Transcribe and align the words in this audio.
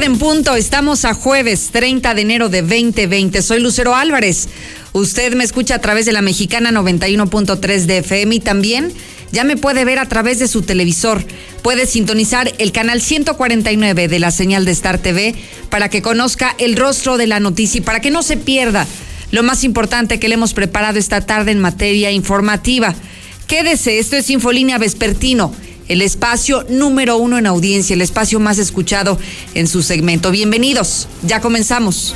En 0.00 0.16
punto, 0.16 0.54
estamos 0.54 1.04
a 1.04 1.12
jueves 1.12 1.70
30 1.72 2.14
de 2.14 2.22
enero 2.22 2.48
de 2.48 2.62
2020. 2.62 3.42
Soy 3.42 3.60
Lucero 3.60 3.94
Álvarez. 3.96 4.48
Usted 4.92 5.34
me 5.34 5.42
escucha 5.42 5.74
a 5.74 5.80
través 5.80 6.06
de 6.06 6.12
la 6.12 6.22
mexicana 6.22 6.70
91.3 6.70 7.84
de 7.84 7.98
FM 7.98 8.36
y 8.36 8.40
también 8.40 8.92
ya 9.32 9.44
me 9.44 9.56
puede 9.56 9.84
ver 9.84 9.98
a 9.98 10.08
través 10.08 10.38
de 10.38 10.46
su 10.46 10.62
televisor. 10.62 11.24
Puede 11.62 11.84
sintonizar 11.84 12.52
el 12.58 12.70
canal 12.72 13.02
149 13.02 14.08
de 14.08 14.18
la 14.18 14.30
señal 14.30 14.64
de 14.64 14.70
Star 14.70 14.98
TV 14.98 15.34
para 15.68 15.90
que 15.90 16.00
conozca 16.00 16.54
el 16.58 16.76
rostro 16.76 17.18
de 17.18 17.26
la 17.26 17.40
noticia 17.40 17.78
y 17.78 17.82
para 17.82 18.00
que 18.00 18.12
no 18.12 18.22
se 18.22 18.36
pierda 18.36 18.86
lo 19.32 19.42
más 19.42 19.64
importante 19.64 20.20
que 20.20 20.28
le 20.28 20.34
hemos 20.34 20.54
preparado 20.54 20.98
esta 20.98 21.20
tarde 21.22 21.50
en 21.50 21.58
materia 21.58 22.12
informativa. 22.12 22.94
Quédese, 23.46 23.98
esto 23.98 24.16
es 24.16 24.30
Infolínea 24.30 24.78
Vespertino 24.78 25.52
el 25.88 26.02
espacio 26.02 26.64
número 26.68 27.16
uno 27.16 27.38
en 27.38 27.46
audiencia, 27.46 27.94
el 27.94 28.02
espacio 28.02 28.38
más 28.40 28.58
escuchado 28.58 29.18
en 29.54 29.66
su 29.66 29.82
segmento. 29.82 30.30
Bienvenidos, 30.30 31.08
ya 31.22 31.40
comenzamos. 31.40 32.14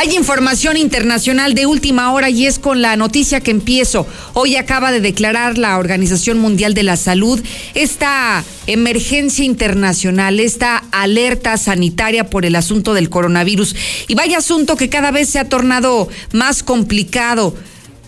Hay 0.00 0.16
información 0.16 0.78
internacional 0.78 1.52
de 1.52 1.66
última 1.66 2.10
hora 2.14 2.30
y 2.30 2.46
es 2.46 2.58
con 2.58 2.80
la 2.80 2.96
noticia 2.96 3.40
que 3.42 3.50
empiezo. 3.50 4.06
Hoy 4.32 4.56
acaba 4.56 4.92
de 4.92 5.02
declarar 5.02 5.58
la 5.58 5.76
Organización 5.76 6.38
Mundial 6.38 6.72
de 6.72 6.84
la 6.84 6.96
Salud 6.96 7.38
esta 7.74 8.42
emergencia 8.66 9.44
internacional, 9.44 10.40
esta 10.40 10.84
alerta 10.90 11.58
sanitaria 11.58 12.30
por 12.30 12.46
el 12.46 12.56
asunto 12.56 12.94
del 12.94 13.10
coronavirus. 13.10 13.76
Y 14.08 14.14
vaya 14.14 14.38
asunto 14.38 14.74
que 14.74 14.88
cada 14.88 15.10
vez 15.10 15.28
se 15.28 15.38
ha 15.38 15.50
tornado 15.50 16.08
más 16.32 16.62
complicado 16.62 17.54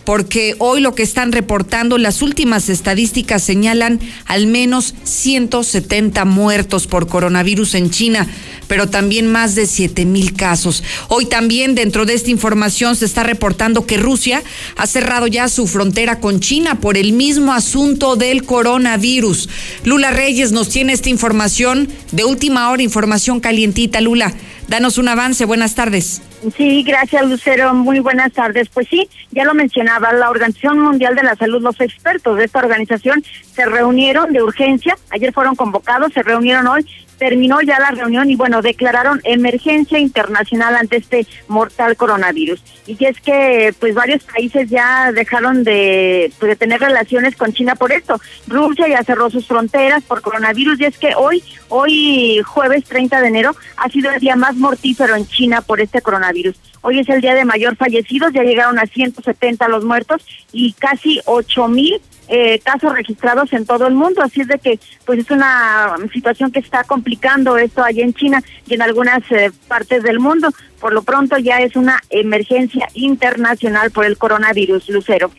porque 0.05 0.55
hoy 0.59 0.81
lo 0.81 0.95
que 0.95 1.03
están 1.03 1.31
reportando 1.31 1.97
las 1.97 2.21
últimas 2.21 2.69
estadísticas 2.69 3.43
señalan 3.43 3.99
al 4.25 4.47
menos 4.47 4.93
170 5.03 6.25
muertos 6.25 6.87
por 6.87 7.07
coronavirus 7.07 7.75
en 7.75 7.89
China, 7.89 8.27
pero 8.67 8.89
también 8.89 9.31
más 9.31 9.55
de 9.55 9.65
7 9.65 10.05
mil 10.05 10.33
casos. 10.33 10.83
Hoy 11.09 11.25
también 11.25 11.75
dentro 11.75 12.05
de 12.05 12.13
esta 12.13 12.31
información 12.31 12.95
se 12.95 13.05
está 13.05 13.23
reportando 13.23 13.85
que 13.85 13.97
Rusia 13.97 14.43
ha 14.75 14.87
cerrado 14.87 15.27
ya 15.27 15.47
su 15.47 15.67
frontera 15.67 16.19
con 16.19 16.39
China 16.39 16.79
por 16.79 16.97
el 16.97 17.13
mismo 17.13 17.53
asunto 17.53 18.15
del 18.15 18.43
coronavirus. 18.43 19.49
Lula 19.83 20.11
Reyes 20.11 20.51
nos 20.51 20.69
tiene 20.69 20.93
esta 20.93 21.09
información 21.09 21.89
de 22.11 22.25
última 22.25 22.69
hora, 22.69 22.83
información 22.83 23.39
calientita. 23.39 24.01
Lula, 24.01 24.33
danos 24.67 24.97
un 24.97 25.07
avance. 25.07 25.45
Buenas 25.45 25.75
tardes. 25.75 26.21
Sí, 26.57 26.83
gracias 26.83 27.25
Lucero. 27.27 27.73
Muy 27.73 27.99
buenas 27.99 28.33
tardes. 28.33 28.69
Pues 28.69 28.87
sí, 28.89 29.09
ya 29.31 29.45
lo 29.45 29.53
mencionaba, 29.53 30.13
la 30.13 30.29
Organización 30.29 30.79
Mundial 30.79 31.15
de 31.15 31.23
la 31.23 31.35
Salud, 31.35 31.61
los 31.61 31.79
expertos 31.79 32.37
de 32.37 32.45
esta 32.45 32.59
organización 32.59 33.23
se 33.53 33.65
reunieron 33.65 34.33
de 34.33 34.41
urgencia, 34.41 34.97
ayer 35.09 35.33
fueron 35.33 35.55
convocados, 35.55 36.13
se 36.13 36.23
reunieron 36.23 36.67
hoy 36.67 36.85
terminó 37.23 37.61
ya 37.61 37.79
la 37.79 37.91
reunión 37.91 38.29
y 38.29 38.35
bueno, 38.35 38.61
declararon 38.61 39.21
emergencia 39.23 39.97
internacional 39.97 40.75
ante 40.75 40.97
este 40.97 41.25
mortal 41.47 41.95
coronavirus. 41.95 42.61
Y 42.85 42.97
es 43.05 43.17
que 43.21 43.73
pues 43.79 43.95
varios 43.95 44.25
países 44.25 44.69
ya 44.69 45.09
dejaron 45.13 45.63
de, 45.63 46.33
pues, 46.37 46.59
tener 46.59 46.81
relaciones 46.81 47.37
con 47.37 47.53
China 47.53 47.75
por 47.75 47.93
esto. 47.93 48.19
Rusia 48.47 48.89
ya 48.89 49.05
cerró 49.05 49.29
sus 49.29 49.47
fronteras 49.47 50.03
por 50.03 50.21
coronavirus 50.21 50.81
y 50.81 50.83
es 50.83 50.97
que 50.97 51.15
hoy, 51.15 51.41
hoy 51.69 52.41
jueves 52.45 52.83
30 52.83 53.21
de 53.21 53.27
enero, 53.29 53.55
ha 53.77 53.87
sido 53.87 54.11
el 54.11 54.19
día 54.19 54.35
más 54.35 54.57
mortífero 54.57 55.15
en 55.15 55.25
China 55.25 55.61
por 55.61 55.79
este 55.79 56.01
coronavirus. 56.01 56.59
Hoy 56.81 56.99
es 56.99 57.07
el 57.07 57.21
día 57.21 57.35
de 57.35 57.45
mayor 57.45 57.77
fallecidos, 57.77 58.33
ya 58.33 58.43
llegaron 58.43 58.77
a 58.79 58.85
170 58.85 59.65
los 59.69 59.85
muertos 59.85 60.25
y 60.51 60.73
casi 60.73 61.21
8 61.23 61.69
mil 61.69 62.01
eh, 62.27 62.59
casos 62.59 62.93
registrados 62.93 63.51
en 63.53 63.65
todo 63.65 63.87
el 63.87 63.93
mundo, 63.93 64.21
así 64.21 64.41
es 64.41 64.47
de 64.47 64.59
que 64.59 64.79
pues 65.05 65.19
es 65.19 65.31
una 65.31 65.95
situación 66.11 66.51
que 66.51 66.59
está 66.59 66.83
complicando 66.83 67.57
esto 67.57 67.83
allá 67.83 68.03
en 68.03 68.13
China 68.13 68.41
y 68.67 68.75
en 68.75 68.81
algunas 68.81 69.19
eh, 69.31 69.51
partes 69.67 70.03
del 70.03 70.19
mundo. 70.19 70.49
Por 70.79 70.93
lo 70.93 71.03
pronto 71.03 71.37
ya 71.37 71.59
es 71.59 71.75
una 71.75 72.01
emergencia 72.09 72.87
internacional 72.93 73.91
por 73.91 74.05
el 74.05 74.17
coronavirus, 74.17 74.89
Lucero. 74.89 75.31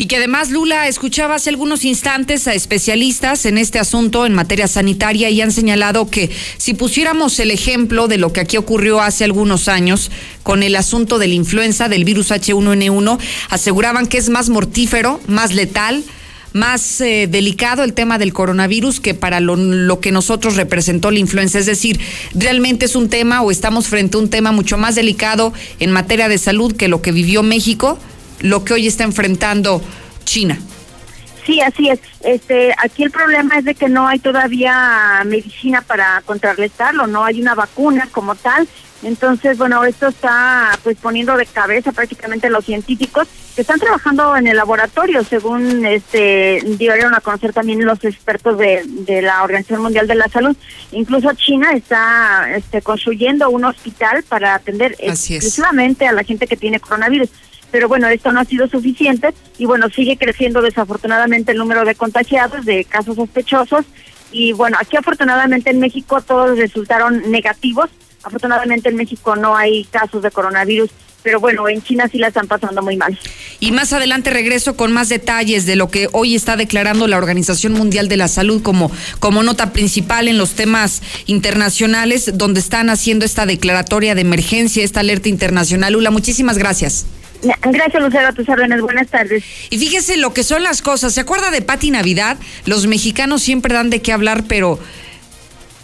Y 0.00 0.06
que 0.06 0.16
además, 0.16 0.50
Lula, 0.50 0.86
escuchaba 0.86 1.34
hace 1.34 1.50
algunos 1.50 1.84
instantes 1.84 2.46
a 2.46 2.54
especialistas 2.54 3.44
en 3.46 3.58
este 3.58 3.80
asunto 3.80 4.26
en 4.26 4.32
materia 4.32 4.68
sanitaria 4.68 5.28
y 5.28 5.40
han 5.40 5.50
señalado 5.50 6.08
que 6.08 6.30
si 6.56 6.74
pusiéramos 6.74 7.40
el 7.40 7.50
ejemplo 7.50 8.06
de 8.06 8.16
lo 8.16 8.32
que 8.32 8.38
aquí 8.38 8.56
ocurrió 8.56 9.00
hace 9.00 9.24
algunos 9.24 9.66
años 9.66 10.12
con 10.44 10.62
el 10.62 10.76
asunto 10.76 11.18
de 11.18 11.26
la 11.26 11.34
influenza 11.34 11.88
del 11.88 12.04
virus 12.04 12.30
H1N1, 12.30 13.18
aseguraban 13.50 14.06
que 14.06 14.18
es 14.18 14.28
más 14.28 14.50
mortífero, 14.50 15.20
más 15.26 15.52
letal, 15.52 16.04
más 16.52 17.00
eh, 17.00 17.26
delicado 17.28 17.82
el 17.82 17.92
tema 17.92 18.18
del 18.18 18.32
coronavirus 18.32 19.00
que 19.00 19.14
para 19.14 19.40
lo, 19.40 19.56
lo, 19.56 19.98
que 19.98 20.12
nosotros 20.12 20.54
representó 20.54 21.10
la 21.10 21.18
influenza. 21.18 21.58
Es 21.58 21.66
decir, 21.66 21.98
realmente 22.34 22.86
es 22.86 22.94
un 22.94 23.08
tema 23.08 23.42
o 23.42 23.50
estamos 23.50 23.88
frente 23.88 24.16
a 24.16 24.20
un 24.20 24.30
tema 24.30 24.52
mucho 24.52 24.78
más 24.78 24.94
delicado 24.94 25.52
en 25.80 25.90
materia 25.90 26.28
de 26.28 26.38
salud 26.38 26.76
que 26.76 26.86
lo 26.86 27.02
que 27.02 27.10
vivió 27.10 27.42
México 27.42 27.98
lo 28.40 28.64
que 28.64 28.74
hoy 28.74 28.86
está 28.86 29.04
enfrentando 29.04 29.82
China. 30.24 30.58
Sí, 31.48 31.62
así 31.62 31.88
es. 31.88 31.98
Este, 32.20 32.74
aquí 32.76 33.04
el 33.04 33.10
problema 33.10 33.56
es 33.56 33.64
de 33.64 33.74
que 33.74 33.88
no 33.88 34.06
hay 34.06 34.18
todavía 34.18 35.22
medicina 35.24 35.80
para 35.80 36.20
contrarrestarlo, 36.26 37.06
no 37.06 37.24
hay 37.24 37.40
una 37.40 37.54
vacuna 37.54 38.06
como 38.12 38.34
tal. 38.34 38.68
Entonces, 39.02 39.56
bueno, 39.56 39.82
esto 39.84 40.08
está 40.08 40.78
pues 40.82 40.98
poniendo 40.98 41.36
de 41.36 41.46
cabeza 41.46 41.92
prácticamente 41.92 42.50
los 42.50 42.66
científicos 42.66 43.28
que 43.54 43.62
están 43.62 43.78
trabajando 43.78 44.36
en 44.36 44.46
el 44.46 44.56
laboratorio, 44.56 45.24
según 45.24 45.86
este 45.86 46.60
dieron 46.76 47.14
a 47.14 47.20
conocer 47.20 47.52
también 47.52 47.84
los 47.84 48.04
expertos 48.04 48.58
de, 48.58 48.82
de 48.84 49.22
la 49.22 49.42
Organización 49.42 49.82
Mundial 49.82 50.06
de 50.06 50.16
la 50.16 50.28
Salud. 50.28 50.54
Incluso 50.92 51.32
China 51.32 51.72
está 51.72 52.48
este, 52.54 52.82
construyendo 52.82 53.48
un 53.48 53.64
hospital 53.64 54.22
para 54.28 54.54
atender 54.54 54.96
exclusivamente 54.98 56.06
a 56.06 56.12
la 56.12 56.24
gente 56.24 56.46
que 56.46 56.56
tiene 56.56 56.78
coronavirus 56.78 57.30
pero 57.70 57.88
bueno, 57.88 58.08
esto 58.08 58.32
no 58.32 58.40
ha 58.40 58.44
sido 58.44 58.68
suficiente 58.68 59.34
y 59.58 59.66
bueno, 59.66 59.88
sigue 59.88 60.16
creciendo 60.16 60.62
desafortunadamente 60.62 61.52
el 61.52 61.58
número 61.58 61.84
de 61.84 61.94
contagiados, 61.94 62.64
de 62.64 62.84
casos 62.84 63.16
sospechosos 63.16 63.84
y 64.32 64.52
bueno, 64.52 64.76
aquí 64.80 64.96
afortunadamente 64.96 65.70
en 65.70 65.80
México 65.80 66.20
todos 66.20 66.58
resultaron 66.58 67.30
negativos, 67.30 67.90
afortunadamente 68.22 68.88
en 68.88 68.96
México 68.96 69.36
no 69.36 69.56
hay 69.56 69.84
casos 69.84 70.22
de 70.22 70.30
coronavirus 70.30 70.90
pero 71.22 71.40
bueno, 71.40 71.68
en 71.68 71.82
China 71.82 72.08
sí 72.10 72.18
la 72.18 72.28
están 72.28 72.46
pasando 72.46 72.82
muy 72.82 72.96
mal. 72.96 73.18
Y 73.60 73.72
más 73.72 73.92
adelante 73.92 74.30
regreso 74.30 74.76
con 74.76 74.92
más 74.92 75.08
detalles 75.08 75.66
de 75.66 75.76
lo 75.76 75.90
que 75.90 76.08
hoy 76.12 76.34
está 76.34 76.56
declarando 76.56 77.06
la 77.06 77.18
Organización 77.18 77.72
Mundial 77.72 78.08
de 78.08 78.16
la 78.16 78.28
Salud 78.28 78.62
como, 78.62 78.90
como 79.18 79.42
nota 79.42 79.72
principal 79.72 80.28
en 80.28 80.38
los 80.38 80.52
temas 80.52 81.02
internacionales, 81.26 82.30
donde 82.34 82.60
están 82.60 82.88
haciendo 82.88 83.24
esta 83.24 83.46
declaratoria 83.46 84.14
de 84.14 84.20
emergencia, 84.20 84.84
esta 84.84 85.00
alerta 85.00 85.28
internacional. 85.28 85.92
Lula, 85.92 86.10
muchísimas 86.10 86.56
gracias. 86.56 87.04
Gracias, 87.42 88.02
Lucero, 88.02 88.28
a 88.28 88.32
tus 88.32 88.48
órdenes. 88.48 88.80
Buenas 88.80 89.08
tardes. 89.08 89.44
Y 89.70 89.78
fíjese 89.78 90.16
lo 90.16 90.34
que 90.34 90.42
son 90.42 90.62
las 90.62 90.82
cosas. 90.82 91.14
¿Se 91.14 91.20
acuerda 91.20 91.50
de 91.50 91.62
Pati 91.62 91.90
Navidad? 91.90 92.36
Los 92.64 92.86
mexicanos 92.86 93.42
siempre 93.42 93.74
dan 93.74 93.90
de 93.90 94.02
qué 94.02 94.12
hablar, 94.12 94.44
pero 94.48 94.78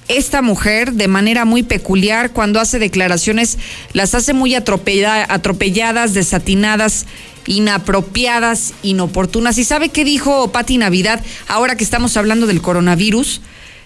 esta 0.08 0.42
mujer, 0.42 0.92
de 0.92 1.08
manera 1.08 1.44
muy 1.44 1.62
peculiar, 1.62 2.32
cuando 2.32 2.60
hace 2.60 2.78
declaraciones, 2.78 3.58
las 3.92 4.14
hace 4.14 4.34
muy 4.34 4.54
atropelladas, 4.54 6.14
desatinadas, 6.14 7.06
inapropiadas, 7.46 8.74
inoportunas. 8.82 9.56
¿Y 9.58 9.64
sabe 9.64 9.88
qué 9.88 10.04
dijo 10.04 10.50
Pati 10.52 10.78
Navidad 10.78 11.24
ahora 11.48 11.76
que 11.76 11.84
estamos 11.84 12.16
hablando 12.16 12.46
del 12.46 12.60
coronavirus? 12.60 13.40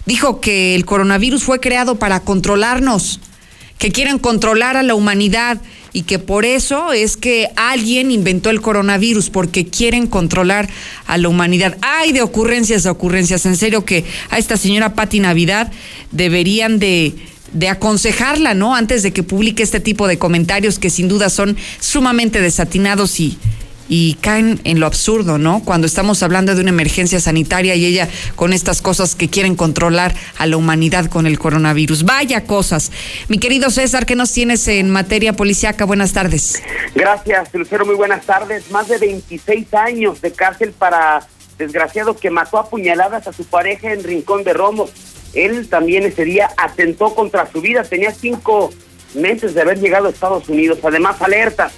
Dijo 0.06 0.40
que 0.40 0.74
el 0.74 0.86
coronavirus 0.86 1.44
fue 1.44 1.60
creado 1.60 1.96
para 1.96 2.20
controlarnos, 2.20 3.20
que 3.78 3.92
quieren 3.92 4.18
controlar 4.18 4.76
a 4.76 4.82
la 4.82 4.94
humanidad 4.94 5.60
y 5.98 6.02
que 6.02 6.20
por 6.20 6.44
eso 6.44 6.92
es 6.92 7.16
que 7.16 7.48
alguien 7.56 8.12
inventó 8.12 8.50
el 8.50 8.60
coronavirus, 8.60 9.30
porque 9.30 9.66
quieren 9.66 10.06
controlar 10.06 10.68
a 11.08 11.18
la 11.18 11.28
humanidad. 11.28 11.76
Hay 11.82 12.12
de 12.12 12.22
ocurrencias 12.22 12.86
a 12.86 12.92
ocurrencias. 12.92 13.44
En 13.46 13.56
serio 13.56 13.84
que 13.84 14.04
a 14.30 14.38
esta 14.38 14.56
señora 14.56 14.94
Patti 14.94 15.18
Navidad 15.18 15.72
deberían 16.12 16.78
de 16.78 17.16
de 17.52 17.68
aconsejarla, 17.68 18.54
¿no? 18.54 18.76
Antes 18.76 19.02
de 19.02 19.12
que 19.12 19.22
publique 19.22 19.62
este 19.62 19.80
tipo 19.80 20.06
de 20.06 20.18
comentarios 20.18 20.78
que 20.78 20.90
sin 20.90 21.08
duda 21.08 21.30
son 21.30 21.56
sumamente 21.80 22.42
desatinados 22.42 23.18
y, 23.18 23.38
y 23.88 24.14
caen 24.20 24.60
en 24.64 24.80
lo 24.80 24.86
absurdo, 24.86 25.38
¿no? 25.38 25.62
Cuando 25.64 25.86
estamos 25.86 26.22
hablando 26.22 26.54
de 26.54 26.60
una 26.60 26.70
emergencia 26.70 27.20
sanitaria 27.20 27.74
y 27.74 27.86
ella 27.86 28.08
con 28.36 28.52
estas 28.52 28.82
cosas 28.82 29.14
que 29.14 29.28
quieren 29.28 29.56
controlar 29.56 30.14
a 30.36 30.46
la 30.46 30.56
humanidad 30.56 31.06
con 31.06 31.26
el 31.26 31.38
coronavirus. 31.38 32.04
Vaya 32.04 32.44
cosas. 32.44 32.92
Mi 33.28 33.38
querido 33.38 33.70
César, 33.70 34.06
¿qué 34.06 34.14
nos 34.14 34.32
tienes 34.32 34.68
en 34.68 34.90
materia 34.90 35.32
policiaca? 35.32 35.84
Buenas 35.84 36.12
tardes. 36.12 36.62
Gracias, 36.94 37.48
Lucero, 37.54 37.86
muy 37.86 37.94
buenas 37.94 38.26
tardes. 38.26 38.70
Más 38.70 38.88
de 38.88 38.98
26 38.98 39.72
años 39.74 40.20
de 40.20 40.32
cárcel 40.32 40.72
para 40.72 41.26
desgraciado 41.56 42.16
que 42.16 42.30
mató 42.30 42.58
a 42.58 42.68
puñaladas 42.70 43.26
a 43.26 43.32
su 43.32 43.44
pareja 43.44 43.92
en 43.92 44.04
Rincón 44.04 44.44
de 44.44 44.52
Romos. 44.52 44.92
Él 45.34 45.68
también 45.68 46.04
ese 46.04 46.24
día 46.24 46.50
atentó 46.56 47.14
contra 47.14 47.50
su 47.50 47.60
vida, 47.60 47.82
tenía 47.82 48.12
cinco 48.12 48.70
meses 49.14 49.54
de 49.54 49.62
haber 49.62 49.78
llegado 49.78 50.06
a 50.06 50.10
Estados 50.10 50.48
Unidos. 50.48 50.78
Además, 50.82 51.20
alerta 51.20 51.70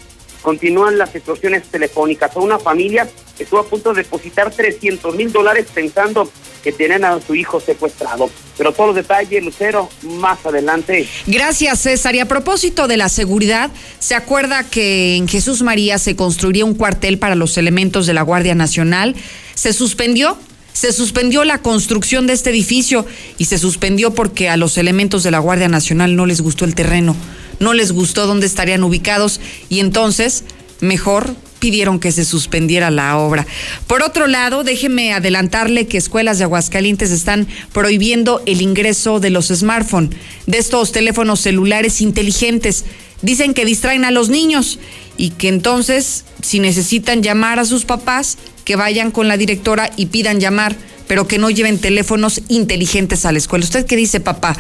continúan 0.43 0.99
las 0.99 1.15
extorsiones 1.15 1.65
telefónicas. 1.65 2.37
A 2.37 2.41
una 2.41 2.59
familia 2.59 3.09
estuvo 3.39 3.61
a 3.61 3.67
punto 3.67 3.93
de 3.93 4.03
depositar 4.03 4.51
300 4.51 5.15
mil 5.15 5.33
dólares 5.33 5.67
pensando 5.73 6.31
que 6.63 6.73
tienen 6.73 7.05
a 7.05 7.21
su 7.21 7.35
hijo 7.35 7.61
secuestrado. 7.61 8.31
Pero 8.59 8.73
todos 8.73 8.89
los 8.89 8.97
detalles, 8.97 9.43
Lucero, 9.43 9.89
más 10.03 10.45
adelante. 10.45 11.09
Gracias, 11.27 11.81
César. 11.81 12.15
Y 12.15 12.21
a 12.21 12.27
propósito 12.27 12.87
de 12.87 12.97
la 12.97 13.09
seguridad, 13.09 13.71
¿se 13.99 14.15
acuerda 14.15 14.65
que 14.65 15.17
en 15.17 15.29
Jesús 15.29 15.63
María 15.63 15.99
se 15.99 16.17
construiría 16.17 16.65
un 16.65 16.75
cuartel 16.75 17.19
para 17.19 17.35
los 17.35 17.57
elementos 17.57 18.07
de 18.07 18.15
la 18.15 18.23
Guardia 18.23 18.55
Nacional? 18.55 19.17
Se 19.55 19.73
suspendió 19.73 20.37
se 20.73 20.93
suspendió 20.93 21.45
la 21.45 21.59
construcción 21.59 22.27
de 22.27 22.33
este 22.33 22.51
edificio 22.51 23.05
y 23.39 23.47
se 23.47 23.59
suspendió 23.59 24.15
porque 24.15 24.49
a 24.49 24.57
los 24.57 24.79
elementos 24.79 25.23
de 25.23 25.31
la 25.31 25.39
Guardia 25.39 25.69
Nacional 25.69 26.17
no 26.17 26.27
les 26.27 26.41
gustó 26.41 26.65
el 26.65 26.75
terreno, 26.75 27.17
no 27.61 27.75
les 27.75 27.93
gustó 27.93 28.27
dónde 28.27 28.47
estarían 28.47 28.83
ubicados 28.83 29.41
y 29.69 29.79
entonces 29.79 30.45
mejor 30.81 31.37
pidieron 31.61 32.01
que 32.01 32.11
se 32.11 32.25
suspendiera 32.25 32.91
la 32.91 33.19
obra. 33.19 33.47
Por 33.87 34.03
otro 34.03 34.27
lado, 34.27 34.65
déjeme 34.65 35.13
adelantarle 35.13 35.87
que 35.87 35.99
escuelas 35.99 36.39
de 36.39 36.45
Aguascalientes 36.45 37.11
están 37.13 37.47
prohibiendo 37.73 38.43
el 38.47 38.63
ingreso 38.63 39.21
de 39.21 39.31
los 39.31 39.49
smartphones, 39.49 40.17
de 40.47 40.59
estos 40.59 40.91
teléfonos 40.91 41.41
celulares 41.41 42.01
inteligentes. 42.01 42.85
Dicen 43.23 43.53
que 43.53 43.67
distraen 43.67 44.05
a 44.07 44.11
los 44.11 44.31
niños 44.31 44.79
y 45.19 45.31
que 45.31 45.49
entonces, 45.49 46.25
si 46.43 46.59
necesitan 46.59 47.23
llamar 47.23 47.59
a 47.59 47.67
sus 47.67 47.85
papás, 47.85 48.39
que 48.65 48.77
vayan 48.77 49.11
con 49.11 49.29
la 49.29 49.37
directora 49.37 49.91
y 49.97 50.07
pidan 50.07 50.41
llamar, 50.41 50.75
pero 51.07 51.29
que 51.29 51.39
no 51.39 51.51
lleven 51.51 51.79
teléfonos 51.79 52.41
inteligentes 52.49 53.27
a 53.27 53.33
la 53.33 53.39
escuela. 53.39 53.65
¿Usted 53.65 53.85
qué 53.85 53.97
dice, 53.97 54.21
papá? 54.21 54.57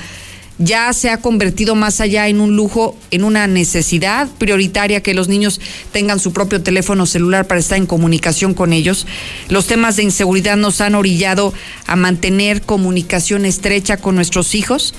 Ya 0.60 0.92
se 0.92 1.08
ha 1.08 1.16
convertido 1.16 1.74
más 1.74 2.00
allá 2.00 2.28
en 2.28 2.40
un 2.40 2.54
lujo, 2.54 2.94
en 3.10 3.24
una 3.24 3.46
necesidad 3.46 4.28
prioritaria 4.38 5.02
que 5.02 5.14
los 5.14 5.26
niños 5.26 5.58
tengan 5.90 6.20
su 6.20 6.34
propio 6.34 6.62
teléfono 6.62 7.06
celular 7.06 7.46
para 7.46 7.60
estar 7.60 7.78
en 7.78 7.86
comunicación 7.86 8.52
con 8.52 8.74
ellos. 8.74 9.06
Los 9.48 9.66
temas 9.66 9.96
de 9.96 10.02
inseguridad 10.02 10.58
nos 10.58 10.82
han 10.82 10.94
orillado 10.94 11.54
a 11.86 11.96
mantener 11.96 12.60
comunicación 12.60 13.46
estrecha 13.46 13.96
con 13.96 14.14
nuestros 14.14 14.54
hijos. 14.54 14.94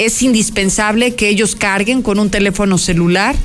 Es 0.00 0.20
indispensable 0.22 1.14
que 1.14 1.28
ellos 1.28 1.54
carguen 1.54 2.02
con 2.02 2.18
un 2.18 2.30
teléfono 2.30 2.76
celular 2.76 3.36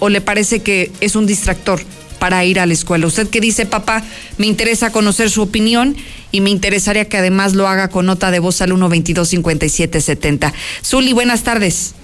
o 0.00 0.10
le 0.10 0.20
parece 0.20 0.60
que 0.60 0.92
es 1.00 1.16
un 1.16 1.26
distractor 1.26 1.80
para 2.24 2.42
ir 2.42 2.58
a 2.58 2.64
la 2.64 2.72
escuela. 2.72 3.06
¿Usted 3.06 3.28
qué 3.28 3.38
dice, 3.38 3.66
papá? 3.66 4.02
Me 4.38 4.46
interesa 4.46 4.90
conocer 4.90 5.28
su 5.28 5.42
opinión 5.42 5.94
y 6.32 6.40
me 6.40 6.48
interesaría 6.48 7.06
que 7.06 7.18
además 7.18 7.52
lo 7.52 7.68
haga 7.68 7.88
con 7.88 8.06
nota 8.06 8.30
de 8.30 8.38
voz 8.38 8.62
al 8.62 8.70
122-5770. 8.70 10.54
Zuli, 10.82 11.12
buenas 11.12 11.42
tardes. 11.42 11.94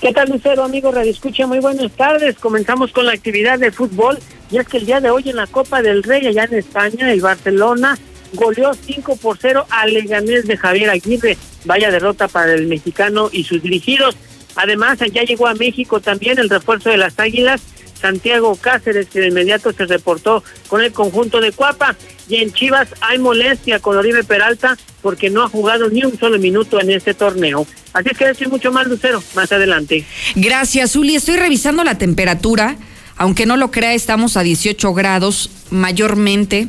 ¿Qué 0.00 0.14
tal, 0.14 0.30
Lucero, 0.30 0.64
amigo 0.64 0.90
Radio 0.92 1.10
Escucha? 1.10 1.46
Muy 1.46 1.58
buenas 1.58 1.92
tardes. 1.92 2.38
Comenzamos 2.38 2.90
con 2.92 3.04
la 3.04 3.12
actividad 3.12 3.58
de 3.58 3.70
fútbol. 3.70 4.18
Y 4.50 4.56
es 4.56 4.66
que 4.66 4.78
el 4.78 4.86
día 4.86 4.98
de 4.98 5.10
hoy 5.10 5.28
en 5.28 5.36
la 5.36 5.46
Copa 5.46 5.82
del 5.82 6.04
Rey, 6.04 6.26
allá 6.26 6.44
en 6.44 6.54
España, 6.54 7.12
el 7.12 7.20
Barcelona 7.20 7.98
goleó 8.32 8.72
5 8.72 9.16
por 9.16 9.36
0 9.38 9.66
al 9.68 9.92
Leganés 9.92 10.46
de 10.46 10.56
Javier 10.56 10.88
Aguirre. 10.88 11.36
Vaya 11.66 11.90
derrota 11.90 12.28
para 12.28 12.54
el 12.54 12.66
mexicano 12.66 13.28
y 13.30 13.44
sus 13.44 13.62
dirigidos. 13.62 14.16
Además, 14.56 15.02
allá 15.02 15.22
llegó 15.22 15.48
a 15.48 15.54
México 15.54 16.00
también 16.00 16.38
el 16.38 16.48
refuerzo 16.48 16.88
de 16.88 16.96
las 16.96 17.18
Águilas 17.18 17.60
Santiago 18.00 18.56
Cáceres, 18.56 19.08
que 19.08 19.20
de 19.20 19.28
inmediato 19.28 19.72
se 19.72 19.86
reportó 19.86 20.42
con 20.68 20.82
el 20.82 20.92
conjunto 20.92 21.40
de 21.40 21.52
Cuapa. 21.52 21.96
Y 22.28 22.36
en 22.36 22.52
Chivas 22.52 22.88
hay 23.00 23.18
molestia 23.18 23.80
con 23.80 23.96
Oribe 23.96 24.24
Peralta 24.24 24.76
porque 25.02 25.30
no 25.30 25.42
ha 25.42 25.48
jugado 25.48 25.88
ni 25.88 26.04
un 26.04 26.18
solo 26.18 26.38
minuto 26.38 26.80
en 26.80 26.90
este 26.90 27.14
torneo. 27.14 27.66
Así 27.92 28.10
que 28.10 28.26
decir 28.26 28.48
mucho 28.48 28.70
más, 28.70 28.86
Lucero, 28.86 29.22
más 29.34 29.50
adelante. 29.50 30.04
Gracias, 30.36 30.94
Uli. 30.96 31.16
Estoy 31.16 31.36
revisando 31.36 31.82
la 31.84 31.98
temperatura. 31.98 32.76
Aunque 33.16 33.46
no 33.46 33.56
lo 33.56 33.70
crea, 33.70 33.92
estamos 33.92 34.36
a 34.36 34.42
18 34.42 34.94
grados, 34.94 35.50
mayormente, 35.70 36.68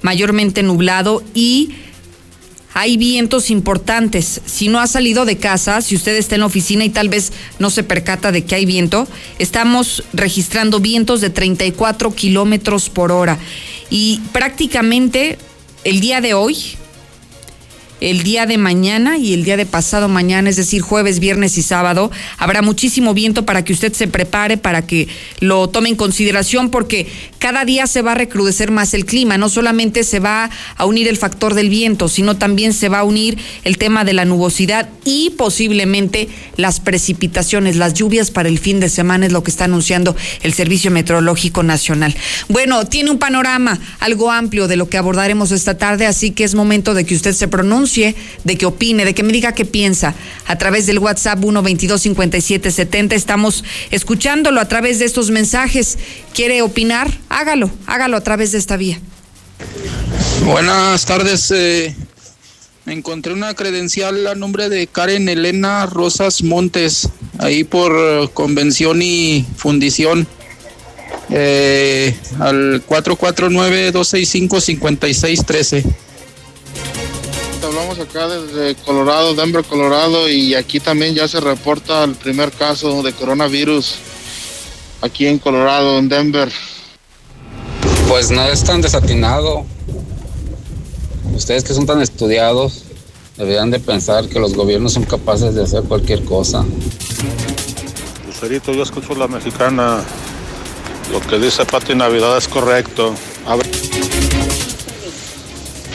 mayormente 0.00 0.62
nublado 0.62 1.22
y 1.34 1.76
hay 2.74 2.96
vientos 2.96 3.50
importantes. 3.50 4.40
Si 4.46 4.68
no 4.68 4.80
ha 4.80 4.86
salido 4.86 5.24
de 5.24 5.36
casa, 5.36 5.80
si 5.82 5.94
usted 5.94 6.16
está 6.16 6.36
en 6.36 6.40
la 6.40 6.46
oficina 6.46 6.84
y 6.84 6.90
tal 6.90 7.08
vez 7.08 7.32
no 7.58 7.70
se 7.70 7.82
percata 7.82 8.32
de 8.32 8.44
que 8.44 8.54
hay 8.54 8.66
viento, 8.66 9.06
estamos 9.38 10.04
registrando 10.12 10.80
vientos 10.80 11.20
de 11.20 11.30
34 11.30 12.14
kilómetros 12.14 12.88
por 12.88 13.12
hora. 13.12 13.38
Y 13.90 14.20
prácticamente 14.32 15.38
el 15.84 16.00
día 16.00 16.20
de 16.20 16.34
hoy, 16.34 16.56
el 18.02 18.24
día 18.24 18.46
de 18.46 18.58
mañana 18.58 19.16
y 19.16 19.32
el 19.32 19.44
día 19.44 19.56
de 19.56 19.64
pasado 19.64 20.08
mañana, 20.08 20.50
es 20.50 20.56
decir, 20.56 20.82
jueves, 20.82 21.20
viernes 21.20 21.56
y 21.56 21.62
sábado. 21.62 22.10
Habrá 22.36 22.60
muchísimo 22.60 23.14
viento 23.14 23.46
para 23.46 23.64
que 23.64 23.72
usted 23.72 23.92
se 23.92 24.08
prepare, 24.08 24.56
para 24.56 24.86
que 24.86 25.08
lo 25.38 25.68
tome 25.68 25.88
en 25.88 25.96
consideración, 25.96 26.70
porque 26.70 27.06
cada 27.38 27.64
día 27.64 27.86
se 27.86 28.02
va 28.02 28.12
a 28.12 28.16
recrudecer 28.16 28.72
más 28.72 28.92
el 28.94 29.06
clima. 29.06 29.38
No 29.38 29.48
solamente 29.48 30.02
se 30.02 30.18
va 30.18 30.50
a 30.76 30.84
unir 30.84 31.06
el 31.06 31.16
factor 31.16 31.54
del 31.54 31.68
viento, 31.68 32.08
sino 32.08 32.36
también 32.36 32.72
se 32.72 32.88
va 32.88 33.00
a 33.00 33.04
unir 33.04 33.38
el 33.62 33.78
tema 33.78 34.04
de 34.04 34.14
la 34.14 34.24
nubosidad 34.24 34.88
y 35.04 35.30
posiblemente 35.30 36.28
las 36.56 36.80
precipitaciones, 36.80 37.76
las 37.76 37.94
lluvias 37.94 38.32
para 38.32 38.48
el 38.48 38.58
fin 38.58 38.80
de 38.80 38.88
semana, 38.88 39.26
es 39.26 39.32
lo 39.32 39.44
que 39.44 39.52
está 39.52 39.64
anunciando 39.64 40.16
el 40.42 40.52
Servicio 40.54 40.90
Meteorológico 40.90 41.62
Nacional. 41.62 42.16
Bueno, 42.48 42.84
tiene 42.86 43.10
un 43.10 43.18
panorama 43.18 43.78
algo 44.00 44.32
amplio 44.32 44.66
de 44.66 44.76
lo 44.76 44.88
que 44.88 44.98
abordaremos 44.98 45.52
esta 45.52 45.78
tarde, 45.78 46.06
así 46.06 46.32
que 46.32 46.42
es 46.42 46.54
momento 46.54 46.94
de 46.94 47.04
que 47.04 47.14
usted 47.14 47.32
se 47.32 47.46
pronuncie 47.46 47.91
de 47.92 48.56
que 48.56 48.66
opine, 48.66 49.04
de 49.04 49.14
que 49.14 49.22
me 49.22 49.32
diga 49.32 49.52
qué 49.52 49.64
piensa 49.64 50.14
a 50.46 50.56
través 50.56 50.86
del 50.86 50.98
WhatsApp 50.98 51.38
1225770. 51.38 53.12
Estamos 53.12 53.62
escuchándolo 53.90 54.60
a 54.60 54.68
través 54.68 54.98
de 54.98 55.04
estos 55.04 55.30
mensajes. 55.30 55.98
¿Quiere 56.34 56.62
opinar? 56.62 57.10
Hágalo, 57.28 57.70
hágalo 57.86 58.16
a 58.16 58.22
través 58.22 58.52
de 58.52 58.58
esta 58.58 58.76
vía. 58.76 58.98
Buenas 60.44 61.04
tardes. 61.04 61.50
Eh, 61.50 61.94
encontré 62.86 63.34
una 63.34 63.54
credencial 63.54 64.26
a 64.26 64.34
nombre 64.34 64.68
de 64.68 64.86
Karen 64.86 65.28
Elena 65.28 65.86
Rosas 65.86 66.42
Montes, 66.42 67.08
ahí 67.38 67.64
por 67.64 67.92
eh, 67.94 68.28
convención 68.32 69.02
y 69.02 69.44
fundición. 69.56 70.26
Eh, 71.30 72.16
al 72.40 72.82
449-265-5613 72.86 75.84
hablamos 77.66 77.98
acá 77.98 78.28
desde 78.28 78.74
Colorado, 78.76 79.34
Denver, 79.34 79.64
Colorado, 79.64 80.28
y 80.28 80.54
aquí 80.54 80.80
también 80.80 81.14
ya 81.14 81.28
se 81.28 81.40
reporta 81.40 82.04
el 82.04 82.14
primer 82.14 82.52
caso 82.52 83.02
de 83.02 83.12
coronavirus 83.12 83.96
aquí 85.00 85.26
en 85.26 85.38
Colorado, 85.38 85.98
en 85.98 86.08
Denver. 86.08 86.50
Pues 88.08 88.30
no 88.30 88.42
es 88.44 88.64
tan 88.64 88.80
desatinado. 88.80 89.64
Ustedes 91.34 91.64
que 91.64 91.74
son 91.74 91.86
tan 91.86 92.02
estudiados 92.02 92.84
deberían 93.36 93.70
de 93.70 93.80
pensar 93.80 94.28
que 94.28 94.38
los 94.38 94.54
gobiernos 94.54 94.92
son 94.92 95.04
capaces 95.04 95.54
de 95.54 95.62
hacer 95.62 95.82
cualquier 95.84 96.24
cosa. 96.24 96.64
Lucerito, 98.26 98.72
yo 98.72 98.82
escucho 98.82 99.14
la 99.14 99.28
mexicana. 99.28 100.04
Lo 101.10 101.20
que 101.20 101.38
dice 101.38 101.64
Pati 101.64 101.94
Navidad 101.94 102.36
es 102.36 102.48
correcto. 102.48 103.14
A 103.46 103.56
ver. 103.56 104.21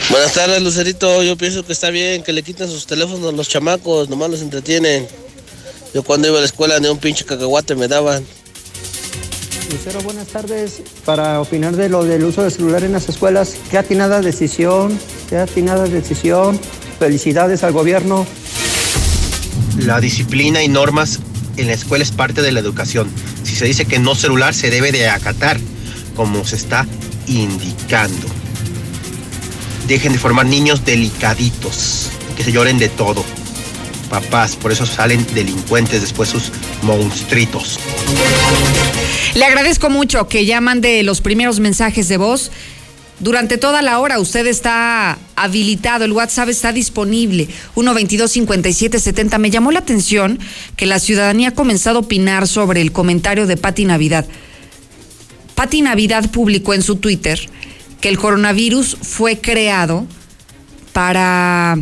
Buenas 0.10 0.34
tardes, 0.34 0.62
Lucerito. 0.62 1.22
Yo 1.22 1.36
pienso 1.36 1.66
que 1.66 1.74
está 1.74 1.90
bien 1.90 2.24
que 2.24 2.32
le 2.32 2.42
quiten 2.42 2.70
sus 2.70 2.88
teléfonos 2.88 3.28
a 3.28 3.36
los 3.36 3.50
chamacos, 3.50 4.08
nomás 4.08 4.30
los 4.30 4.42
entretienen. 4.42 5.06
Yo 5.94 6.02
cuando 6.02 6.30
iba 6.30 6.38
a 6.38 6.40
la 6.40 6.46
escuela 6.46 6.80
ni 6.80 6.88
un 6.88 6.98
pinche 6.98 7.26
cacahuate 7.26 7.76
me 7.76 7.90
daban. 7.90 8.26
Lucero, 9.70 10.02
buenas 10.02 10.28
tardes. 10.28 10.82
Para 11.04 11.42
opinar 11.42 11.76
de 11.76 11.90
lo 11.90 12.06
del 12.06 12.24
uso 12.24 12.44
del 12.44 12.52
celular 12.54 12.86
en 12.86 12.94
las 12.94 13.10
escuelas, 13.10 13.56
qué 13.70 13.78
atinada 13.78 14.22
decisión, 14.22 14.98
qué 15.30 15.38
atinada 15.38 15.86
decisión. 15.88 16.58
Felicidades 17.00 17.64
al 17.64 17.74
gobierno. 17.74 18.26
La 19.80 20.00
disciplina 20.00 20.64
y 20.64 20.70
normas 20.70 21.20
en 21.58 21.68
la 21.68 21.74
escuela 21.74 22.06
es 22.06 22.12
parte 22.12 22.42
de 22.42 22.54
la 22.54 22.62
educación. 22.62 23.10
Si 23.44 23.56
se 23.56 23.66
dice 23.66 23.86
que 23.86 24.00
no 24.00 24.16
celular, 24.16 24.54
se 24.54 24.70
debe 24.70 24.94
de 24.94 25.10
acatar, 25.10 25.60
como 26.16 26.46
se 26.46 26.56
está 26.56 26.88
indicando 27.28 28.37
dejen 29.88 30.14
de 30.14 30.20
formar 30.20 30.46
niños 30.46 30.84
delicaditos, 30.86 32.10
que 32.36 32.44
se 32.44 32.52
lloren 32.52 32.78
de 32.78 32.90
todo. 32.90 33.24
Papás, 34.10 34.56
por 34.56 34.72
eso 34.72 34.86
salen 34.86 35.26
delincuentes 35.34 36.02
después 36.02 36.30
sus 36.30 36.52
monstruitos. 36.84 37.80
Le 39.36 39.46
agradezco 39.46 39.90
mucho 39.90 40.28
que 40.28 40.46
ya 40.46 40.62
mande 40.62 41.04
los 41.04 41.22
primeros 41.22 41.60
mensajes 41.60 42.08
de 42.08 42.18
voz. 42.18 42.52
Durante 43.20 43.58
toda 43.58 43.82
la 43.82 44.00
hora 44.00 44.20
usted 44.20 44.46
está 44.46 45.18
habilitado, 45.36 46.06
el 46.06 46.12
WhatsApp 46.12 46.50
está 46.50 46.72
disponible, 46.72 47.48
122-5770. 47.76 49.40
Me 49.40 49.50
llamó 49.50 49.72
la 49.72 49.80
atención 49.80 50.40
que 50.76 50.86
la 50.86 51.00
ciudadanía 51.00 51.50
ha 51.50 51.54
comenzado 51.54 51.98
a 51.98 52.02
opinar 52.02 52.48
sobre 52.48 52.82
el 52.82 52.92
comentario 52.92 53.48
de 53.48 53.58
Patti 53.58 53.86
Navidad. 53.86 54.26
Patti 55.56 55.82
Navidad 55.82 56.30
publicó 56.30 56.76
en 56.76 56.84
su 56.84 56.98
Twitter 56.98 57.50
que 58.02 58.10
el 58.10 58.18
coronavirus 58.18 58.98
fue 59.02 59.40
creado 59.40 60.06
para 60.94 61.78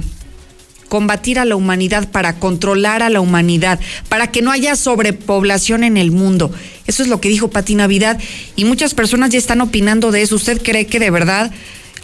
combatir 0.90 1.40
a 1.40 1.46
la 1.46 1.56
humanidad, 1.56 2.10
para 2.10 2.40
controlar 2.40 3.04
a 3.04 3.10
la 3.10 3.20
humanidad, 3.20 3.80
para 4.08 4.32
que 4.32 4.42
no 4.42 4.52
haya 4.52 4.76
sobrepoblación 4.76 5.84
en 5.84 5.98
el 5.98 6.12
mundo. 6.12 6.52
Eso 6.88 7.04
es 7.04 7.10
lo 7.10 7.20
que 7.20 7.30
dijo 7.30 7.50
Pati 7.50 7.76
Navidad 7.76 8.20
y 8.56 8.66
muchas 8.66 8.94
personas 8.94 9.32
ya 9.32 9.38
están 9.38 9.62
opinando 9.62 10.12
de 10.12 10.22
eso. 10.22 10.36
¿Usted 10.36 10.62
cree 10.62 10.88
que 10.88 11.00
de 11.00 11.10
verdad 11.10 11.52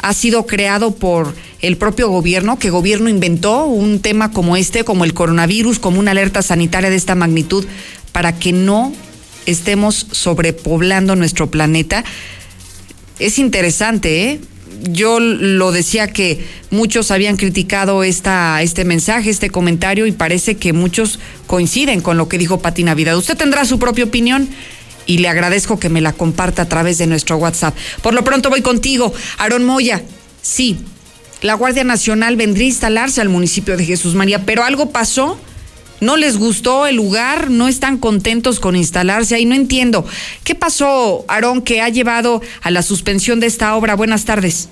ha 0.02 0.14
sido 0.14 0.46
creado 0.46 0.96
por 0.96 1.36
el 1.62 1.78
propio 1.78 2.10
gobierno, 2.10 2.58
que 2.58 2.70
gobierno 2.70 3.08
inventó 3.08 3.66
un 3.66 4.00
tema 4.00 4.32
como 4.32 4.58
este, 4.58 4.84
como 4.84 5.06
el 5.06 5.14
coronavirus, 5.14 5.80
como 5.80 6.00
una 6.00 6.12
alerta 6.12 6.42
sanitaria 6.42 6.90
de 6.90 6.96
esta 6.96 7.16
magnitud, 7.16 7.66
para 8.12 8.38
que 8.38 8.52
no 8.52 8.92
estemos 9.46 10.08
sobrepoblando 10.12 11.16
nuestro 11.16 11.52
planeta? 11.52 12.04
Es 13.22 13.38
interesante, 13.40 14.24
¿eh? 14.24 14.40
yo 14.90 15.20
lo 15.20 15.72
decía 15.72 16.08
que 16.08 16.44
muchos 16.72 17.12
habían 17.12 17.38
criticado 17.38 18.04
esta, 18.04 18.62
este 18.62 18.84
mensaje, 18.84 19.30
este 19.30 19.50
comentario, 19.50 20.08
y 20.08 20.12
parece 20.12 20.58
que 20.58 20.74
muchos 20.74 21.20
coinciden 21.48 22.02
con 22.02 22.18
lo 22.18 22.28
que 22.28 22.38
dijo 22.38 22.62
Pati 22.62 22.84
Navidad. 22.84 23.18
Usted 23.18 23.38
tendrá 23.38 23.66
su 23.66 23.78
propia 23.78 24.06
opinión 24.06 24.50
y 25.06 25.20
le 25.20 25.30
agradezco 25.30 25.80
que 25.80 25.90
me 25.90 26.02
la 26.02 26.14
comparta 26.14 26.64
a 26.64 26.70
través 26.70 26.98
de 26.98 27.08
nuestro 27.08 27.38
WhatsApp. 27.38 27.76
Por 28.02 28.14
lo 28.14 28.24
pronto 28.24 28.50
voy 28.50 28.62
contigo, 28.62 29.14
Aarón 29.38 29.66
Moya. 29.66 30.02
Sí, 30.42 30.80
la 31.42 31.54
Guardia 31.54 31.84
Nacional 31.84 32.36
vendría 32.36 32.66
a 32.66 32.70
instalarse 32.70 33.22
al 33.22 33.30
municipio 33.30 33.78
de 33.78 33.86
Jesús 33.86 34.16
María, 34.16 34.46
pero 34.46 34.64
algo 34.64 34.90
pasó. 34.90 35.40
¿No 36.02 36.18
les 36.18 36.40
gustó 36.40 36.88
el 36.88 36.96
lugar? 36.96 37.52
¿No 37.52 37.68
están 37.68 38.00
contentos 38.00 38.60
con 38.60 38.76
instalarse 38.76 39.36
ahí? 39.36 39.46
No 39.46 39.54
entiendo. 39.54 40.04
¿Qué 40.44 40.56
pasó, 40.56 41.26
Aarón, 41.28 41.62
que 41.62 41.80
ha 41.80 41.90
llevado 41.90 42.42
a 42.64 42.72
la 42.72 42.82
suspensión 42.82 43.40
de 43.40 43.46
esta 43.46 43.76
obra? 43.76 43.96
Buenas 43.96 44.26
tardes. 44.26 44.68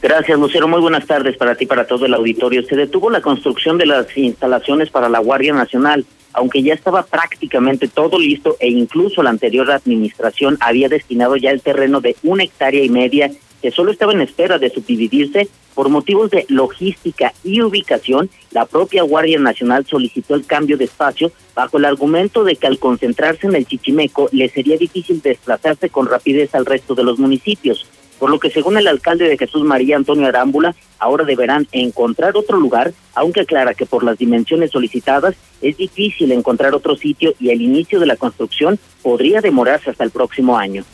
Gracias, 0.00 0.38
Lucero. 0.38 0.68
Muy 0.68 0.80
buenas 0.80 1.06
tardes 1.06 1.36
para 1.36 1.56
ti, 1.56 1.66
para 1.66 1.88
todo 1.88 2.06
el 2.06 2.14
auditorio. 2.14 2.62
Se 2.62 2.76
detuvo 2.76 3.10
la 3.10 3.20
construcción 3.20 3.78
de 3.78 3.86
las 3.86 4.16
instalaciones 4.16 4.90
para 4.90 5.08
la 5.08 5.18
Guardia 5.18 5.52
Nacional, 5.52 6.06
aunque 6.32 6.62
ya 6.62 6.74
estaba 6.74 7.02
prácticamente 7.02 7.88
todo 7.88 8.16
listo 8.16 8.56
e 8.60 8.68
incluso 8.68 9.24
la 9.24 9.30
anterior 9.30 9.68
administración 9.72 10.56
había 10.60 10.88
destinado 10.88 11.34
ya 11.34 11.50
el 11.50 11.62
terreno 11.62 12.00
de 12.00 12.14
una 12.22 12.44
hectárea 12.44 12.84
y 12.84 12.90
media 12.90 13.32
que 13.64 13.70
solo 13.70 13.92
estaba 13.92 14.12
en 14.12 14.20
espera 14.20 14.58
de 14.58 14.68
subdividirse 14.68 15.48
por 15.74 15.88
motivos 15.88 16.30
de 16.30 16.44
logística 16.50 17.32
y 17.42 17.62
ubicación, 17.62 18.28
la 18.50 18.66
propia 18.66 19.04
Guardia 19.04 19.38
Nacional 19.38 19.86
solicitó 19.86 20.34
el 20.34 20.44
cambio 20.44 20.76
de 20.76 20.84
espacio 20.84 21.32
bajo 21.54 21.78
el 21.78 21.86
argumento 21.86 22.44
de 22.44 22.56
que 22.56 22.66
al 22.66 22.78
concentrarse 22.78 23.46
en 23.46 23.54
el 23.54 23.64
Chichimeco 23.64 24.28
le 24.32 24.50
sería 24.50 24.76
difícil 24.76 25.22
desplazarse 25.22 25.88
con 25.88 26.04
rapidez 26.04 26.54
al 26.54 26.66
resto 26.66 26.94
de 26.94 27.04
los 27.04 27.18
municipios, 27.18 27.86
por 28.18 28.28
lo 28.28 28.38
que 28.38 28.50
según 28.50 28.76
el 28.76 28.86
alcalde 28.86 29.30
de 29.30 29.38
Jesús 29.38 29.64
María 29.64 29.96
Antonio 29.96 30.26
Arámbula, 30.26 30.74
ahora 30.98 31.24
deberán 31.24 31.66
encontrar 31.72 32.36
otro 32.36 32.58
lugar, 32.58 32.92
aunque 33.14 33.40
aclara 33.40 33.72
que 33.72 33.86
por 33.86 34.04
las 34.04 34.18
dimensiones 34.18 34.72
solicitadas 34.72 35.36
es 35.62 35.78
difícil 35.78 36.32
encontrar 36.32 36.74
otro 36.74 36.96
sitio 36.96 37.32
y 37.40 37.48
el 37.48 37.62
inicio 37.62 37.98
de 37.98 38.04
la 38.04 38.16
construcción 38.16 38.78
podría 39.00 39.40
demorarse 39.40 39.88
hasta 39.88 40.04
el 40.04 40.10
próximo 40.10 40.58
año. 40.58 40.84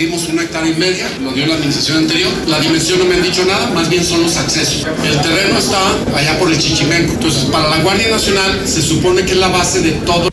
Dimos 0.00 0.26
una 0.30 0.44
hectárea 0.44 0.70
y 0.70 0.76
media, 0.76 1.06
lo 1.22 1.30
dio 1.32 1.44
la 1.44 1.56
administración 1.56 1.98
anterior. 1.98 2.32
La 2.46 2.58
dimensión 2.58 3.00
no 3.00 3.04
me 3.04 3.16
han 3.16 3.22
dicho 3.22 3.44
nada, 3.44 3.66
más 3.74 3.90
bien 3.90 4.02
son 4.02 4.22
los 4.22 4.34
accesos. 4.38 4.86
El 5.04 5.20
terreno 5.20 5.58
está 5.58 5.78
allá 6.16 6.38
por 6.38 6.50
el 6.50 6.58
Chichimenco. 6.58 7.12
Entonces, 7.12 7.44
para 7.52 7.68
la 7.68 7.82
Guardia 7.82 8.08
Nacional 8.08 8.62
se 8.64 8.80
supone 8.80 9.26
que 9.26 9.32
es 9.32 9.36
la 9.36 9.48
base 9.48 9.82
de 9.82 9.90
todo 9.90 10.29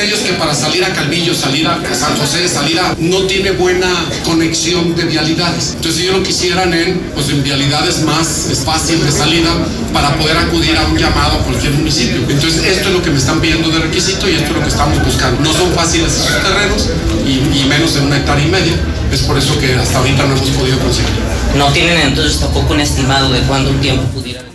ellos 0.00 0.20
que 0.20 0.32
para 0.34 0.54
salir 0.54 0.84
a 0.84 0.92
Calvillo, 0.92 1.34
salir 1.34 1.66
a 1.66 1.80
San 1.94 2.16
José, 2.16 2.48
salir 2.48 2.78
a... 2.78 2.94
no 2.98 3.22
tiene 3.24 3.52
buena 3.52 3.90
conexión 4.24 4.94
de 4.94 5.04
vialidades. 5.04 5.74
Entonces 5.76 6.02
ellos 6.02 6.16
lo 6.16 6.22
quisieran 6.22 6.72
en, 6.72 7.00
pues, 7.14 7.28
en 7.30 7.42
vialidades 7.42 8.02
más 8.02 8.48
fácil 8.64 9.04
de 9.04 9.10
salida 9.10 9.50
para 9.92 10.16
poder 10.16 10.36
acudir 10.36 10.76
a 10.76 10.86
un 10.86 10.96
llamado 10.96 11.38
a 11.38 11.44
cualquier 11.44 11.72
municipio. 11.72 12.16
Entonces 12.28 12.64
esto 12.64 12.88
es 12.88 12.94
lo 12.94 13.02
que 13.02 13.10
me 13.10 13.18
están 13.18 13.40
pidiendo 13.40 13.68
de 13.70 13.78
requisito 13.80 14.28
y 14.28 14.34
esto 14.34 14.46
es 14.46 14.52
lo 14.52 14.62
que 14.62 14.68
estamos 14.68 15.04
buscando. 15.04 15.40
No 15.40 15.52
son 15.52 15.72
fáciles 15.72 16.12
esos 16.12 16.42
terrenos 16.42 16.88
y, 17.26 17.60
y 17.60 17.66
menos 17.68 17.94
de 17.94 18.00
una 18.00 18.18
hectárea 18.18 18.44
y 18.44 18.50
media. 18.50 18.74
Es 19.12 19.20
por 19.22 19.38
eso 19.38 19.58
que 19.58 19.74
hasta 19.74 19.98
ahorita 19.98 20.26
no 20.26 20.36
hemos 20.36 20.50
podido 20.50 20.78
conseguir. 20.78 21.10
No 21.56 21.66
tienen 21.72 21.98
entonces 21.98 22.40
tampoco 22.40 22.74
un 22.74 22.80
estimado 22.80 23.32
de 23.32 23.40
cuándo 23.40 23.70
un 23.70 23.80
tiempo 23.80 24.02
pudiera 24.08 24.47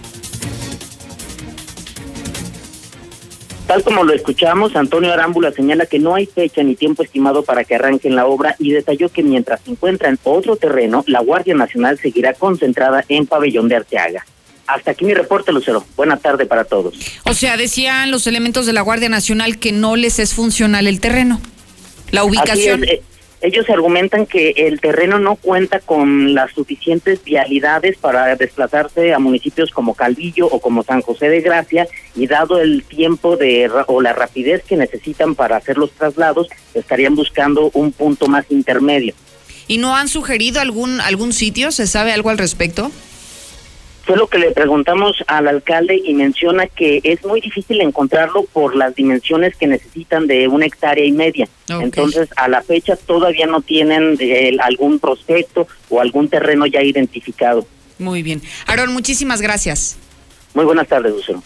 Tal 3.74 3.84
como 3.84 4.04
lo 4.04 4.14
escuchamos, 4.14 4.76
Antonio 4.76 5.12
Arámbula 5.12 5.52
señala 5.52 5.88
que 5.88 5.98
no 5.98 6.14
hay 6.14 6.28
fecha 6.28 6.62
ni 6.62 6.76
tiempo 6.76 7.02
estimado 7.02 7.42
para 7.42 7.64
que 7.64 7.74
arranquen 7.74 8.16
la 8.16 8.28
obra 8.28 8.56
y 8.60 8.70
detalló 8.70 9.10
que 9.10 9.24
mientras 9.24 9.62
se 9.62 9.72
encuentran 9.72 10.20
otro 10.22 10.58
terreno, 10.58 11.04
la 11.08 11.22
Guardia 11.22 11.56
Nacional 11.56 11.98
seguirá 11.98 12.36
concentrada 12.36 13.04
en 13.10 13.26
Pabellón 13.26 13.70
de 13.70 13.78
Arteaga. 13.78 14.28
Hasta 14.68 14.92
aquí 14.92 15.06
mi 15.06 15.16
reporte, 15.16 15.52
Lucero. 15.52 15.84
Buena 15.96 16.18
tarde 16.18 16.46
para 16.46 16.66
todos. 16.66 16.94
O 17.26 17.34
sea, 17.34 17.58
decían 17.58 18.12
los 18.12 18.28
elementos 18.28 18.68
de 18.68 18.74
la 18.74 18.82
Guardia 18.82 19.10
Nacional 19.10 19.58
que 19.58 19.72
no 19.72 19.96
les 19.96 20.20
es 20.20 20.36
funcional 20.36 20.86
el 20.86 21.00
terreno, 21.00 21.42
la 22.12 22.26
ubicación. 22.26 22.84
Eh, 22.84 23.02
ellos 23.44 23.70
argumentan 23.70 24.26
que 24.26 24.52
el 24.56 24.80
terreno 24.80 25.20
no 25.20 25.36
cuenta 25.36 25.80
con 25.80 26.34
las 26.34 26.52
suficientes 26.54 27.22
vialidades 27.26 27.98
para 27.98 28.38
desplazarse 28.38 29.14
a 29.14 29.20
municipios 29.20 29.70
como 29.72 29.96
Calvillo 29.96 30.48
o 30.48 30.62
como 30.62 30.82
San 30.84 31.02
José 31.02 31.28
de 31.28 31.42
Gracia 31.42 31.86
y 32.16 32.28
dado 32.28 32.62
el 32.62 32.86
tiempo 32.86 33.36
de 33.36 33.70
o 33.88 34.02
la 34.02 34.14
rapidez 34.14 34.64
que 34.64 34.78
necesitan 34.78 35.36
para 35.36 35.58
hacer 35.58 35.78
los 35.78 35.92
traslados, 35.92 36.48
estarían 36.74 37.16
buscando 37.16 37.70
un 37.74 37.92
punto 37.92 38.28
más 38.28 38.46
intermedio. 38.50 39.14
¿Y 39.68 39.78
no 39.78 39.94
han 39.96 40.08
sugerido 40.08 40.62
algún 40.62 41.02
algún 41.02 41.34
sitio? 41.34 41.74
¿Se 41.74 41.86
sabe 41.86 42.14
algo 42.14 42.30
al 42.30 42.38
respecto? 42.38 42.92
Fue 44.04 44.18
lo 44.18 44.28
que 44.28 44.38
le 44.38 44.52
preguntamos 44.52 45.24
al 45.28 45.48
alcalde 45.48 46.02
y 46.04 46.14
menciona 46.14 46.68
que 46.68 47.00
es 47.04 47.24
muy 47.24 47.40
difícil 47.40 47.80
encontrarlo 47.80 48.44
por 48.52 48.76
las 48.76 48.94
dimensiones 48.96 49.56
que 49.56 49.66
necesitan 49.66 50.28
de 50.28 50.50
una 50.50 50.66
hectárea 50.66 51.06
y 51.06 51.14
media. 51.14 51.48
Entonces, 51.70 52.28
a 52.36 52.50
la 52.50 52.62
fecha 52.62 52.98
todavía 52.98 53.48
no 53.48 53.62
tienen 53.62 54.18
eh, 54.20 54.58
algún 54.60 55.00
prospecto 55.00 55.68
o 55.90 56.02
algún 56.02 56.28
terreno 56.28 56.66
ya 56.66 56.82
identificado. 56.82 57.66
Muy 57.98 58.24
bien. 58.24 58.42
Aaron, 58.68 58.92
muchísimas 58.92 59.42
gracias. 59.42 59.98
Muy 60.54 60.66
buenas 60.66 60.88
tardes, 60.88 61.14
Lucero. 61.14 61.42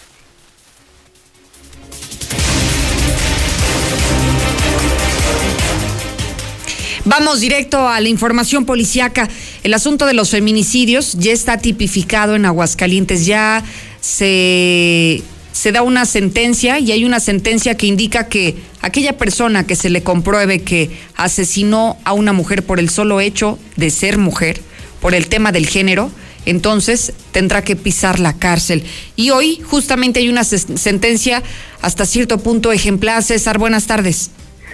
Vamos 7.10 7.40
directo 7.40 7.88
a 7.88 8.02
la 8.02 8.10
información 8.10 8.66
policiaca. 8.66 9.30
El 9.68 9.74
asunto 9.74 10.06
de 10.06 10.14
los 10.14 10.30
feminicidios 10.30 11.12
ya 11.20 11.34
está 11.34 11.58
tipificado 11.58 12.36
en 12.38 12.46
Aguascalientes. 12.46 13.26
Ya 13.26 13.66
se, 14.00 15.22
se 15.52 15.74
da 15.74 15.82
una 15.82 16.06
sentencia 16.06 16.80
y 16.80 16.94
hay 16.94 17.04
una 17.04 17.20
sentencia 17.20 17.76
que 17.76 17.86
indica 17.86 18.30
que 18.30 18.56
aquella 18.82 19.18
persona 19.18 19.68
que 19.68 19.76
se 19.76 19.90
le 19.90 20.04
compruebe 20.04 20.62
que 20.62 20.90
asesinó 21.18 21.98
a 22.06 22.14
una 22.14 22.32
mujer 22.32 22.64
por 22.64 22.80
el 22.80 22.90
solo 22.90 23.20
hecho 23.20 23.60
de 23.76 23.90
ser 23.90 24.18
mujer, 24.18 24.62
por 25.02 25.14
el 25.14 25.28
tema 25.28 25.52
del 25.52 25.68
género, 25.68 26.12
entonces 26.46 27.12
tendrá 27.34 27.62
que 27.62 27.76
pisar 27.76 28.22
la 28.22 28.32
cárcel. 28.32 28.86
Y 29.18 29.32
hoy 29.32 29.60
justamente 29.66 30.22
hay 30.22 30.30
una 30.30 30.46
sentencia 30.46 31.44
hasta 31.82 32.06
cierto 32.06 32.38
punto 32.38 32.72
ejemplar. 32.72 33.22
César, 33.22 33.58
buenas 33.58 33.86
tardes. 33.86 34.32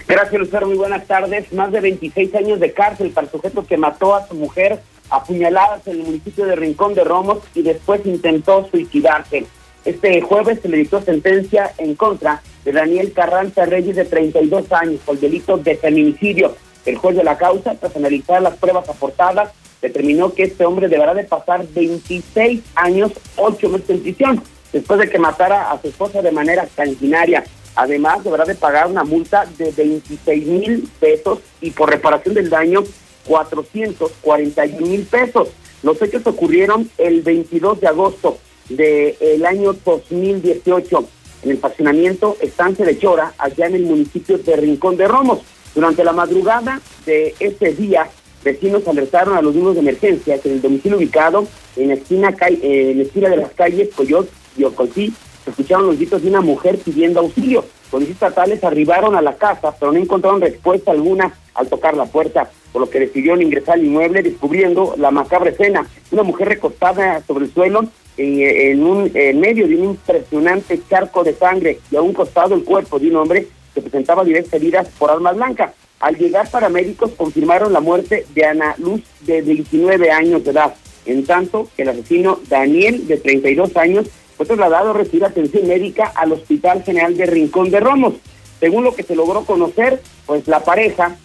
Gracias, 0.08 0.40
Lucero. 0.40 0.68
Muy 0.68 0.76
buenas 0.78 1.06
tardes. 1.08 1.52
Más 1.54 1.72
de 1.72 1.80
26 1.80 2.36
años 2.36 2.60
de 2.60 2.74
cárcel 2.74 3.12
para 3.12 3.26
el 3.26 3.32
sujeto 3.32 3.66
que 3.66 3.78
mató 3.78 4.16
a 4.16 4.28
su 4.28 4.36
mujer 4.36 4.80
a 5.10 5.24
puñaladas 5.24 5.86
en 5.88 6.00
el 6.00 6.04
municipio 6.04 6.46
de 6.46 6.56
Rincón 6.56 6.94
de 6.94 7.04
Romos 7.04 7.40
y 7.54 7.62
después 7.62 8.06
intentó 8.06 8.68
suicidarse. 8.70 9.46
Este 9.86 10.22
jueves 10.22 10.60
se 10.62 10.70
le 10.70 10.78
dictó 10.78 11.02
sentencia 11.02 11.74
en 11.78 11.96
contra 11.96 12.42
de 12.64 12.72
Daniel 12.72 13.12
Carranza 13.12 13.66
Reyes, 13.66 13.96
de 13.96 14.06
32 14.06 14.72
años, 14.72 15.02
por 15.06 15.20
delito 15.20 15.58
de 15.58 15.76
feminicidio. 15.76 16.56
El 16.86 16.98
juez 16.98 17.16
de 17.16 17.24
la 17.24 17.38
causa, 17.38 17.76
tras 17.76 17.96
analizar 17.96 18.42
las 18.42 18.56
pruebas 18.58 18.88
aportadas, 18.90 19.52
determinó 19.82 20.34
que 20.34 20.44
este 20.44 20.66
hombre 20.66 20.88
deberá 20.88 21.14
de 21.14 21.26
pasar 21.26 21.66
26 21.68 22.62
años, 22.76 23.12
8 23.36 23.70
meses 23.70 23.90
en 23.90 24.02
prisión, 24.02 24.44
después 24.72 25.00
de 25.00 25.10
que 25.10 25.20
matara 25.20 25.72
a 25.72 25.82
su 25.82 25.90
esposa 25.90 26.22
de 26.22 26.32
manera 26.32 26.66
sanguinaria. 26.76 27.44
Además, 27.76 28.24
deberá 28.24 28.46
de 28.46 28.56
pagar 28.56 28.88
una 28.88 29.04
multa 29.04 29.46
de 29.58 29.72
26 29.72 30.48
mil 30.48 30.90
pesos 31.00 31.40
y 31.62 31.72
por 31.72 31.90
reparación 31.90 32.36
del 32.36 32.50
daño 32.50 32.84
441 33.26 34.88
mil 34.88 35.04
pesos. 35.04 35.50
Los 35.82 36.02
hechos 36.02 36.26
ocurrieron 36.26 36.90
el 36.98 37.22
22 37.22 37.82
de 37.82 37.88
agosto 37.88 38.38
del 38.70 39.46
año 39.46 39.74
2018 39.74 41.06
en 41.44 41.50
el 41.50 41.56
estacionamiento 41.58 42.38
Estancia 42.42 42.86
de 42.86 42.98
Chora, 42.98 43.34
allá 43.38 43.68
en 43.68 43.76
el 43.76 43.84
municipio 43.84 44.38
de 44.38 44.56
Rincón 44.56 44.96
de 44.96 45.08
Romos. 45.08 45.40
Durante 45.76 46.04
la 46.04 46.14
madrugada 46.14 46.80
de 47.06 47.36
ese 47.40 47.74
día, 47.74 48.08
vecinos 48.44 48.88
alertaron 48.88 49.36
a 49.36 49.42
los 49.42 49.56
números 49.56 49.76
de 49.76 49.82
emergencia 49.82 50.40
que 50.40 50.50
en 50.50 50.56
el 50.56 50.62
domicilio 50.62 50.98
ubicado 50.98 51.48
en 51.76 51.90
la 51.90 51.96
esquina, 51.96 52.36
en 52.40 52.98
la 52.98 53.04
esquina 53.04 53.30
de 53.30 53.38
las 53.38 53.52
calles 53.54 53.90
Coyot 53.96 54.30
y 54.58 54.64
Ocoltí 54.64 55.14
se 55.44 55.50
escucharon 55.50 55.88
los 55.88 55.98
gritos 55.98 56.22
de 56.22 56.30
una 56.30 56.42
mujer 56.42 56.78
pidiendo 56.78 57.20
auxilio. 57.20 57.66
Policías 57.92 58.16
estatales 58.16 58.64
arribaron 58.64 59.16
a 59.16 59.22
la 59.22 59.36
casa, 59.36 59.76
pero 59.80 59.92
no 59.92 60.00
encontraron 60.00 60.42
respuesta 60.42 60.92
alguna 60.92 61.34
al 61.54 61.68
tocar 61.68 61.96
la 61.96 62.06
puerta, 62.06 62.50
por 62.72 62.82
lo 62.82 62.90
que 62.90 63.00
decidieron 63.00 63.42
ingresar 63.42 63.76
al 63.76 63.86
inmueble 63.86 64.24
descubriendo 64.24 64.96
la 64.98 65.12
macabra 65.12 65.52
escena. 65.52 65.86
Una 66.12 66.24
mujer 66.24 66.50
recostada 66.50 67.22
sobre 67.28 67.46
el 67.46 67.54
suelo 67.54 67.86
en 68.18 68.84
un, 68.84 69.12
en 69.14 69.40
medio 69.40 69.68
de 69.68 69.76
un 69.76 69.84
impresionante 69.86 70.80
charco 70.90 71.24
de 71.24 71.34
sangre 71.34 71.80
y 71.92 71.96
a 71.96 72.02
un 72.02 72.14
costado 72.14 72.56
el 72.56 72.64
cuerpo 72.64 73.00
de 73.00 73.10
un 73.10 73.18
hombre 73.18 73.48
que 73.74 73.82
presentaba 73.82 74.24
diversas 74.24 74.54
heridas 74.54 74.88
por 74.98 75.12
arma 75.12 75.32
blanca. 75.32 75.74
Al 76.00 76.18
llegar 76.18 76.50
paramédicos 76.50 77.12
confirmaron 77.12 77.74
la 77.74 77.80
muerte 77.80 78.26
de 78.34 78.46
Ana 78.46 78.76
Luz 78.78 79.02
de 79.22 79.42
19 79.42 80.12
años 80.12 80.44
de 80.44 80.52
edad, 80.52 80.76
en 81.06 81.26
tanto 81.26 81.70
que 81.76 81.84
el 81.84 81.90
asesino 81.90 82.40
Daniel 82.50 83.08
de 83.08 83.18
32 83.18 83.76
años 83.78 84.08
fue 84.46 84.56
trasladado 84.56 84.92
a 84.92 84.94
recibir 84.94 85.26
atención 85.26 85.68
médica 85.68 86.12
al 86.16 86.32
Hospital 86.32 86.84
General 86.84 87.16
de 87.16 87.26
Rincón 87.26 87.70
de 87.70 87.80
Romos. 87.80 88.14
Según 88.60 88.84
lo 88.84 88.96
que 88.96 89.04
se 89.04 89.16
logró 89.16 89.46
conocer, 89.46 90.02
pues 90.26 90.48
la 90.48 90.62
pareja 90.62 91.18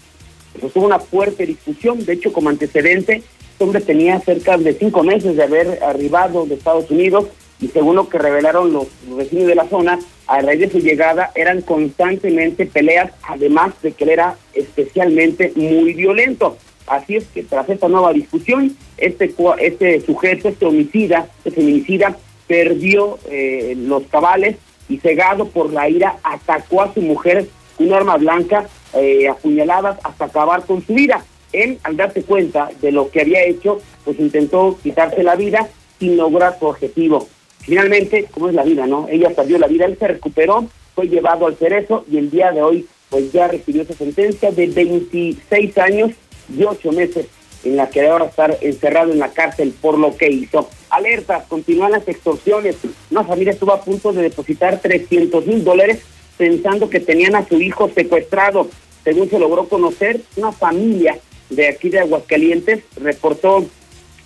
pues, 0.61 0.73
tuvo 0.73 0.87
una 0.87 0.99
fuerte 0.99 1.47
discusión, 1.47 2.05
de 2.05 2.15
hecho 2.15 2.33
como 2.33 2.49
antecedente, 2.49 3.23
este 3.53 3.65
hombre 3.65 3.81
tenía 3.81 4.21
cerca 4.21 4.57
de 4.57 4.73
cinco 4.75 5.03
meses 5.03 5.37
de 5.37 5.43
haber 5.43 5.83
arribado 5.83 6.47
de 6.47 6.55
Estados 6.55 6.91
Unidos 6.91 7.27
y 7.61 7.69
según 7.69 7.97
lo 7.97 8.09
que 8.09 8.19
revelaron 8.19 8.73
los, 8.73 8.87
vecinos 9.09 9.49
de 9.49 9.55
la 9.57 9.69
zona, 9.69 9.99
a 10.29 10.41
raíz 10.41 10.61
de 10.61 10.71
su 10.71 10.79
llegada 10.79 11.33
eran 11.35 11.63
constantemente 11.63 12.67
peleas, 12.67 13.11
además 13.27 13.73
de 13.83 13.93
que 13.93 14.05
él 14.05 14.11
era 14.11 14.37
especialmente 14.55 15.53
muy 15.57 15.93
violento. 15.95 16.57
Así 16.87 17.17
es 17.17 17.25
que 17.27 17.43
tras 17.43 17.69
esta 17.69 17.89
nueva 17.89 18.13
discusión, 18.13 18.77
este, 18.97 19.35
este 19.59 20.01
sujeto, 20.03 20.49
este 20.49 20.65
homicida, 20.65 21.29
este 21.39 21.51
feminicida, 21.51 22.17
perdió 22.49 23.19
eh, 23.31 23.75
los 23.77 24.03
cabales 24.05 24.57
y 24.89 24.99
cegado 24.99 25.49
por 25.49 25.73
la 25.73 25.89
ira 25.89 26.17
atacó 26.25 26.83
a 26.83 26.93
su 26.93 27.01
mujer 27.01 27.47
con 27.77 27.87
un 27.87 27.93
arma 27.93 28.17
blanca, 28.17 28.67
eh, 28.95 29.29
apuñaladas 29.29 29.99
hasta 30.03 30.25
acabar 30.25 30.65
con 30.65 30.85
su 30.85 30.95
vida. 30.95 31.25
Él, 31.53 31.79
al 31.85 31.97
darse 31.97 32.23
cuenta 32.23 32.71
de 32.81 32.91
lo 32.91 33.11
que 33.11 33.21
había 33.21 33.45
hecho, 33.45 33.81
pues 34.05 34.19
intentó 34.19 34.79
quitarse 34.83 35.23
la 35.23 35.37
vida 35.37 35.69
sin 36.01 36.17
lograr 36.17 36.59
su 36.59 36.67
objetivo. 36.67 37.29
Finalmente, 37.61 38.25
como 38.33 38.49
es 38.49 38.55
la 38.55 38.65
vida, 38.65 38.87
¿no? 38.87 39.07
Ella 39.11 39.31
perdió 39.31 39.59
la 39.59 39.67
vida, 39.67 39.85
él 39.85 39.99
se 39.99 40.09
recuperó, 40.09 40.67
fue 40.95 41.09
llevado 41.09 41.47
al 41.47 41.57
cerezo 41.57 42.05
y 42.11 42.17
el 42.17 42.31
día 42.31 42.51
de 42.51 42.63
hoy, 42.63 42.87
pues 43.11 43.31
ya 43.31 43.49
recibió 43.49 43.83
esa 43.83 43.95
sentencia 43.95 44.51
de 44.51 44.67
26 44.69 45.79
años 45.79 46.13
y 46.55 46.65
8 46.65 46.93
meses 46.93 47.27
en 47.65 47.77
la 47.77 47.89
que 47.91 48.07
ahora 48.07 48.27
estar 48.27 48.57
encerrado 48.61 49.13
en 49.13 49.19
la 49.19 49.31
cárcel 49.31 49.75
por 49.81 49.99
lo 49.99 50.17
que 50.17 50.31
hizo. 50.31 50.69
Alertas, 50.91 51.45
continúan 51.49 51.93
las 51.93 52.07
extorsiones. 52.09 52.77
Una 53.11 53.25
familia 53.25 53.53
estuvo 53.53 53.73
a 53.73 53.83
punto 53.83 54.13
de 54.13 54.23
depositar 54.23 54.81
300 54.81 55.47
mil 55.47 55.65
dólares 55.65 56.01
pensando 56.37 56.89
que 56.89 57.01
tenían 57.01 57.35
a 57.35 57.47
su 57.47 57.61
hijo 57.61 57.91
secuestrado. 57.95 58.69
Según 59.05 59.29
se 59.29 59.39
logró 59.39 59.69
conocer, 59.69 60.21
una 60.37 60.53
familia 60.53 61.19
de 61.51 61.69
aquí 61.69 61.89
de 61.89 62.01
Aguascalientes 62.01 62.85
reportó 62.97 63.67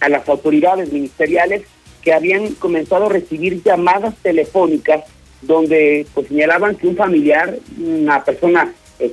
a 0.00 0.08
las 0.08 0.28
autoridades 0.28 0.92
ministeriales 0.92 1.62
que 2.02 2.12
habían 2.12 2.54
comenzado 2.54 3.06
a 3.06 3.10
recibir 3.10 3.62
llamadas 3.62 4.14
telefónicas 4.22 5.04
donde 5.40 6.06
pues 6.14 6.28
señalaban 6.28 6.76
que 6.76 6.86
un 6.86 6.96
familiar, 6.96 7.58
una 7.78 8.24
persona 8.24 8.72
eh, 8.98 9.12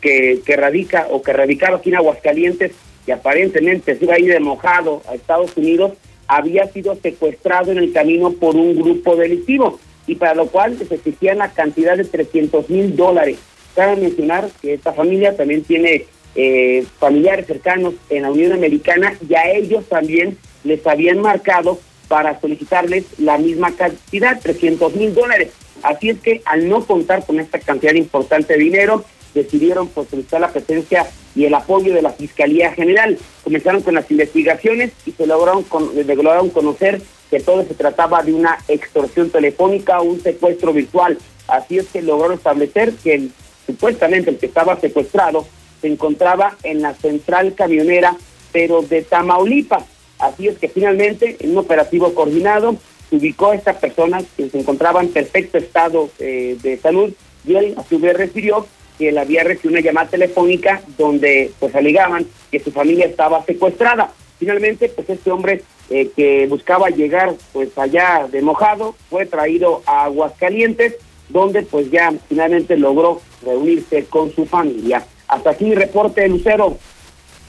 que 0.00 0.56
radica 0.56 1.06
o 1.10 1.22
que 1.22 1.32
radicaba 1.32 1.78
aquí 1.78 1.88
en 1.88 1.96
Aguascalientes 1.96 2.72
y 3.06 3.10
aparentemente 3.10 3.96
se 3.96 4.04
iba 4.04 4.14
a 4.14 4.20
ir 4.20 4.32
de 4.32 4.40
mojado 4.40 5.02
a 5.08 5.14
Estados 5.14 5.56
Unidos, 5.56 5.92
había 6.30 6.66
sido 6.68 6.94
secuestrado 6.94 7.72
en 7.72 7.78
el 7.78 7.92
camino 7.92 8.30
por 8.30 8.54
un 8.54 8.76
grupo 8.76 9.16
delictivo 9.16 9.80
y 10.06 10.14
para 10.14 10.36
lo 10.36 10.46
cual 10.46 10.78
se 10.78 10.94
exigía 10.94 11.34
la 11.34 11.50
cantidad 11.50 11.96
de 11.96 12.04
300 12.04 12.70
mil 12.70 12.94
dólares. 12.94 13.38
Cabe 13.74 13.96
mencionar 13.96 14.48
que 14.62 14.74
esta 14.74 14.92
familia 14.92 15.36
también 15.36 15.64
tiene 15.64 16.06
eh, 16.36 16.86
familiares 17.00 17.46
cercanos 17.46 17.94
en 18.10 18.22
la 18.22 18.30
Unión 18.30 18.52
Americana 18.52 19.16
y 19.28 19.34
a 19.34 19.50
ellos 19.50 19.84
también 19.88 20.38
les 20.62 20.86
habían 20.86 21.20
marcado 21.20 21.80
para 22.06 22.40
solicitarles 22.40 23.06
la 23.18 23.36
misma 23.36 23.72
cantidad, 23.72 24.40
300 24.40 24.94
mil 24.94 25.12
dólares. 25.12 25.50
Así 25.82 26.10
es 26.10 26.20
que 26.20 26.42
al 26.44 26.68
no 26.68 26.84
contar 26.86 27.26
con 27.26 27.40
esta 27.40 27.58
cantidad 27.58 27.94
importante 27.94 28.52
de 28.52 28.60
dinero, 28.60 29.04
decidieron 29.34 29.88
pues 29.88 30.08
la 30.32 30.48
presencia 30.52 31.06
y 31.34 31.44
el 31.44 31.54
apoyo 31.54 31.94
de 31.94 32.02
la 32.02 32.10
Fiscalía 32.10 32.72
General. 32.72 33.16
Comenzaron 33.44 33.82
con 33.82 33.94
las 33.94 34.10
investigaciones 34.10 34.92
y 35.06 35.12
se 35.12 35.26
lograron, 35.26 35.62
con- 35.64 35.90
lograron 35.94 36.50
conocer 36.50 37.00
que 37.30 37.40
todo 37.40 37.64
se 37.64 37.74
trataba 37.74 38.22
de 38.22 38.32
una 38.32 38.58
extorsión 38.68 39.30
telefónica 39.30 40.00
un 40.00 40.20
secuestro 40.20 40.72
virtual. 40.72 41.18
Así 41.46 41.78
es 41.78 41.86
que 41.88 42.02
lograron 42.02 42.36
establecer 42.36 42.92
que 43.02 43.28
supuestamente 43.66 44.30
el 44.30 44.38
que 44.38 44.46
estaba 44.46 44.78
secuestrado 44.80 45.46
se 45.80 45.86
encontraba 45.88 46.56
en 46.62 46.82
la 46.82 46.94
central 46.94 47.54
camionera, 47.54 48.16
pero 48.52 48.82
de 48.82 49.02
Tamaulipas. 49.02 49.84
Así 50.18 50.48
es 50.48 50.58
que 50.58 50.68
finalmente, 50.68 51.36
en 51.40 51.52
un 51.52 51.58
operativo 51.58 52.12
coordinado, 52.12 52.76
se 53.08 53.16
ubicó 53.16 53.50
a 53.50 53.54
esta 53.54 53.78
persona 53.78 54.22
que 54.36 54.50
se 54.50 54.58
encontraba 54.58 55.00
en 55.00 55.08
perfecto 55.08 55.56
estado 55.58 56.10
eh, 56.18 56.56
de 56.62 56.76
salud 56.78 57.12
y 57.46 57.54
él 57.54 57.74
a 57.78 57.84
su 57.84 57.98
vez 57.98 58.16
refirió 58.16 58.66
que 59.00 59.08
él 59.08 59.16
había 59.16 59.42
recibido 59.42 59.70
una 59.70 59.80
llamada 59.80 60.10
telefónica 60.10 60.82
donde 60.98 61.50
pues 61.58 61.74
alegaban 61.74 62.26
que 62.52 62.60
su 62.60 62.70
familia 62.70 63.06
estaba 63.06 63.42
secuestrada. 63.46 64.12
Finalmente, 64.38 64.90
pues 64.90 65.08
este 65.08 65.30
hombre 65.30 65.62
eh, 65.88 66.10
que 66.14 66.46
buscaba 66.48 66.90
llegar 66.90 67.32
pues 67.54 67.76
allá 67.78 68.28
de 68.30 68.42
mojado 68.42 68.94
fue 69.08 69.24
traído 69.24 69.82
a 69.86 70.04
Aguascalientes, 70.04 70.96
donde 71.30 71.62
pues 71.62 71.90
ya 71.90 72.12
finalmente 72.28 72.76
logró 72.76 73.22
reunirse 73.42 74.04
con 74.04 74.34
su 74.34 74.44
familia. 74.44 75.02
Hasta 75.28 75.50
aquí 75.50 75.64
mi 75.64 75.74
reporte, 75.74 76.28
Lucero. 76.28 76.76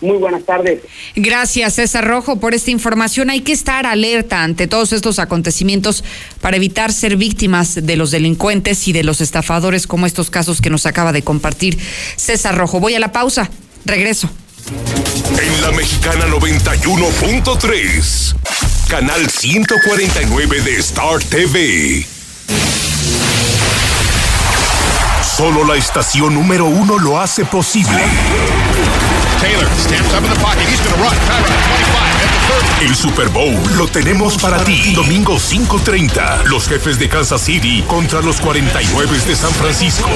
Muy 0.02 0.18
buenas 0.18 0.44
tardes. 0.44 0.82
Gracias, 1.16 1.76
César 1.76 2.08
Rojo, 2.08 2.40
por 2.40 2.56
esta 2.56 2.72
información. 2.72 3.30
Hay 3.30 3.42
que 3.42 3.52
estar 3.52 3.86
alerta 3.86 4.44
ante 4.44 4.66
todos 4.68 4.94
estos 4.94 5.20
acontecimientos 5.20 6.04
para 6.42 6.58
evitar 6.58 6.92
ser 6.92 7.18
víctimas 7.18 7.86
de 7.86 7.96
los 7.96 8.10
delincuentes 8.12 8.88
y 8.88 8.94
de 8.94 9.04
los 9.04 9.22
estafadores 9.22 9.86
como 9.86 10.08
estos 10.08 10.32
casos 10.32 10.60
que 10.60 10.72
nos 10.72 10.88
acaba 10.88 11.14
de 11.14 11.22
compartir 11.22 11.78
César 12.16 12.58
Rojo. 12.58 12.80
Voy 12.80 12.96
a 12.96 13.00
la 13.00 13.12
pausa. 13.12 13.52
Regreso. 13.86 14.28
En 15.40 15.62
la 15.62 15.72
Mexicana 15.72 16.26
91.3, 16.28 18.36
canal 18.88 19.30
149 19.30 20.62
de 20.62 20.78
Star 20.78 21.22
TV. 21.24 22.06
Solo 25.38 25.64
la 25.66 25.76
estación 25.76 26.34
número 26.36 26.66
uno 26.66 27.00
lo 27.00 27.20
hace 27.20 27.46
posible. 27.46 28.04
Taylor 29.42 29.66
stamps 29.76 30.14
up 30.14 30.24
in 30.24 30.30
the. 30.30 30.38
He's 30.70 30.80
going 30.86 31.02
run. 31.02 31.18
Tyrod, 31.26 31.50
25 31.50 32.22
at 32.22 32.30
the 32.30 32.42
30. 32.78 32.86
El 32.86 32.96
Super 32.96 33.28
Bowl 33.30 33.58
lo 33.76 33.88
tenemos 33.88 34.38
para 34.38 34.64
ti. 34.64 34.94
Domingo 34.94 35.40
5:30. 35.40 36.44
Los 36.46 36.68
jefes 36.68 37.00
de 37.00 37.10
Kansas 37.10 37.42
City 37.42 37.84
contra 37.88 38.22
los 38.22 38.40
49 38.40 39.20
de 39.26 39.36
San 39.36 39.52
Francisco. 39.54 40.10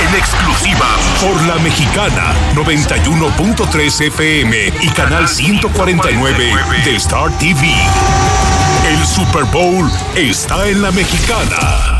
En 0.00 0.14
exclusiva 0.16 0.88
por 1.20 1.42
la 1.42 1.56
mexicana 1.56 2.32
91.3 2.54 4.00
FM 4.00 4.72
y 4.80 4.88
canal 4.88 5.28
149 5.28 6.54
de 6.84 6.96
Star 6.96 7.30
TV. 7.38 7.70
El 8.88 9.06
Super 9.06 9.44
Bowl 9.44 9.90
está 10.16 10.66
en 10.68 10.80
la 10.80 10.90
mexicana. 10.90 11.99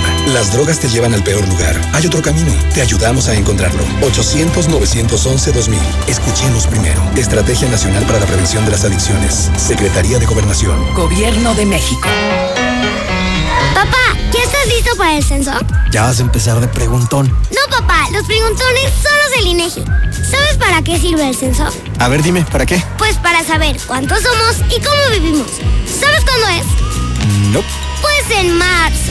Las 0.27 0.53
drogas 0.53 0.79
te 0.79 0.87
llevan 0.87 1.13
al 1.13 1.23
peor 1.23 1.47
lugar. 1.47 1.79
Hay 1.93 2.05
otro 2.05 2.21
camino. 2.21 2.53
Te 2.73 2.81
ayudamos 2.81 3.27
a 3.27 3.35
encontrarlo. 3.35 3.83
800-911-2000. 4.01 5.77
Escuchemos 6.07 6.67
primero. 6.67 7.01
Estrategia 7.15 7.67
Nacional 7.69 8.05
para 8.05 8.19
la 8.19 8.25
Prevención 8.25 8.63
de 8.65 8.71
las 8.71 8.85
Adicciones. 8.85 9.49
Secretaría 9.57 10.19
de 10.19 10.25
Gobernación. 10.25 10.93
Gobierno 10.93 11.53
de 11.55 11.65
México. 11.65 12.07
Papá, 13.73 14.17
¿Ya 14.31 14.43
estás 14.43 14.67
listo 14.67 14.95
para 14.95 15.17
el 15.17 15.23
censo? 15.23 15.51
Ya 15.91 16.03
vas 16.03 16.19
a 16.19 16.21
empezar 16.21 16.59
de 16.61 16.67
preguntón. 16.67 17.27
No, 17.27 17.77
papá, 17.77 18.07
los 18.13 18.23
preguntones 18.23 18.93
son 19.03 19.11
los 19.23 19.31
del 19.37 19.47
INEGI. 19.47 19.83
¿Sabes 20.29 20.57
para 20.57 20.81
qué 20.81 20.97
sirve 20.97 21.27
el 21.27 21.35
censo? 21.35 21.67
A 21.99 22.07
ver, 22.07 22.23
dime, 22.23 22.45
¿para 22.49 22.65
qué? 22.65 22.81
Pues 22.97 23.17
para 23.17 23.43
saber 23.43 23.77
cuántos 23.85 24.21
somos 24.21 24.55
y 24.73 24.79
cómo 24.79 25.01
vivimos. 25.11 25.47
¿Sabes 25.99 26.23
cuándo 26.23 26.47
es? 26.47 26.65
No. 27.51 27.61
Pues 28.01 28.39
en 28.39 28.57
marzo. 28.57 29.10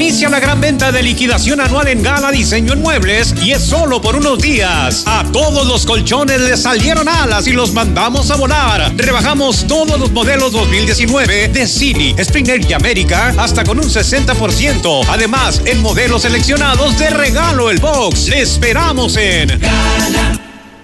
inicia 0.00 0.28
la 0.28 0.38
gran 0.38 0.60
venta 0.60 0.92
de 0.92 1.02
liquidación 1.02 1.60
anual 1.60 1.88
en 1.88 2.04
Gala 2.04 2.30
Diseño 2.30 2.72
en 2.72 2.82
Muebles 2.82 3.34
y 3.42 3.50
es 3.50 3.64
solo 3.64 4.00
por 4.00 4.14
unos 4.14 4.38
días. 4.38 5.02
A 5.06 5.24
todos 5.32 5.66
los 5.66 5.84
colchones 5.84 6.40
les 6.40 6.62
salieron 6.62 7.08
alas 7.08 7.48
y 7.48 7.52
los 7.52 7.72
mandamos 7.72 8.30
a 8.30 8.36
volar. 8.36 8.92
Rebajamos 8.96 9.66
todos 9.66 9.98
los 9.98 10.12
modelos 10.12 10.52
2019 10.52 11.48
de 11.48 11.66
City, 11.66 12.14
Springer 12.22 12.64
y 12.70 12.74
América 12.74 13.34
hasta 13.38 13.64
con 13.64 13.80
un 13.80 13.90
60%. 13.90 15.04
Además, 15.08 15.62
en 15.64 15.82
modelos 15.82 16.22
seleccionados 16.22 16.96
de 16.96 17.10
regalo 17.10 17.68
el 17.68 17.80
box. 17.80 18.28
Le 18.28 18.42
esperamos 18.42 19.16
en 19.16 19.60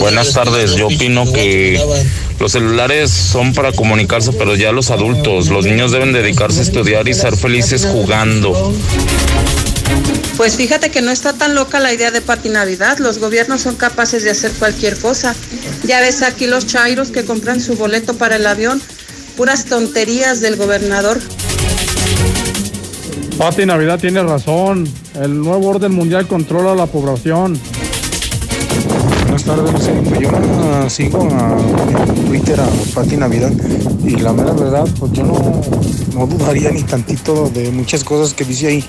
Buenas 0.00 0.32
tardes, 0.32 0.74
yo 0.74 0.88
opino 0.88 1.30
que 1.32 1.80
los 2.40 2.52
celulares 2.52 3.10
son 3.10 3.52
para 3.52 3.72
comunicarse, 3.72 4.32
pero 4.32 4.56
ya 4.56 4.72
los 4.72 4.90
adultos, 4.90 5.48
los 5.48 5.66
niños 5.66 5.92
deben 5.92 6.12
dedicarse 6.12 6.60
a 6.60 6.62
estudiar 6.62 7.08
y 7.08 7.14
ser 7.14 7.36
felices 7.36 7.86
jugando. 7.86 8.74
Pues 10.36 10.56
fíjate 10.56 10.90
que 10.90 11.00
no 11.00 11.10
está 11.10 11.32
tan 11.32 11.54
loca 11.54 11.80
la 11.80 11.92
idea 11.92 12.10
de 12.10 12.20
patinavidad. 12.20 12.98
Los 12.98 13.18
gobiernos 13.18 13.62
son 13.62 13.76
capaces 13.76 14.22
de 14.24 14.30
hacer 14.30 14.52
cualquier 14.52 14.96
cosa. 14.98 15.34
Ya 15.84 16.00
ves 16.00 16.22
aquí 16.22 16.46
los 16.46 16.66
chairos 16.66 17.10
que 17.10 17.24
compran 17.24 17.60
su 17.60 17.76
boleto 17.76 18.14
para 18.14 18.36
el 18.36 18.46
avión. 18.46 18.80
Puras 19.36 19.64
tonterías 19.64 20.40
del 20.40 20.56
gobernador. 20.56 21.18
Pati 23.36 23.66
Navidad 23.66 23.98
tiene 24.00 24.22
razón. 24.22 24.88
El 25.20 25.40
nuevo 25.40 25.68
orden 25.68 25.92
mundial 25.92 26.26
controla 26.26 26.72
a 26.72 26.74
la 26.74 26.86
población. 26.86 27.58
Buenas 29.46 29.70
tardes. 29.70 30.20
Yo 30.20 30.90
sigo 30.90 31.28
a, 31.30 31.56
en 32.10 32.26
Twitter 32.26 32.60
a 32.60 32.66
Pati 32.92 33.16
Navidad 33.16 33.52
y 34.04 34.16
la 34.16 34.32
mera 34.32 34.52
verdad, 34.52 34.84
pues 34.98 35.12
yo 35.12 35.22
no, 35.22 35.60
no 36.12 36.26
dudaría 36.26 36.70
ni 36.70 36.82
tantito 36.82 37.48
de 37.50 37.70
muchas 37.70 38.02
cosas 38.02 38.34
que 38.34 38.44
dice 38.44 38.66
ahí. 38.66 38.84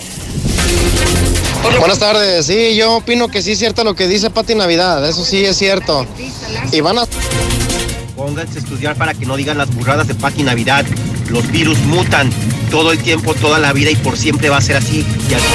Buenas 1.77 1.99
tardes, 1.99 2.47
sí, 2.47 2.75
yo 2.75 2.95
opino 2.95 3.27
que 3.27 3.43
sí 3.43 3.51
es 3.51 3.59
cierto 3.59 3.83
lo 3.83 3.95
que 3.95 4.07
dice 4.07 4.31
Pati 4.31 4.55
Navidad, 4.55 5.07
eso 5.07 5.23
sí 5.23 5.45
es 5.45 5.55
cierto. 5.55 6.07
Y 6.71 6.81
van 6.81 6.97
a... 6.97 7.03
Pónganse 8.15 8.57
a 8.57 8.61
estudiar 8.61 8.95
para 8.95 9.13
que 9.13 9.27
no 9.27 9.37
digan 9.37 9.57
las 9.57 9.73
burradas 9.75 10.07
de 10.07 10.15
Pati 10.15 10.41
Navidad. 10.41 10.83
Los 11.29 11.49
virus 11.51 11.77
mutan 11.81 12.31
todo 12.71 12.91
el 12.91 12.97
tiempo, 12.97 13.35
toda 13.35 13.59
la 13.59 13.71
vida 13.71 13.91
y 13.91 13.95
por 13.97 14.17
siempre 14.17 14.49
va 14.49 14.57
a 14.57 14.61
ser 14.61 14.77
así. 14.77 15.05
Y 15.29 15.33
así. 15.33 15.45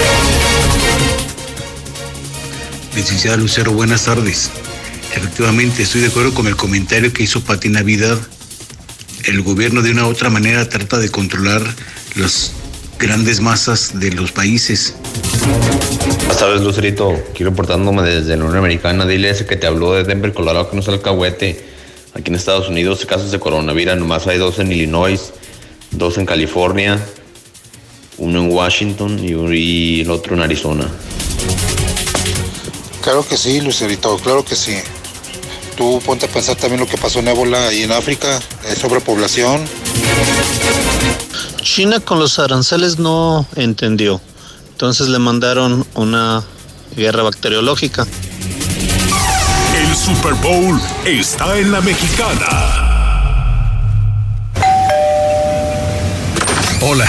Licenciada 2.94 3.37
Lucero, 3.37 3.72
buenas 3.72 4.04
tardes. 4.04 4.50
Efectivamente, 5.16 5.83
estoy 5.83 6.00
de 6.00 6.09
acuerdo 6.09 6.35
con 6.35 6.46
el 6.46 6.57
comentario 6.57 7.12
que 7.12 7.22
hizo 7.22 7.40
Pati 7.40 7.68
Navidad. 7.68 8.18
El 9.24 9.42
gobierno 9.42 9.81
de 9.81 9.92
una 9.92 10.07
u 10.07 10.11
otra 10.11 10.29
manera 10.29 10.68
trata 10.68 10.98
de 10.98 11.09
controlar 11.09 11.62
las 12.16 12.53
grandes 12.98 13.40
masas 13.40 13.98
de 14.00 14.12
los 14.12 14.33
países. 14.33 14.94
Buenas 16.18 16.38
tardes, 16.38 16.62
Lucerito. 16.62 17.12
Quiero 17.35 17.50
reportándome 17.50 18.03
desde 18.03 18.37
la 18.37 18.44
Unión 18.44 18.59
Americana. 18.59 19.07
Dile 19.07 19.31
ese 19.31 19.46
que 19.46 19.57
te 19.57 19.66
habló 19.66 19.94
de 19.94 20.05
Denver, 20.05 20.33
Colorado, 20.33 20.68
que 20.68 20.77
no 20.77 20.83
sea 20.83 20.94
el 20.94 21.00
cahuete. 21.00 21.64
Aquí 22.14 22.31
en 22.31 22.37
Estados 22.37 22.68
Unidos, 22.68 23.07
casos 23.07 23.31
de 23.31 23.38
coronavirus, 23.38 23.96
nomás 23.96 24.27
hay 24.27 24.38
dos 24.38 24.59
en 24.59 24.72
Illinois, 24.72 25.33
dos 25.90 26.18
en 26.18 26.27
California, 26.27 27.00
uno 28.18 28.40
en 28.40 28.50
Washington 28.50 29.18
y, 29.18 29.33
y 29.57 30.00
el 30.03 30.11
otro 30.11 30.35
en 30.35 30.42
Arizona. 30.42 30.88
Claro 33.00 33.27
que 33.27 33.37
sí, 33.37 33.61
Lucerito, 33.61 34.16
claro 34.18 34.44
que 34.44 34.57
sí. 34.57 34.77
Tú 35.76 36.00
ponte 36.04 36.26
a 36.26 36.28
pensar 36.28 36.56
también 36.56 36.80
lo 36.80 36.87
que 36.87 36.96
pasó 36.96 37.18
en 37.18 37.28
ébola 37.28 37.72
y 37.72 37.82
en 37.82 37.92
África, 37.92 38.40
es 38.68 38.78
sobrepoblación. 38.78 39.64
China 41.62 41.98
con 42.00 42.18
los 42.18 42.38
aranceles 42.38 42.98
no 42.98 43.46
entendió. 43.56 44.20
Entonces 44.70 45.08
le 45.08 45.18
mandaron 45.18 45.87
una 45.94 46.44
guerra 46.96 47.22
bacteriológica. 47.22 48.06
El 49.76 49.96
Super 49.96 50.34
Bowl 50.34 50.80
está 51.04 51.58
en 51.58 51.72
la 51.72 51.80
mexicana. 51.80 52.84
Hola, 56.80 57.08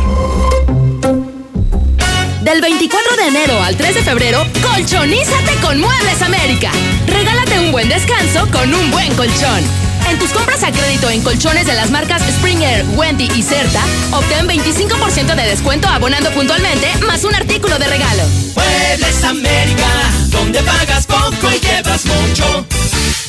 Del 2.43 2.61
24 2.61 3.17
de 3.17 3.29
enero 3.29 3.63
al 3.63 3.79
3 3.79 3.95
de 3.95 4.03
febrero, 4.03 4.47
colchonízate 4.61 5.55
con 5.63 5.81
Muebles 5.81 6.21
América. 6.21 6.71
Regálate 7.07 7.61
un 7.61 7.73
buen 7.73 7.89
descanso 7.89 8.47
con 8.53 8.75
un 8.75 8.91
buen 8.91 9.15
colchón. 9.15 9.90
En 10.11 10.19
tus 10.19 10.33
compras 10.33 10.65
a 10.65 10.73
crédito 10.73 11.09
en 11.09 11.23
colchones 11.23 11.67
de 11.67 11.75
las 11.75 11.91
marcas 11.93 12.21
Springer, 12.23 12.85
Wendy 12.97 13.29
y 13.37 13.43
Certa, 13.43 13.81
obtén 14.11 14.49
25% 14.49 15.37
de 15.37 15.43
descuento 15.43 15.87
abonando 15.87 16.33
puntualmente 16.33 16.89
más 17.07 17.23
un 17.23 17.35
artículo 17.35 17.79
de 17.79 17.87
regalo. 17.87 18.25
América, 19.25 19.87
donde 20.31 20.61
pagas 20.65 21.07
poco 21.07 21.49
y 21.55 21.61
llevas 21.61 22.05
mucho. 22.07 22.90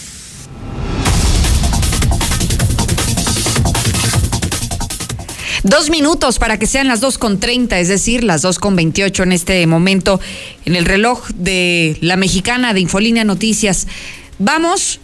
Dos 5.63 5.91
minutos 5.91 6.39
para 6.39 6.57
que 6.57 6.65
sean 6.65 6.87
las 6.87 7.01
dos 7.01 7.19
con 7.19 7.39
treinta, 7.39 7.79
es 7.79 7.87
decir, 7.87 8.23
las 8.23 8.41
dos 8.41 8.57
con 8.57 8.75
veintiocho 8.75 9.21
en 9.21 9.31
este 9.31 9.67
momento 9.67 10.19
en 10.65 10.75
el 10.75 10.85
reloj 10.85 11.27
de 11.35 11.97
la 12.01 12.15
mexicana 12.15 12.73
de 12.73 12.79
Infolínea 12.79 13.23
Noticias. 13.25 13.85
Vamos 14.39 14.99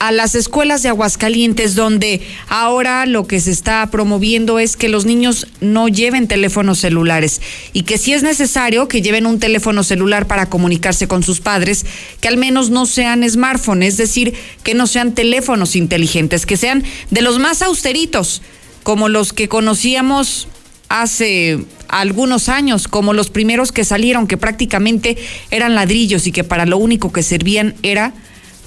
a 0.00 0.10
las 0.10 0.34
escuelas 0.34 0.82
de 0.82 0.88
Aguascalientes, 0.88 1.76
donde 1.76 2.22
ahora 2.48 3.06
lo 3.06 3.28
que 3.28 3.38
se 3.38 3.52
está 3.52 3.86
promoviendo 3.92 4.58
es 4.58 4.76
que 4.76 4.88
los 4.88 5.04
niños 5.04 5.46
no 5.60 5.86
lleven 5.86 6.26
teléfonos 6.26 6.80
celulares 6.80 7.40
y 7.72 7.82
que 7.82 7.96
si 7.96 8.12
es 8.12 8.24
necesario 8.24 8.88
que 8.88 9.02
lleven 9.02 9.26
un 9.26 9.38
teléfono 9.38 9.84
celular 9.84 10.26
para 10.26 10.46
comunicarse 10.46 11.06
con 11.06 11.22
sus 11.22 11.40
padres, 11.40 11.86
que 12.20 12.26
al 12.26 12.36
menos 12.36 12.70
no 12.70 12.84
sean 12.84 13.28
smartphones, 13.30 13.90
es 13.90 13.96
decir, 13.98 14.34
que 14.64 14.74
no 14.74 14.88
sean 14.88 15.14
teléfonos 15.14 15.76
inteligentes, 15.76 16.46
que 16.46 16.56
sean 16.56 16.82
de 17.10 17.22
los 17.22 17.38
más 17.38 17.62
austeritos, 17.62 18.42
como 18.82 19.08
los 19.08 19.32
que 19.32 19.48
conocíamos 19.48 20.48
hace 20.88 21.64
algunos 21.88 22.48
años, 22.48 22.88
como 22.88 23.12
los 23.12 23.30
primeros 23.30 23.72
que 23.72 23.84
salieron, 23.84 24.26
que 24.26 24.36
prácticamente 24.36 25.16
eran 25.50 25.74
ladrillos 25.74 26.26
y 26.26 26.32
que 26.32 26.44
para 26.44 26.66
lo 26.66 26.78
único 26.78 27.12
que 27.12 27.22
servían 27.22 27.74
era 27.82 28.12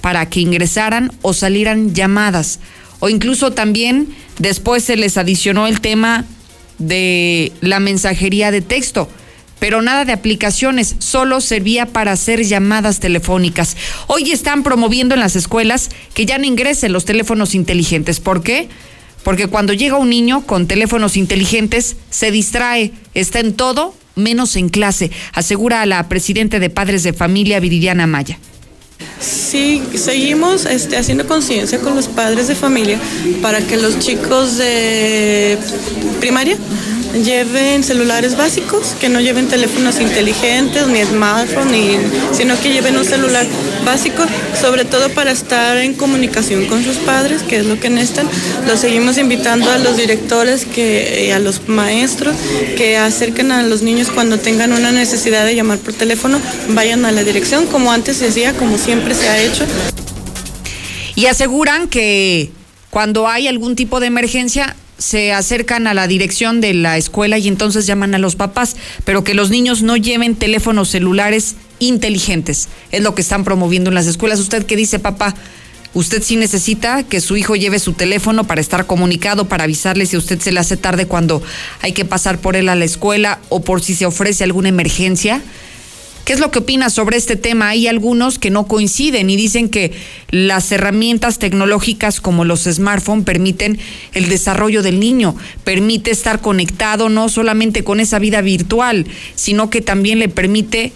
para 0.02 0.30
que 0.30 0.42
ingresaran 0.42 1.12
o 1.22 1.34
salieran 1.34 1.94
llamadas. 1.94 2.60
O 3.00 3.10
incluso 3.10 3.52
también 3.52 4.14
después 4.40 4.84
se 4.84 4.96
les 4.96 5.18
adicionó 5.18 5.68
el 5.68 5.82
tema 5.82 6.26
de 6.78 7.52
la 7.62 7.80
mensajería 7.80 8.52
de 8.52 8.62
texto, 8.62 9.10
pero 9.60 9.82
nada 9.82 10.04
de 10.04 10.14
aplicaciones, 10.14 10.96
solo 11.00 11.40
servía 11.40 11.86
para 11.86 12.12
hacer 12.12 12.44
llamadas 12.44 13.00
telefónicas. 13.00 13.78
Hoy 14.08 14.32
están 14.32 14.64
promoviendo 14.64 15.14
en 15.14 15.22
las 15.22 15.36
escuelas 15.36 15.90
que 16.14 16.26
ya 16.26 16.38
no 16.38 16.46
ingresen 16.46 16.92
los 16.92 17.06
teléfonos 17.06 17.56
inteligentes. 17.56 18.20
¿Por 18.20 18.44
qué? 18.44 18.68
Porque 19.24 19.48
cuando 19.48 19.74
llega 19.74 19.98
un 19.98 20.10
niño 20.10 20.46
con 20.46 20.68
teléfonos 20.68 21.18
inteligentes, 21.18 21.96
se 22.10 22.32
distrae, 22.32 22.92
está 23.14 23.40
en 23.40 23.54
todo 23.54 23.96
menos 24.16 24.56
en 24.56 24.70
clase, 24.70 25.12
asegura 25.34 25.86
la 25.86 26.08
presidenta 26.08 26.60
de 26.60 26.70
Padres 26.70 27.04
de 27.04 27.14
Familia, 27.14 27.60
Viridiana 27.60 28.06
Maya. 28.08 28.38
Sí, 29.24 29.82
seguimos 29.96 30.66
este, 30.66 30.98
haciendo 30.98 31.26
conciencia 31.26 31.80
con 31.80 31.96
los 31.96 32.10
padres 32.10 32.50
de 32.50 32.56
familia 32.56 33.00
para 33.42 33.62
que 33.62 33.78
los 33.78 33.98
chicos 34.00 34.58
de 34.58 35.58
primaria 36.20 36.58
lleven 37.22 37.84
celulares 37.84 38.36
básicos, 38.36 38.96
que 39.00 39.10
no 39.10 39.22
lleven 39.22 39.48
teléfonos 39.48 40.00
inteligentes, 40.00 40.88
ni 40.88 41.04
smartphone, 41.04 41.72
ni, 41.72 41.98
sino 42.36 42.60
que 42.60 42.72
lleven 42.72 42.98
un 42.98 43.06
celular 43.06 43.46
básico, 43.86 44.24
sobre 44.60 44.86
todo 44.86 45.10
para 45.10 45.32
estar 45.32 45.78
en 45.78 45.94
comunicación 45.94 46.66
con 46.66 46.84
sus 46.84 46.98
padres, 46.98 47.44
que 47.44 47.58
es 47.58 47.66
lo 47.66 47.80
que 47.80 47.90
necesitan. 47.90 48.28
Los 48.68 48.80
seguimos 48.80 49.18
invitando 49.18 49.70
a 49.70 49.78
los 49.78 49.98
directores, 49.98 50.66
que, 50.66 51.32
a 51.34 51.40
los 51.40 51.68
maestros, 51.68 52.36
que 52.78 52.98
acerquen 52.98 53.52
a 53.52 53.64
los 53.64 53.82
niños 53.82 54.10
cuando 54.10 54.40
tengan 54.40 54.74
una 54.74 54.92
necesidad 54.92 55.46
de 55.46 55.56
llamar 55.56 55.78
por 55.80 55.94
teléfono, 55.94 56.40
vayan 56.70 57.06
a 57.06 57.12
la 57.12 57.24
dirección, 57.24 57.68
como 57.68 57.92
antes 57.92 58.18
se 58.18 58.28
hacía, 58.28 58.54
como 58.54 58.78
siempre 58.78 59.13
se 59.14 59.30
ha 59.30 59.42
hecho. 59.42 59.66
Y 61.16 61.28
aseguran 61.28 61.88
que 61.88 62.52
cuando 62.90 63.28
hay 63.28 63.48
algún 63.48 63.76
tipo 63.76 64.00
de 64.00 64.08
emergencia, 64.08 64.76
se 64.98 65.34
acercan 65.34 65.88
a 65.88 65.94
la 65.94 66.08
dirección 66.08 66.62
de 66.62 66.74
la 66.74 66.98
escuela 66.98 67.38
y 67.38 67.48
entonces 67.48 67.86
llaman 67.86 68.16
a 68.16 68.20
los 68.20 68.36
papás, 68.36 68.76
pero 69.04 69.24
que 69.24 69.34
los 69.34 69.50
niños 69.50 69.82
no 69.82 69.98
lleven 69.98 70.36
teléfonos 70.36 70.90
celulares 70.90 71.56
inteligentes. 71.80 72.70
Es 72.92 73.02
lo 73.02 73.14
que 73.14 73.22
están 73.22 73.44
promoviendo 73.44 73.90
en 73.90 73.96
las 73.96 74.08
escuelas. 74.08 74.40
¿Usted 74.40 74.66
qué 74.66 74.76
dice, 74.76 75.00
papá? 75.00 75.36
Usted 75.94 76.24
sí 76.24 76.38
necesita 76.38 77.04
que 77.04 77.22
su 77.22 77.38
hijo 77.38 77.56
lleve 77.56 77.78
su 77.78 77.94
teléfono 77.94 78.46
para 78.46 78.62
estar 78.62 78.88
comunicado, 78.88 79.48
para 79.48 79.66
avisarle 79.66 80.08
si 80.08 80.16
a 80.16 80.20
usted 80.20 80.40
se 80.40 80.52
le 80.52 80.60
hace 80.60 80.78
tarde 80.78 81.06
cuando 81.06 81.44
hay 81.82 81.92
que 81.92 82.06
pasar 82.06 82.40
por 82.40 82.56
él 82.56 82.70
a 82.70 82.76
la 82.76 82.86
escuela 82.86 83.40
o 83.50 83.62
por 83.62 83.82
si 83.82 83.94
se 83.94 84.06
ofrece 84.06 84.44
alguna 84.44 84.70
emergencia. 84.70 85.42
¿Qué 86.26 86.32
es 86.32 86.40
lo 86.40 86.52
que 86.52 86.60
opina 86.60 86.90
sobre 86.90 87.18
este 87.18 87.36
tema? 87.36 87.70
Hay 87.70 87.88
algunos 87.88 88.40
que 88.40 88.50
no 88.50 88.66
coinciden 88.66 89.30
y 89.30 89.36
dicen 89.36 89.68
que 89.68 89.92
las 90.30 90.72
herramientas 90.72 91.38
tecnológicas 91.38 92.22
como 92.22 92.46
los 92.46 92.64
smartphones 92.64 93.26
permiten 93.26 93.78
el 94.14 94.30
desarrollo 94.30 94.84
del 94.84 95.02
niño, 95.02 95.36
permite 95.66 96.12
estar 96.12 96.40
conectado 96.40 97.10
no 97.10 97.28
solamente 97.28 97.84
con 97.84 98.00
esa 98.00 98.20
vida 98.20 98.40
virtual, 98.42 99.06
sino 99.36 99.70
que 99.70 99.82
también 99.82 100.20
le 100.20 100.30
permite 100.30 100.94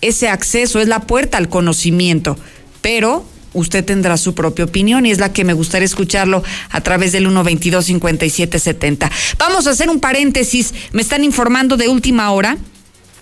ese 0.00 0.28
acceso, 0.28 0.80
es 0.80 0.88
la 0.88 1.00
puerta 1.00 1.38
al 1.38 1.48
conocimiento. 1.48 2.36
Pero 2.82 3.24
usted 3.52 3.84
tendrá 3.84 4.16
su 4.16 4.34
propia 4.34 4.64
opinión 4.64 5.06
y 5.06 5.12
es 5.12 5.18
la 5.18 5.32
que 5.32 5.44
me 5.44 5.52
gustaría 5.52 5.86
escucharlo 5.86 6.42
a 6.70 6.80
través 6.80 7.12
del 7.12 7.28
122-5770. 7.28 9.08
Vamos 9.38 9.68
a 9.68 9.70
hacer 9.70 9.88
un 9.88 10.00
paréntesis. 10.00 10.74
Me 10.92 11.00
están 11.00 11.22
informando 11.22 11.76
de 11.76 11.86
última 11.86 12.32
hora 12.32 12.58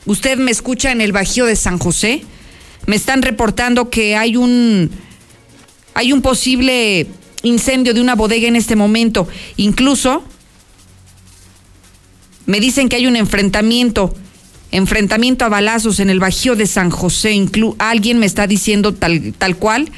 Usted 0.05 0.39
me 0.39 0.51
escucha 0.51 0.91
en 0.91 1.01
el 1.01 1.13
Bajío 1.13 1.47
de 1.47 1.57
San 1.57 1.79
José. 1.79 2.23
Me 2.87 2.97
están 2.97 3.23
reportando 3.23 3.91
que 3.91 4.17
hay 4.17 4.37
un 4.37 4.91
hay 5.95 6.13
un 6.13 6.23
posible 6.23 7.07
incendio 7.43 7.95
de 7.95 8.01
una 8.01 8.15
bodega 8.15 8.49
en 8.49 8.57
este 8.57 8.77
momento. 8.77 9.29
Incluso 9.57 10.25
me 12.47 12.61
dicen 12.61 12.89
que 12.89 12.97
hay 12.97 13.07
un 13.07 13.17
enfrentamiento, 13.17 14.15
enfrentamiento 14.73 15.45
a 15.45 15.49
balazos 15.49 16.01
en 16.01 16.11
el 16.11 16.19
Bajío 16.19 16.57
de 16.57 16.67
San 16.67 16.91
José. 16.91 17.47
alguien 17.79 18.19
me 18.19 18.27
está 18.27 18.47
diciendo 18.47 18.95
tal, 18.95 19.35
tal 19.39 19.57
cual 19.57 19.91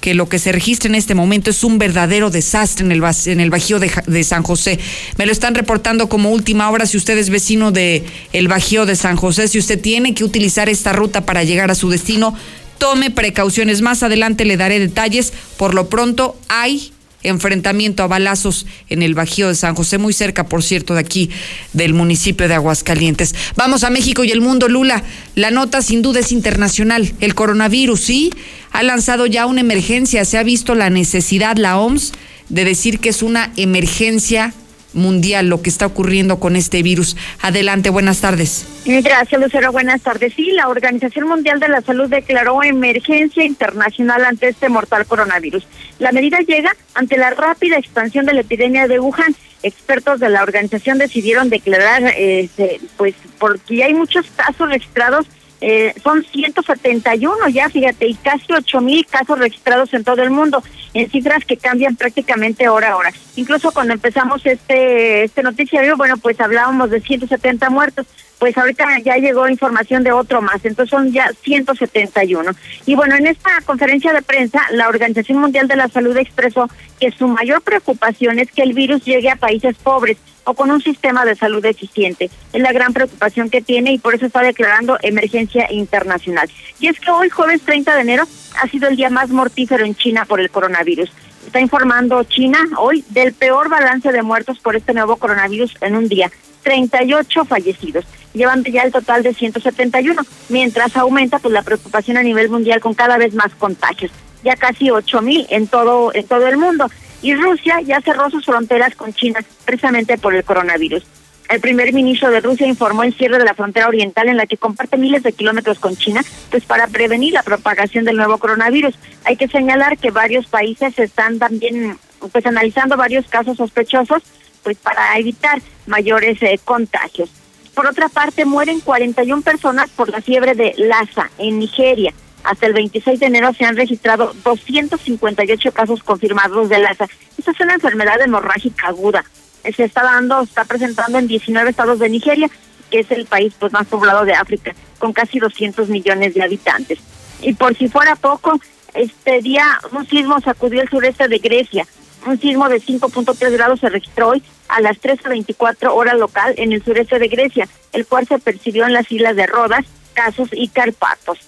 que 0.00 0.14
lo 0.14 0.28
que 0.28 0.38
se 0.38 0.52
registra 0.52 0.88
en 0.88 0.94
este 0.94 1.14
momento 1.14 1.50
es 1.50 1.62
un 1.62 1.78
verdadero 1.78 2.30
desastre 2.30 2.84
en 2.84 2.92
el, 2.92 3.02
en 3.26 3.40
el 3.40 3.50
Bajío 3.50 3.78
de, 3.78 4.24
San 4.24 4.42
José. 4.42 4.78
Me 5.16 5.26
lo 5.26 5.32
están 5.32 5.54
reportando 5.54 6.08
como 6.08 6.30
última 6.30 6.70
hora 6.70 6.86
si 6.86 6.96
usted 6.96 7.16
es 7.18 7.30
vecino 7.30 7.70
de 7.70 8.04
el 8.32 8.48
Bajío 8.48 8.86
de 8.86 8.96
San 8.96 9.16
José, 9.16 9.48
si 9.48 9.58
usted 9.58 9.80
tiene 9.80 10.14
que 10.14 10.24
utilizar 10.24 10.68
esta 10.68 10.92
ruta 10.92 11.26
para 11.26 11.44
llegar 11.44 11.70
a 11.70 11.74
su 11.74 11.90
destino, 11.90 12.34
tome 12.78 13.10
precauciones. 13.10 13.82
Más 13.82 14.02
adelante 14.02 14.44
le 14.44 14.56
daré 14.56 14.78
detalles. 14.78 15.32
Por 15.56 15.74
lo 15.74 15.88
pronto 15.88 16.36
hay 16.48 16.92
enfrentamiento 17.22 18.02
a 18.02 18.06
balazos 18.06 18.66
en 18.88 19.02
el 19.02 19.14
Bajío 19.14 19.48
de 19.48 19.54
San 19.54 19.74
José, 19.74 19.98
muy 19.98 20.12
cerca, 20.12 20.46
por 20.46 20.62
cierto, 20.62 20.94
de 20.94 21.00
aquí, 21.00 21.30
del 21.72 21.94
municipio 21.94 22.48
de 22.48 22.54
Aguascalientes. 22.54 23.34
Vamos 23.56 23.84
a 23.84 23.90
México 23.90 24.24
y 24.24 24.30
el 24.30 24.40
mundo, 24.40 24.68
Lula. 24.68 25.02
La 25.34 25.50
nota 25.50 25.82
sin 25.82 26.02
duda 26.02 26.20
es 26.20 26.32
internacional. 26.32 27.12
El 27.20 27.34
coronavirus, 27.34 28.00
sí, 28.00 28.32
ha 28.72 28.82
lanzado 28.82 29.26
ya 29.26 29.46
una 29.46 29.60
emergencia. 29.60 30.24
Se 30.24 30.38
ha 30.38 30.42
visto 30.42 30.74
la 30.74 30.90
necesidad, 30.90 31.56
la 31.56 31.78
OMS, 31.78 32.12
de 32.48 32.64
decir 32.64 32.98
que 32.98 33.10
es 33.10 33.22
una 33.22 33.52
emergencia 33.56 34.54
mundial 34.92 35.48
lo 35.48 35.62
que 35.62 35.70
está 35.70 35.86
ocurriendo 35.86 36.40
con 36.40 36.56
este 36.56 36.82
virus. 36.82 37.16
Adelante, 37.40 37.90
buenas 37.90 38.20
tardes. 38.20 38.66
Gracias, 38.84 39.40
Lucero. 39.40 39.72
Buenas 39.72 40.00
tardes. 40.02 40.34
Sí, 40.34 40.50
la 40.52 40.68
Organización 40.68 41.28
Mundial 41.28 41.60
de 41.60 41.68
la 41.68 41.80
Salud 41.80 42.08
declaró 42.08 42.62
emergencia 42.62 43.44
internacional 43.44 44.24
ante 44.24 44.48
este 44.48 44.68
mortal 44.68 45.06
coronavirus. 45.06 45.66
La 45.98 46.12
medida 46.12 46.38
llega 46.38 46.74
ante 46.94 47.16
la 47.16 47.30
rápida 47.30 47.78
expansión 47.78 48.26
de 48.26 48.34
la 48.34 48.40
epidemia 48.40 48.88
de 48.88 48.98
Wuhan. 48.98 49.34
Expertos 49.62 50.20
de 50.20 50.30
la 50.30 50.42
organización 50.42 50.98
decidieron 50.98 51.50
declarar, 51.50 52.14
eh, 52.16 52.48
pues, 52.96 53.14
porque 53.38 53.84
hay 53.84 53.92
muchos 53.92 54.26
casos 54.34 54.68
registrados 54.68 55.26
eh, 55.60 55.94
son 56.02 56.24
171 56.24 57.48
ya, 57.50 57.68
fíjate, 57.68 58.06
y 58.06 58.14
casi 58.14 58.52
8 58.52 58.80
mil 58.80 59.06
casos 59.06 59.38
registrados 59.38 59.92
en 59.92 60.04
todo 60.04 60.22
el 60.22 60.30
mundo, 60.30 60.62
en 60.94 61.10
cifras 61.10 61.44
que 61.44 61.56
cambian 61.56 61.96
prácticamente 61.96 62.68
hora 62.68 62.92
a 62.92 62.96
hora. 62.96 63.12
Incluso 63.36 63.70
cuando 63.72 63.92
empezamos 63.92 64.44
este, 64.46 65.24
este 65.24 65.42
noticiario, 65.42 65.96
bueno, 65.96 66.16
pues 66.16 66.40
hablábamos 66.40 66.90
de 66.90 67.00
170 67.00 67.68
muertos, 67.70 68.06
pues 68.40 68.56
ahorita 68.56 68.86
ya 69.04 69.16
llegó 69.16 69.48
información 69.48 70.02
de 70.02 70.12
otro 70.12 70.40
más, 70.40 70.64
entonces 70.64 70.90
son 70.90 71.12
ya 71.12 71.30
171. 71.42 72.50
Y 72.86 72.94
bueno, 72.94 73.14
en 73.14 73.26
esta 73.26 73.50
conferencia 73.66 74.14
de 74.14 74.22
prensa, 74.22 74.62
la 74.72 74.88
Organización 74.88 75.38
Mundial 75.38 75.68
de 75.68 75.76
la 75.76 75.88
Salud 75.88 76.16
expresó 76.16 76.68
que 76.98 77.12
su 77.12 77.28
mayor 77.28 77.60
preocupación 77.60 78.38
es 78.38 78.50
que 78.50 78.62
el 78.62 78.72
virus 78.72 79.04
llegue 79.04 79.30
a 79.30 79.36
países 79.36 79.76
pobres 79.76 80.16
o 80.44 80.54
con 80.54 80.70
un 80.70 80.80
sistema 80.80 81.26
de 81.26 81.36
salud 81.36 81.62
eficiente. 81.66 82.30
Es 82.54 82.62
la 82.62 82.72
gran 82.72 82.94
preocupación 82.94 83.50
que 83.50 83.60
tiene 83.60 83.92
y 83.92 83.98
por 83.98 84.14
eso 84.14 84.24
está 84.24 84.40
declarando 84.40 84.96
emergencia 85.02 85.70
internacional. 85.70 86.50
Y 86.80 86.88
es 86.88 86.98
que 86.98 87.10
hoy, 87.10 87.28
jueves 87.28 87.60
30 87.60 87.94
de 87.94 88.00
enero, 88.00 88.24
ha 88.60 88.68
sido 88.68 88.88
el 88.88 88.96
día 88.96 89.10
más 89.10 89.28
mortífero 89.28 89.84
en 89.84 89.94
China 89.94 90.24
por 90.24 90.40
el 90.40 90.50
coronavirus. 90.50 91.10
Está 91.46 91.60
informando 91.60 92.22
China 92.24 92.58
hoy 92.78 93.04
del 93.08 93.32
peor 93.32 93.68
balance 93.68 94.12
de 94.12 94.22
muertos 94.22 94.58
por 94.58 94.76
este 94.76 94.92
nuevo 94.92 95.16
coronavirus 95.16 95.74
en 95.80 95.96
un 95.96 96.08
día. 96.08 96.30
38 96.62 97.44
fallecidos, 97.46 98.04
llevando 98.34 98.70
ya 98.70 98.82
el 98.82 98.92
total 98.92 99.22
de 99.22 99.32
171, 99.32 100.22
mientras 100.50 100.96
aumenta 100.96 101.38
pues 101.38 101.54
la 101.54 101.62
preocupación 101.62 102.18
a 102.18 102.22
nivel 102.22 102.50
mundial 102.50 102.80
con 102.80 102.92
cada 102.92 103.16
vez 103.16 103.32
más 103.34 103.54
contagios, 103.54 104.12
ya 104.44 104.56
casi 104.56 104.90
8 104.90 105.22
mil 105.22 105.46
en 105.48 105.66
todo 105.66 106.12
en 106.14 106.26
todo 106.26 106.46
el 106.46 106.58
mundo 106.58 106.86
y 107.22 107.34
Rusia 107.34 107.80
ya 107.80 108.00
cerró 108.00 108.30
sus 108.30 108.44
fronteras 108.44 108.94
con 108.94 109.12
China 109.12 109.40
precisamente 109.64 110.18
por 110.18 110.34
el 110.34 110.44
coronavirus. 110.44 111.02
El 111.50 111.60
primer 111.60 111.92
ministro 111.92 112.30
de 112.30 112.40
Rusia 112.40 112.68
informó 112.68 113.02
el 113.02 113.12
cierre 113.12 113.36
de 113.36 113.44
la 113.44 113.54
frontera 113.54 113.88
oriental 113.88 114.28
en 114.28 114.36
la 114.36 114.46
que 114.46 114.56
comparte 114.56 114.96
miles 114.96 115.24
de 115.24 115.32
kilómetros 115.32 115.80
con 115.80 115.96
China, 115.96 116.22
pues 116.48 116.64
para 116.64 116.86
prevenir 116.86 117.32
la 117.32 117.42
propagación 117.42 118.04
del 118.04 118.16
nuevo 118.16 118.38
coronavirus. 118.38 118.94
Hay 119.24 119.34
que 119.34 119.48
señalar 119.48 119.98
que 119.98 120.12
varios 120.12 120.46
países 120.46 120.96
están 120.96 121.40
también 121.40 121.98
pues 122.30 122.46
analizando 122.46 122.96
varios 122.96 123.26
casos 123.26 123.56
sospechosos, 123.56 124.22
pues 124.62 124.76
para 124.76 125.18
evitar 125.18 125.60
mayores 125.88 126.40
eh, 126.40 126.60
contagios. 126.64 127.30
Por 127.74 127.88
otra 127.88 128.08
parte, 128.08 128.44
mueren 128.44 128.78
41 128.78 129.42
personas 129.42 129.90
por 129.90 130.08
la 130.08 130.20
fiebre 130.20 130.54
de 130.54 130.74
Lassa 130.76 131.32
en 131.38 131.58
Nigeria. 131.58 132.14
Hasta 132.44 132.66
el 132.66 132.74
26 132.74 133.18
de 133.18 133.26
enero 133.26 133.52
se 133.54 133.64
han 133.64 133.76
registrado 133.76 134.34
258 134.44 135.72
casos 135.72 136.04
confirmados 136.04 136.68
de 136.68 136.78
Lassa. 136.78 137.08
Esta 137.36 137.50
es 137.50 137.60
una 137.60 137.74
enfermedad 137.74 138.20
hemorrágica 138.20 138.86
aguda. 138.86 139.24
Se 139.62 139.84
está 139.84 140.02
dando, 140.02 140.42
está 140.42 140.64
presentando 140.64 141.18
en 141.18 141.26
19 141.26 141.70
estados 141.70 141.98
de 141.98 142.08
Nigeria, 142.08 142.50
que 142.90 143.00
es 143.00 143.10
el 143.10 143.26
país 143.26 143.54
pues, 143.58 143.72
más 143.72 143.86
poblado 143.86 144.24
de 144.24 144.34
África, 144.34 144.74
con 144.98 145.12
casi 145.12 145.38
200 145.38 145.88
millones 145.88 146.34
de 146.34 146.42
habitantes. 146.42 146.98
Y 147.42 147.54
por 147.54 147.76
si 147.76 147.88
fuera 147.88 148.16
poco, 148.16 148.60
este 148.94 149.40
día 149.40 149.80
un 149.92 150.06
sismo 150.06 150.40
sacudió 150.40 150.82
el 150.82 150.88
sureste 150.88 151.28
de 151.28 151.38
Grecia. 151.38 151.86
Un 152.26 152.38
sismo 152.38 152.68
de 152.68 152.80
5.3 152.80 153.50
grados 153.52 153.80
se 153.80 153.88
registró 153.88 154.28
hoy 154.30 154.42
a 154.68 154.80
las 154.80 155.00
13.24 155.00 155.90
hora 155.92 156.14
local 156.14 156.54
en 156.56 156.72
el 156.72 156.84
sureste 156.84 157.18
de 157.18 157.28
Grecia, 157.28 157.68
el 157.92 158.06
cual 158.06 158.26
se 158.26 158.38
percibió 158.38 158.86
en 158.86 158.92
las 158.92 159.10
islas 159.10 159.36
de 159.36 159.46
Rodas, 159.46 159.86
Casos 160.14 160.48
y 160.52 160.68
Carpatos 160.68 161.38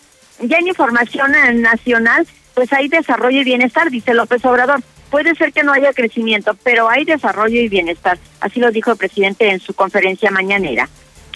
ya 0.42 0.58
en 0.58 0.68
información 0.68 1.32
nacional, 1.60 2.26
pues 2.54 2.72
hay 2.72 2.88
desarrollo 2.88 3.40
y 3.40 3.44
bienestar, 3.44 3.90
dice 3.90 4.14
López 4.14 4.44
Obrador. 4.44 4.82
Puede 5.12 5.34
ser 5.34 5.52
que 5.52 5.62
no 5.62 5.74
haya 5.74 5.92
crecimiento, 5.92 6.56
pero 6.64 6.88
hay 6.88 7.04
desarrollo 7.04 7.60
y 7.60 7.68
bienestar. 7.68 8.18
Así 8.40 8.60
lo 8.60 8.70
dijo 8.70 8.92
el 8.92 8.96
presidente 8.96 9.50
en 9.50 9.60
su 9.60 9.74
conferencia 9.74 10.30
mañanera. 10.30 10.88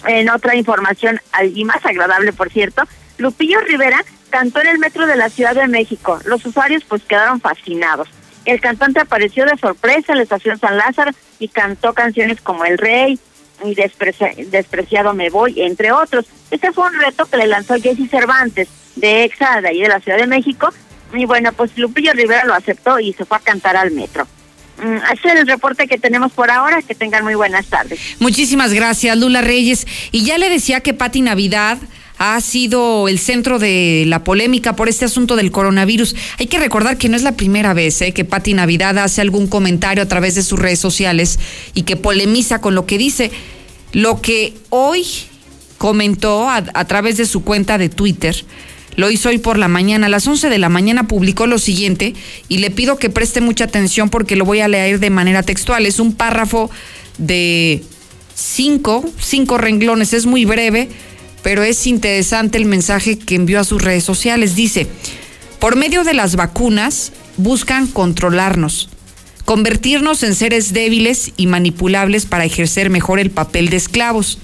En 0.07 0.31
otra 0.31 0.55
información, 0.55 1.21
y 1.53 1.63
más 1.63 1.85
agradable, 1.85 2.33
por 2.33 2.49
cierto, 2.51 2.81
Lupillo 3.19 3.61
Rivera 3.61 4.03
cantó 4.31 4.61
en 4.61 4.69
el 4.69 4.79
metro 4.79 5.05
de 5.05 5.15
la 5.15 5.29
Ciudad 5.29 5.53
de 5.53 5.67
México. 5.67 6.19
Los 6.25 6.43
usuarios 6.43 6.83
pues 6.85 7.03
quedaron 7.03 7.39
fascinados. 7.39 8.09
El 8.45 8.59
cantante 8.59 8.99
apareció 8.99 9.45
de 9.45 9.55
sorpresa 9.57 10.11
en 10.11 10.17
la 10.17 10.23
estación 10.23 10.57
San 10.57 10.75
Lázaro 10.75 11.11
y 11.37 11.47
cantó 11.47 11.93
canciones 11.93 12.41
como 12.41 12.65
El 12.65 12.79
Rey, 12.79 13.19
y 13.63 13.75
despreciado 13.75 15.13
me 15.13 15.29
voy, 15.29 15.61
entre 15.61 15.91
otros. 15.91 16.25
Este 16.49 16.71
fue 16.71 16.87
un 16.87 16.99
reto 16.99 17.27
que 17.27 17.37
le 17.37 17.45
lanzó 17.45 17.75
Jesse 17.75 18.09
Cervantes, 18.09 18.69
de 18.95 19.23
EXA, 19.25 19.61
de 19.61 19.67
ahí 19.67 19.81
de 19.81 19.87
la 19.87 19.99
Ciudad 19.99 20.17
de 20.17 20.25
México, 20.25 20.73
y 21.13 21.25
bueno, 21.25 21.51
pues 21.53 21.77
Lupillo 21.77 22.13
Rivera 22.13 22.45
lo 22.45 22.53
aceptó 22.53 22.99
y 22.99 23.13
se 23.13 23.25
fue 23.25 23.37
a 23.37 23.41
cantar 23.41 23.77
al 23.77 23.91
metro. 23.91 24.27
Mm, 24.81 24.97
ese 25.13 25.27
es 25.29 25.35
el 25.35 25.47
reporte 25.47 25.87
que 25.87 25.97
tenemos 25.97 26.31
por 26.31 26.51
ahora. 26.51 26.81
Que 26.81 26.95
tengan 26.95 27.23
muy 27.23 27.35
buenas 27.35 27.67
tardes. 27.67 27.99
Muchísimas 28.19 28.73
gracias, 28.73 29.17
Lula 29.17 29.41
Reyes. 29.41 29.87
Y 30.11 30.23
ya 30.23 30.37
le 30.37 30.49
decía 30.49 30.81
que 30.81 30.93
Pati 30.93 31.21
Navidad 31.21 31.77
ha 32.19 32.41
sido 32.41 33.07
el 33.07 33.19
centro 33.19 33.59
de 33.59 34.03
la 34.07 34.23
polémica 34.23 34.75
por 34.75 34.89
este 34.89 35.05
asunto 35.05 35.35
del 35.35 35.51
coronavirus. 35.51 36.15
Hay 36.39 36.47
que 36.47 36.59
recordar 36.59 36.97
que 36.97 37.09
no 37.09 37.15
es 37.15 37.23
la 37.23 37.33
primera 37.33 37.73
vez 37.73 38.01
¿eh? 38.01 38.11
que 38.11 38.25
Pati 38.25 38.53
Navidad 38.53 38.97
hace 38.97 39.21
algún 39.21 39.47
comentario 39.47 40.03
a 40.03 40.07
través 40.07 40.35
de 40.35 40.43
sus 40.43 40.57
redes 40.57 40.79
sociales 40.79 41.39
y 41.73 41.83
que 41.83 41.95
polemiza 41.95 42.59
con 42.59 42.75
lo 42.75 42.85
que 42.85 42.97
dice. 42.97 43.31
Lo 43.93 44.21
que 44.21 44.53
hoy 44.69 45.05
comentó 45.77 46.49
a 46.49 46.85
través 46.85 47.17
de 47.17 47.25
su 47.27 47.43
cuenta 47.43 47.77
de 47.77 47.89
Twitter, 47.89 48.35
lo 48.97 49.11
hizo 49.11 49.29
hoy 49.29 49.37
por 49.37 49.59
la 49.59 49.67
mañana, 49.67 50.07
a 50.07 50.09
las 50.09 50.27
11 50.27 50.49
de 50.49 50.57
la 50.57 50.69
mañana 50.69 51.07
publicó 51.07 51.45
lo 51.45 51.59
siguiente 51.59 52.15
y 52.49 52.57
le 52.57 52.71
pido 52.71 52.97
que 52.97 53.11
preste 53.11 53.41
mucha 53.41 53.65
atención 53.65 54.09
porque 54.09 54.35
lo 54.35 54.43
voy 54.43 54.59
a 54.59 54.67
leer 54.67 54.99
de 54.99 55.11
manera 55.11 55.43
textual. 55.43 55.85
Es 55.85 55.99
un 55.99 56.13
párrafo 56.13 56.71
de 57.19 57.83
cinco, 58.33 59.05
cinco 59.21 59.59
renglones, 59.59 60.13
es 60.13 60.25
muy 60.25 60.45
breve, 60.45 60.89
pero 61.43 61.61
es 61.61 61.85
interesante 61.85 62.57
el 62.57 62.65
mensaje 62.65 63.19
que 63.19 63.35
envió 63.35 63.59
a 63.59 63.63
sus 63.63 63.83
redes 63.83 64.03
sociales. 64.03 64.55
Dice, 64.55 64.87
por 65.59 65.75
medio 65.75 66.03
de 66.03 66.15
las 66.15 66.35
vacunas 66.35 67.11
buscan 67.37 67.85
controlarnos, 67.85 68.89
convertirnos 69.45 70.23
en 70.23 70.33
seres 70.33 70.73
débiles 70.73 71.33
y 71.37 71.45
manipulables 71.45 72.25
para 72.25 72.45
ejercer 72.45 72.89
mejor 72.89 73.19
el 73.19 73.29
papel 73.29 73.69
de 73.69 73.77
esclavos. 73.77 74.39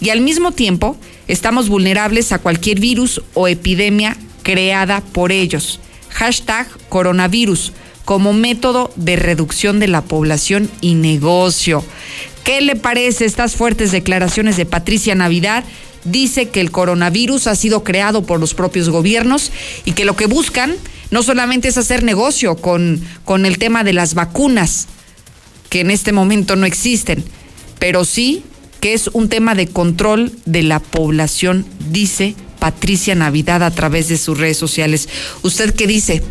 Y 0.00 0.10
al 0.10 0.20
mismo 0.20 0.52
tiempo 0.52 0.96
estamos 1.28 1.68
vulnerables 1.68 2.32
a 2.32 2.38
cualquier 2.38 2.80
virus 2.80 3.22
o 3.34 3.48
epidemia 3.48 4.16
creada 4.42 5.02
por 5.02 5.32
ellos. 5.32 5.80
Hashtag 6.08 6.66
coronavirus 6.88 7.72
como 8.04 8.32
método 8.32 8.90
de 8.96 9.16
reducción 9.16 9.78
de 9.78 9.88
la 9.88 10.02
población 10.02 10.70
y 10.80 10.94
negocio. 10.94 11.84
¿Qué 12.44 12.60
le 12.60 12.76
parece 12.76 13.26
estas 13.26 13.54
fuertes 13.54 13.92
declaraciones 13.92 14.56
de 14.56 14.66
Patricia 14.66 15.14
Navidad? 15.14 15.64
Dice 16.04 16.48
que 16.48 16.60
el 16.60 16.70
coronavirus 16.70 17.46
ha 17.46 17.54
sido 17.54 17.84
creado 17.84 18.22
por 18.22 18.40
los 18.40 18.54
propios 18.54 18.88
gobiernos 18.88 19.52
y 19.84 19.92
que 19.92 20.06
lo 20.06 20.16
que 20.16 20.26
buscan 20.26 20.74
no 21.10 21.22
solamente 21.22 21.68
es 21.68 21.76
hacer 21.76 22.02
negocio 22.02 22.56
con, 22.56 23.04
con 23.24 23.44
el 23.44 23.58
tema 23.58 23.84
de 23.84 23.92
las 23.92 24.14
vacunas, 24.14 24.88
que 25.68 25.80
en 25.80 25.90
este 25.90 26.12
momento 26.12 26.56
no 26.56 26.66
existen, 26.66 27.22
pero 27.78 28.04
sí 28.04 28.42
que 28.80 28.94
es 28.94 29.08
un 29.12 29.28
tema 29.28 29.54
de 29.54 29.66
control 29.68 30.32
de 30.46 30.62
la 30.62 30.80
población, 30.80 31.66
dice 31.90 32.34
Patricia 32.58 33.14
Navidad 33.14 33.62
a 33.62 33.70
través 33.70 34.08
de 34.08 34.18
sus 34.18 34.38
redes 34.38 34.56
sociales. 34.56 35.08
¿Usted 35.42 35.74
qué 35.74 35.86
dice? 35.86 36.22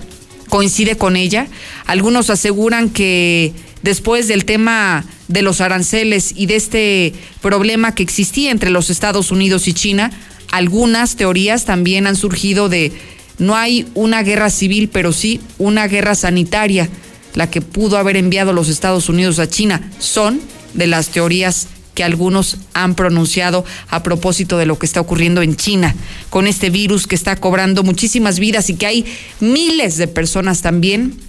¿Coincide 0.49 0.97
con 0.97 1.15
ella? 1.15 1.47
Algunos 1.85 2.29
aseguran 2.29 2.89
que 2.89 3.53
después 3.83 4.27
del 4.27 4.45
tema 4.45 5.05
de 5.27 5.43
los 5.43 5.61
aranceles 5.61 6.33
y 6.35 6.47
de 6.47 6.55
este 6.55 7.13
problema 7.41 7.93
que 7.93 8.03
existía 8.03 8.51
entre 8.51 8.71
los 8.71 8.89
Estados 8.89 9.31
Unidos 9.31 9.67
y 9.67 9.73
China, 9.73 10.11
algunas 10.51 11.15
teorías 11.15 11.65
también 11.65 12.07
han 12.07 12.15
surgido 12.15 12.67
de 12.67 12.91
no 13.37 13.55
hay 13.55 13.87
una 13.93 14.23
guerra 14.23 14.49
civil, 14.49 14.89
pero 14.91 15.13
sí 15.13 15.39
una 15.59 15.87
guerra 15.87 16.15
sanitaria, 16.15 16.89
la 17.35 17.49
que 17.49 17.61
pudo 17.61 17.97
haber 17.97 18.17
enviado 18.17 18.53
los 18.53 18.69
Estados 18.69 19.07
Unidos 19.07 19.37
a 19.39 19.47
China. 19.47 19.89
Son 19.99 20.41
de 20.73 20.87
las 20.87 21.09
teorías 21.09 21.67
que 21.99 22.03
algunos 22.05 22.55
han 22.73 22.95
pronunciado 22.95 23.65
a 23.89 24.03
propósito 24.03 24.57
de 24.57 24.65
lo 24.65 24.79
que 24.79 24.85
está 24.85 25.01
ocurriendo 25.01 25.41
en 25.41 25.57
China, 25.57 25.93
con 26.29 26.47
este 26.47 26.69
virus 26.69 27.07
que 27.07 27.15
está 27.15 27.35
cobrando 27.35 27.83
muchísimas 27.83 28.39
vidas 28.39 28.69
y 28.69 28.75
que 28.75 28.85
hay 28.85 29.05
miles 29.41 29.97
de 29.97 30.07
personas 30.07 30.61
también 30.61 31.19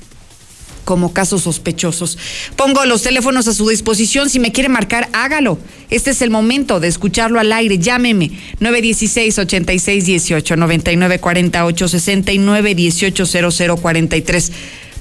como 0.84 1.12
casos 1.12 1.42
sospechosos. 1.42 2.18
Pongo 2.54 2.84
los 2.84 3.02
teléfonos 3.02 3.48
a 3.48 3.52
su 3.52 3.68
disposición. 3.68 4.30
Si 4.30 4.38
me 4.38 4.52
quiere 4.52 4.68
marcar, 4.68 5.08
hágalo. 5.12 5.58
Este 5.90 6.12
es 6.12 6.22
el 6.22 6.30
momento 6.30 6.78
de 6.78 6.86
escucharlo 6.86 7.40
al 7.40 7.52
aire. 7.52 7.78
Llámeme 7.78 8.30
916-8618, 8.60 10.56
9948-69, 10.56 12.76
180043. 12.76 14.52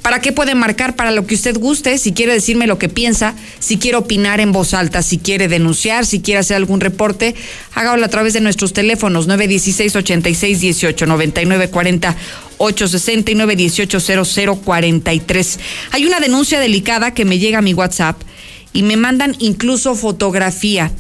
¿Para 0.01 0.21
qué 0.21 0.31
puede 0.31 0.55
marcar? 0.55 0.95
Para 0.95 1.11
lo 1.11 1.27
que 1.27 1.35
usted 1.35 1.57
guste, 1.57 1.97
si 1.97 2.13
quiere 2.13 2.33
decirme 2.33 2.67
lo 2.67 2.79
que 2.79 2.89
piensa, 2.89 3.35
si 3.59 3.77
quiere 3.77 3.97
opinar 3.97 4.39
en 4.39 4.51
voz 4.51 4.73
alta, 4.73 5.01
si 5.01 5.17
quiere 5.17 5.47
denunciar, 5.47 6.05
si 6.05 6.21
quiere 6.21 6.39
hacer 6.39 6.57
algún 6.57 6.79
reporte, 6.79 7.35
hágalo 7.73 8.05
a 8.05 8.09
través 8.09 8.33
de 8.33 8.41
nuestros 8.41 8.73
teléfonos 8.73 9.27
916-8618, 9.27 11.05
9940 11.05 12.15
869 12.57 13.55
180043. 13.55 15.59
Hay 15.91 16.05
una 16.05 16.19
denuncia 16.19 16.59
delicada 16.59 17.13
que 17.13 17.25
me 17.25 17.39
llega 17.39 17.59
a 17.59 17.61
mi 17.61 17.73
WhatsApp 17.73 18.21
y 18.73 18.83
me 18.83 18.97
mandan 18.97 19.35
incluso 19.39 19.95
fotografía. 19.95 20.91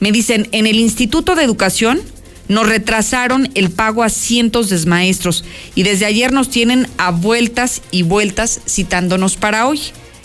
Me 0.00 0.12
dicen, 0.12 0.48
en 0.52 0.66
el 0.66 0.76
Instituto 0.76 1.34
de 1.34 1.44
Educación 1.44 2.00
nos 2.50 2.68
retrasaron 2.68 3.48
el 3.54 3.70
pago 3.70 4.02
a 4.02 4.08
cientos 4.08 4.68
de 4.70 4.84
maestros 4.84 5.44
y 5.76 5.84
desde 5.84 6.04
ayer 6.04 6.32
nos 6.32 6.50
tienen 6.50 6.88
a 6.98 7.12
vueltas 7.12 7.80
y 7.92 8.02
vueltas 8.02 8.60
citándonos 8.68 9.36
para 9.36 9.68
hoy. 9.68 9.80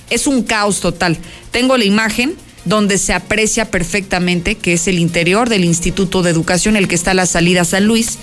Es 0.09 0.26
un 0.26 0.41
caos 0.41 0.80
total. 0.80 1.19
Tengo 1.51 1.78
la 1.78 1.86
imagen 1.86 2.34
donde 2.65 2.97
se 2.97 3.13
aprecia 3.13 3.69
perfectamente 3.69 4.55
que 4.55 4.73
es 4.73 4.88
el 4.88 4.97
interior 4.97 5.49
del 5.49 5.63
Instituto 5.63 6.23
de 6.23 6.32
Educación, 6.32 6.76
el 6.76 6.88
que 6.88 6.95
está 6.95 7.11
a 7.11 7.13
la 7.13 7.28
salida 7.28 7.63
San 7.63 7.86
Luis, 7.86 8.17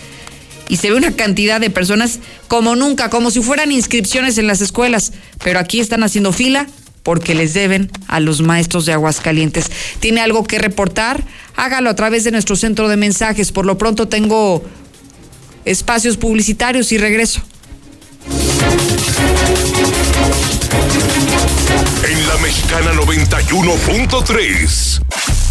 y 0.68 0.78
se 0.78 0.90
ve 0.90 0.96
una 0.96 1.14
cantidad 1.14 1.60
de 1.60 1.70
personas 1.70 2.18
como 2.48 2.74
nunca, 2.74 3.08
como 3.08 3.30
si 3.30 3.40
fueran 3.40 3.70
inscripciones 3.70 4.36
en 4.36 4.48
las 4.48 4.60
escuelas, 4.60 5.12
pero 5.44 5.60
aquí 5.60 5.78
están 5.78 6.02
haciendo 6.02 6.32
fila 6.32 6.66
porque 7.02 7.34
les 7.34 7.54
deben 7.54 7.90
a 8.08 8.20
los 8.20 8.42
maestros 8.42 8.86
de 8.86 8.92
Aguascalientes. 8.92 9.70
¿Tiene 10.00 10.20
algo 10.20 10.44
que 10.44 10.58
reportar? 10.58 11.24
Hágalo 11.56 11.90
a 11.90 11.96
través 11.96 12.24
de 12.24 12.30
nuestro 12.30 12.56
centro 12.56 12.88
de 12.88 12.96
mensajes. 12.96 13.52
Por 13.52 13.66
lo 13.66 13.76
pronto 13.78 14.08
tengo 14.08 14.64
espacios 15.64 16.16
publicitarios 16.16 16.90
y 16.92 16.98
regreso. 16.98 17.42
En 22.08 22.28
la 22.28 22.36
Mexicana 22.38 22.92
91.3, 22.92 25.00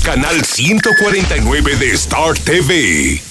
canal 0.03 0.45
149 0.45 1.75
de 1.75 1.91
Star 1.91 2.37
TV. 2.37 3.30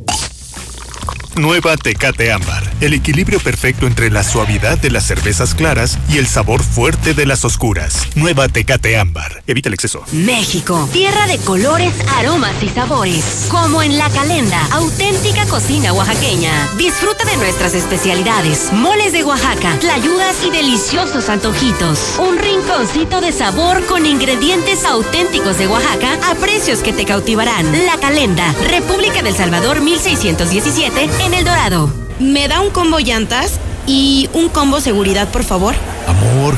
Nueva 1.35 1.77
Tecate 1.77 2.31
Ámbar. 2.33 2.69
El 2.81 2.93
equilibrio 2.93 3.39
perfecto 3.39 3.87
entre 3.87 4.11
la 4.11 4.21
suavidad 4.21 4.77
de 4.77 4.91
las 4.91 5.05
cervezas 5.05 5.55
claras 5.55 5.97
y 6.09 6.17
el 6.17 6.27
sabor 6.27 6.61
fuerte 6.61 7.13
de 7.13 7.25
las 7.25 7.45
oscuras. 7.45 8.07
Nueva 8.15 8.49
Tecate 8.49 8.97
Ámbar. 8.97 9.41
Evita 9.47 9.69
el 9.69 9.73
exceso. 9.73 10.03
México, 10.11 10.89
tierra 10.91 11.27
de 11.27 11.37
colores, 11.37 11.93
aromas 12.17 12.61
y 12.61 12.67
sabores. 12.67 13.47
Como 13.49 13.81
en 13.81 13.97
La 13.97 14.09
Calenda, 14.09 14.61
auténtica 14.71 15.45
cocina 15.45 15.93
oaxaqueña. 15.93 16.67
Disfruta 16.77 17.23
de 17.23 17.37
nuestras 17.37 17.75
especialidades, 17.75 18.73
moles 18.73 19.13
de 19.13 19.23
Oaxaca, 19.23 19.77
tlayudas 19.79 20.43
y 20.45 20.51
deliciosos 20.51 21.29
antojitos. 21.29 22.19
Un 22.19 22.39
rinconcito 22.39 23.21
de 23.21 23.31
sabor 23.31 23.85
con 23.85 24.05
ingredientes 24.05 24.83
auténticos 24.83 25.57
de 25.57 25.67
Oaxaca 25.67 26.19
a 26.29 26.35
precios 26.35 26.79
que 26.79 26.91
te 26.91 27.05
cautivarán. 27.05 27.71
La 27.85 27.97
Calenda, 27.99 28.53
República 28.69 29.21
del 29.21 29.35
Salvador 29.35 29.81
1617 29.81 31.20
en 31.25 31.33
El 31.33 31.45
Dorado. 31.45 31.89
¿Me 32.19 32.47
da 32.47 32.61
un 32.61 32.69
combo 32.71 32.99
llantas 32.99 33.59
y 33.87 34.29
un 34.33 34.49
combo 34.49 34.79
seguridad, 34.79 35.29
por 35.29 35.43
favor? 35.43 35.75
Amor, 36.07 36.57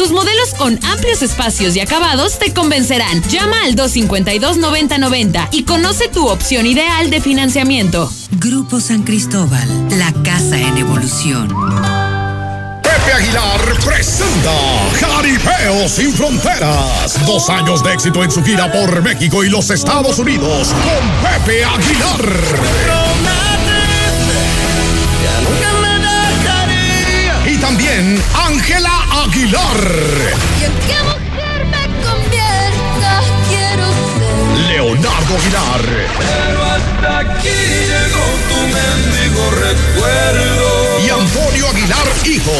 Sus 0.00 0.12
modelos 0.12 0.54
con 0.56 0.78
amplios 0.84 1.22
espacios 1.22 1.74
y 1.74 1.80
acabados 1.80 2.38
te 2.38 2.54
convencerán. 2.54 3.22
Llama 3.28 3.64
al 3.64 3.74
252-9090 3.74 5.48
y 5.50 5.64
conoce 5.64 6.08
tu 6.08 6.28
opción 6.28 6.66
ideal 6.66 7.10
de 7.10 7.20
financiamiento. 7.20 8.10
Grupo 8.32 8.80
San 8.80 9.02
Cristóbal, 9.02 9.68
la 9.98 10.12
casa 10.22 10.58
en 10.58 10.78
evolución. 10.78 11.48
Pepe 12.82 13.12
Aguilar 13.12 13.60
presenta 13.84 14.52
Jaripeo 15.00 15.88
sin 15.88 16.12
Fronteras. 16.12 17.26
Dos 17.26 17.50
años 17.50 17.82
de 17.82 17.92
éxito 17.92 18.22
en 18.22 18.30
su 18.30 18.44
gira 18.44 18.70
por 18.70 19.02
México 19.02 19.42
y 19.42 19.50
los 19.50 19.70
Estados 19.70 20.18
Unidos 20.18 20.68
con 20.68 21.30
Pepe 21.30 21.64
Aguilar. 21.64 23.09
Aguilar. 29.50 29.82
¿Y 30.60 30.64
en 30.64 30.72
qué 30.86 31.02
mujer 31.02 31.64
me 31.66 31.84
convierta? 32.06 33.20
Quiero 33.48 33.86
ser. 34.16 34.68
Leonardo 34.68 35.36
Aguilar. 35.38 35.82
Pero 36.18 36.64
hasta 36.64 37.18
aquí 37.18 37.58
llegó 37.90 38.26
tu 38.48 38.60
mendigo 38.68 39.50
recuerdo. 39.50 41.00
Y 41.04 41.10
Antonio 41.10 41.66
Aguilar, 41.68 42.06
hijo. 42.26 42.52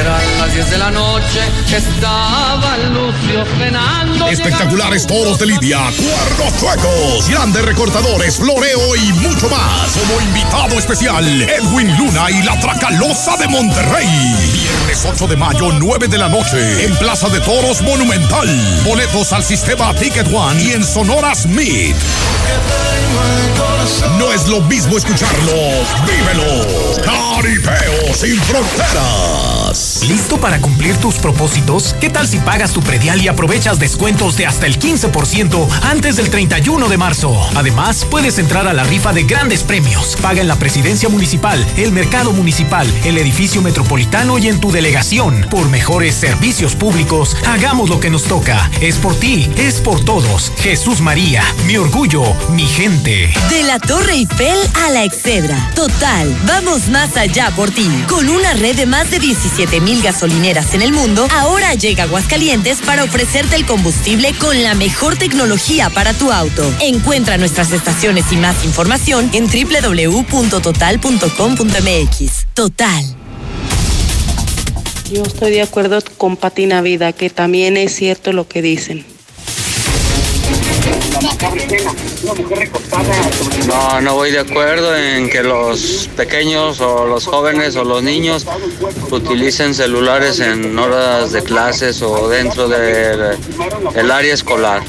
Eran 0.00 0.38
las 0.38 0.52
10 0.52 0.70
de 0.70 0.78
la 0.78 0.90
noche, 0.90 1.40
estaba 1.74 2.76
Lucio 2.78 3.44
cenando. 3.58 4.28
Espectaculares 4.28 5.06
toros 5.06 5.38
de 5.38 5.46
Lidia, 5.46 5.80
cuernos 5.96 6.60
chuecos, 6.60 7.28
grandes 7.28 7.64
recortadores, 7.64 8.36
floreo 8.36 8.96
y 8.96 9.12
mucho 9.14 9.48
más. 9.48 9.92
Como 9.92 10.20
invitado 10.20 10.78
especial, 10.78 11.24
Edwin 11.42 11.96
Luna 11.96 12.30
y 12.30 12.42
la 12.42 12.58
Tracalosa 12.60 13.36
de 13.36 13.48
Monterrey. 13.48 14.08
Viernes 14.52 15.04
8 15.04 15.26
de 15.26 15.36
mayo, 15.36 15.72
9 15.72 16.08
de 16.08 16.18
la 16.18 16.28
noche, 16.28 16.84
en 16.84 16.96
Plaza 16.96 17.28
de 17.28 17.40
Toros 17.40 17.82
Monumental. 17.82 18.48
Boletos 18.84 19.32
al 19.32 19.44
sistema 19.44 19.94
Ticket 19.94 20.32
One 20.32 20.62
y 20.62 20.72
en 20.72 20.84
Sonora 20.84 21.34
Smith. 21.34 21.96
No 24.18 24.32
es 24.32 24.48
lo 24.48 24.60
mismo 24.62 24.98
escucharlo, 24.98 25.52
vívelo. 26.06 26.66
Caripeo 27.04 28.14
sin 28.14 28.40
fronteras. 28.42 29.05
Plus. 29.06 29.85
¿Listo 30.02 30.38
para 30.38 30.60
cumplir 30.60 30.96
tus 30.98 31.16
propósitos? 31.16 31.94
¿Qué 32.00 32.10
tal 32.10 32.28
si 32.28 32.38
pagas 32.38 32.72
tu 32.72 32.80
predial 32.80 33.20
y 33.22 33.28
aprovechas 33.28 33.78
descuentos 33.78 34.36
de 34.36 34.46
hasta 34.46 34.66
el 34.66 34.78
15% 34.78 35.68
antes 35.82 36.16
del 36.16 36.30
31 36.30 36.88
de 36.88 36.96
marzo? 36.96 37.34
Además, 37.54 38.06
puedes 38.08 38.38
entrar 38.38 38.68
a 38.68 38.72
la 38.72 38.84
rifa 38.84 39.12
de 39.12 39.24
grandes 39.24 39.62
premios. 39.62 40.16
Paga 40.22 40.40
en 40.40 40.48
la 40.48 40.56
presidencia 40.56 41.08
municipal, 41.08 41.64
el 41.76 41.92
mercado 41.92 42.32
municipal, 42.32 42.86
el 43.04 43.18
edificio 43.18 43.62
metropolitano 43.62 44.38
y 44.38 44.48
en 44.48 44.60
tu 44.60 44.70
delegación. 44.70 45.46
Por 45.50 45.68
mejores 45.70 46.14
servicios 46.14 46.74
públicos, 46.74 47.36
hagamos 47.46 47.88
lo 47.88 47.98
que 47.98 48.10
nos 48.10 48.24
toca. 48.24 48.70
Es 48.80 48.96
por 48.96 49.14
ti, 49.16 49.50
es 49.56 49.80
por 49.80 50.04
todos. 50.04 50.52
Jesús 50.58 51.00
María, 51.00 51.42
mi 51.66 51.76
orgullo, 51.76 52.22
mi 52.50 52.66
gente. 52.66 53.32
De 53.50 53.62
la 53.62 53.78
Torre 53.78 54.12
Eiffel 54.12 54.58
a 54.84 54.90
la 54.90 55.04
Excedra. 55.04 55.70
Total, 55.74 56.36
vamos 56.46 56.88
más 56.88 57.16
allá 57.16 57.50
por 57.56 57.70
ti. 57.70 57.90
Con 58.08 58.28
una 58.28 58.52
red 58.54 58.76
de 58.76 58.86
más 58.86 59.10
de 59.10 59.18
17 59.18 59.80
mil 59.86 60.02
gasolineras 60.02 60.74
en 60.74 60.82
el 60.82 60.92
mundo, 60.92 61.26
ahora 61.30 61.72
llega 61.74 62.02
Aguascalientes 62.02 62.80
para 62.80 63.04
ofrecerte 63.04 63.54
el 63.54 63.64
combustible 63.64 64.34
con 64.34 64.64
la 64.64 64.74
mejor 64.74 65.16
tecnología 65.16 65.90
para 65.90 66.12
tu 66.12 66.32
auto. 66.32 66.68
Encuentra 66.80 67.38
nuestras 67.38 67.70
estaciones 67.70 68.32
y 68.32 68.36
más 68.36 68.64
información 68.64 69.30
en 69.32 69.46
www.total.com.mx. 69.46 72.46
Total. 72.52 73.04
Yo 75.12 75.22
estoy 75.22 75.52
de 75.52 75.62
acuerdo 75.62 76.00
con 76.16 76.36
Patina 76.36 76.82
Vida, 76.82 77.12
que 77.12 77.30
también 77.30 77.76
es 77.76 77.94
cierto 77.94 78.32
lo 78.32 78.48
que 78.48 78.62
dicen. 78.62 79.15
No, 83.66 84.00
no 84.00 84.14
voy 84.14 84.30
de 84.30 84.40
acuerdo 84.40 84.96
en 84.96 85.28
que 85.28 85.42
los 85.42 86.08
pequeños 86.16 86.80
o 86.80 87.06
los 87.06 87.26
jóvenes 87.26 87.76
o 87.76 87.84
los 87.84 88.02
niños 88.02 88.46
utilicen 89.10 89.74
celulares 89.74 90.40
en 90.40 90.78
horas 90.78 91.32
de 91.32 91.42
clases 91.42 92.02
o 92.02 92.28
dentro 92.28 92.68
del 92.68 93.36
el 93.94 94.10
área 94.10 94.34
escolar. 94.34 94.82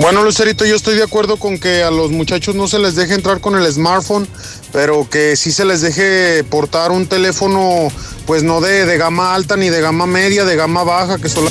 Bueno, 0.00 0.22
Lucerito, 0.22 0.64
yo 0.64 0.76
estoy 0.76 0.94
de 0.94 1.02
acuerdo 1.02 1.38
con 1.38 1.58
que 1.58 1.82
a 1.82 1.90
los 1.90 2.10
muchachos 2.10 2.54
no 2.54 2.68
se 2.68 2.78
les 2.78 2.94
deje 2.94 3.14
entrar 3.14 3.40
con 3.40 3.56
el 3.56 3.70
smartphone, 3.72 4.28
pero 4.72 5.08
que 5.10 5.36
sí 5.36 5.50
se 5.50 5.64
les 5.64 5.80
deje 5.80 6.44
portar 6.44 6.92
un 6.92 7.06
teléfono, 7.06 7.90
pues 8.26 8.44
no 8.44 8.60
de, 8.60 8.86
de 8.86 8.96
gama 8.96 9.34
alta 9.34 9.56
ni 9.56 9.70
de 9.70 9.80
gama 9.80 10.06
media, 10.06 10.44
de 10.44 10.54
gama 10.54 10.84
baja, 10.84 11.18
que 11.18 11.28
solo... 11.28 11.50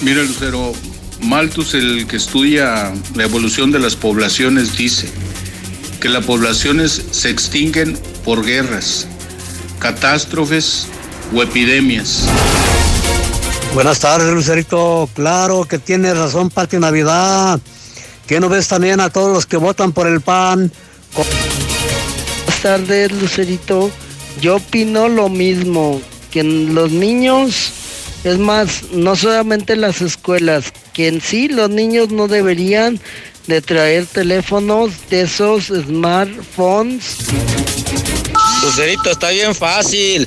Mira, 0.00 0.22
Lucero, 0.22 0.72
Malthus, 1.20 1.74
el 1.74 2.06
que 2.06 2.16
estudia 2.16 2.92
la 3.14 3.24
evolución 3.24 3.70
de 3.70 3.78
las 3.78 3.96
poblaciones, 3.96 4.76
dice 4.76 5.08
que 6.00 6.08
las 6.08 6.24
poblaciones 6.24 7.02
se 7.10 7.30
extinguen 7.30 7.98
por 8.24 8.44
guerras, 8.44 9.06
catástrofes 9.78 10.86
o 11.34 11.42
epidemias. 11.42 12.24
Buenas 13.74 14.00
tardes, 14.00 14.32
Lucerito. 14.32 15.08
Claro 15.14 15.64
que 15.64 15.78
tiene 15.78 16.14
razón, 16.14 16.50
Pati 16.50 16.78
Navidad. 16.78 17.60
¿Qué 18.26 18.40
no 18.40 18.48
ves 18.48 18.68
también 18.68 19.00
a 19.00 19.10
todos 19.10 19.32
los 19.32 19.46
que 19.46 19.56
votan 19.56 19.92
por 19.92 20.06
el 20.06 20.20
PAN? 20.20 20.70
Buenas 21.14 22.62
tardes, 22.62 23.12
Lucerito. 23.12 23.90
Yo 24.40 24.56
opino 24.56 25.08
lo 25.08 25.28
mismo, 25.28 26.00
que 26.30 26.44
los 26.44 26.92
niños, 26.92 27.72
es 28.24 28.38
más, 28.38 28.84
no 28.92 29.16
solamente 29.16 29.76
las 29.76 30.00
escuelas, 30.00 30.72
que 30.98 31.06
en 31.06 31.20
sí 31.20 31.46
los 31.46 31.70
niños 31.70 32.10
no 32.10 32.26
deberían 32.26 32.98
de 33.46 33.62
traer 33.62 34.04
teléfonos 34.06 34.90
de 35.08 35.20
esos 35.20 35.66
smartphones. 35.66 37.18
Lucerito, 38.64 39.12
está 39.12 39.30
bien 39.30 39.54
fácil. 39.54 40.26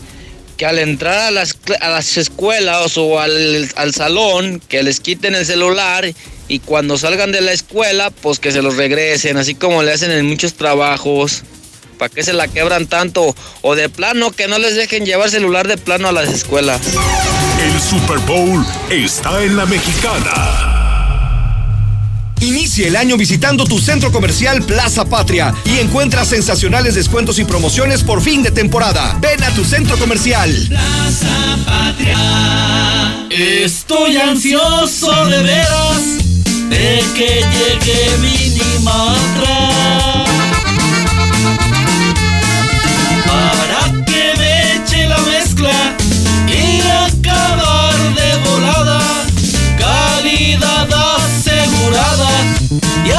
Que 0.55 0.65
al 0.65 0.79
entrar 0.79 1.17
a 1.17 1.31
las, 1.31 1.57
a 1.81 1.89
las 1.89 2.15
escuelas 2.15 2.97
o 2.97 3.19
al, 3.19 3.69
al 3.75 3.93
salón, 3.93 4.61
que 4.69 4.81
les 4.81 5.01
quiten 5.01 5.35
el 5.35 5.45
celular 5.45 6.09
y 6.47 6.59
cuando 6.59 6.97
salgan 6.97 7.33
de 7.33 7.41
la 7.41 7.51
escuela, 7.51 8.09
pues 8.09 8.39
que 8.39 8.53
se 8.53 8.61
los 8.61 8.77
regresen, 8.77 9.35
así 9.35 9.55
como 9.55 9.83
le 9.83 9.91
hacen 9.91 10.11
en 10.11 10.25
muchos 10.25 10.53
trabajos. 10.53 11.43
¿Para 12.01 12.11
qué 12.11 12.23
se 12.23 12.33
la 12.33 12.47
quebran 12.47 12.87
tanto? 12.87 13.35
O 13.61 13.75
de 13.75 13.87
plano, 13.87 14.31
que 14.31 14.47
no 14.47 14.57
les 14.57 14.75
dejen 14.75 15.05
llevar 15.05 15.29
celular 15.29 15.67
de 15.67 15.77
plano 15.77 16.07
a 16.07 16.11
las 16.11 16.29
escuelas. 16.29 16.81
El 17.63 17.79
Super 17.79 18.17
Bowl 18.25 18.65
está 18.89 19.43
en 19.43 19.55
la 19.55 19.67
mexicana. 19.67 21.53
Inicia 22.39 22.87
el 22.87 22.95
año 22.95 23.17
visitando 23.17 23.65
tu 23.65 23.77
centro 23.77 24.11
comercial 24.11 24.63
Plaza 24.63 25.05
Patria 25.05 25.53
y 25.63 25.77
encuentra 25.77 26.25
sensacionales 26.25 26.95
descuentos 26.95 27.37
y 27.37 27.43
promociones 27.43 28.03
por 28.03 28.19
fin 28.19 28.41
de 28.41 28.49
temporada. 28.49 29.15
Ven 29.21 29.43
a 29.43 29.51
tu 29.51 29.63
centro 29.63 29.95
comercial. 29.97 30.51
Plaza 30.69 31.59
Patria. 31.67 33.27
Estoy 33.29 34.17
ansioso 34.17 35.27
de 35.27 35.43
veras 35.43 36.01
de 36.67 37.03
que 37.15 37.45
llegue 37.53 38.17
Minimatra. 38.17 39.61
Para 40.25 40.30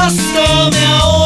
y 0.03 0.05
hasta 0.05 0.71
me 0.71 0.87
ahorro 0.87 1.13
una 1.17 1.22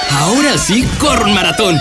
Ahora 0.11 0.57
sí, 0.57 0.85
corre 0.99 1.25
un 1.25 1.33
maratón. 1.33 1.77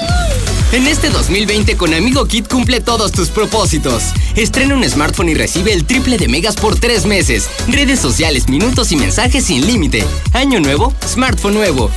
En 0.72 0.86
este 0.86 1.10
2020 1.10 1.76
con 1.76 1.92
Amigo 1.92 2.26
Kit 2.26 2.48
cumple 2.48 2.80
todos 2.80 3.10
tus 3.10 3.28
propósitos. 3.28 4.04
Estrena 4.36 4.76
un 4.76 4.88
smartphone 4.88 5.30
y 5.30 5.34
recibe 5.34 5.72
el 5.72 5.84
triple 5.84 6.16
de 6.16 6.28
megas 6.28 6.54
por 6.54 6.78
tres 6.78 7.06
meses. 7.06 7.50
Redes 7.66 7.98
sociales, 7.98 8.48
minutos 8.48 8.92
y 8.92 8.96
mensajes 8.96 9.44
sin 9.46 9.66
límite. 9.66 10.04
Año 10.32 10.60
nuevo, 10.60 10.94
smartphone 11.04 11.54
nuevo. 11.54 11.90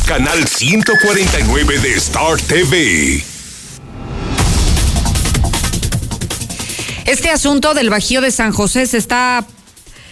canal 0.05 0.47
149 0.47 1.79
de 1.79 1.95
Star 1.95 2.39
TV. 2.39 3.32
Este 7.05 7.29
asunto 7.29 7.73
del 7.73 7.89
Bajío 7.89 8.21
de 8.21 8.31
San 8.31 8.53
José 8.53 8.87
se 8.87 8.97
está, 8.97 9.45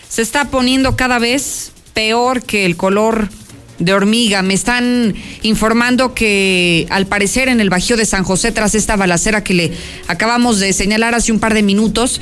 se 0.09 0.21
está 0.21 0.45
poniendo 0.45 0.97
cada 0.97 1.19
vez 1.19 1.71
peor 1.93 2.43
que 2.43 2.65
el 2.65 2.75
color 2.75 3.29
de 3.79 3.93
hormiga. 3.93 4.41
Me 4.41 4.53
están 4.53 5.15
informando 5.41 6.13
que 6.13 6.87
al 6.89 7.07
parecer 7.07 7.47
en 7.47 7.61
el 7.61 7.69
Bajío 7.69 7.95
de 7.95 8.05
San 8.05 8.25
José, 8.25 8.51
tras 8.51 8.75
esta 8.75 8.97
balacera 8.97 9.41
que 9.41 9.53
le 9.53 9.71
acabamos 10.07 10.59
de 10.59 10.73
señalar 10.73 11.15
hace 11.15 11.31
un 11.31 11.39
par 11.39 11.53
de 11.53 11.63
minutos, 11.63 12.19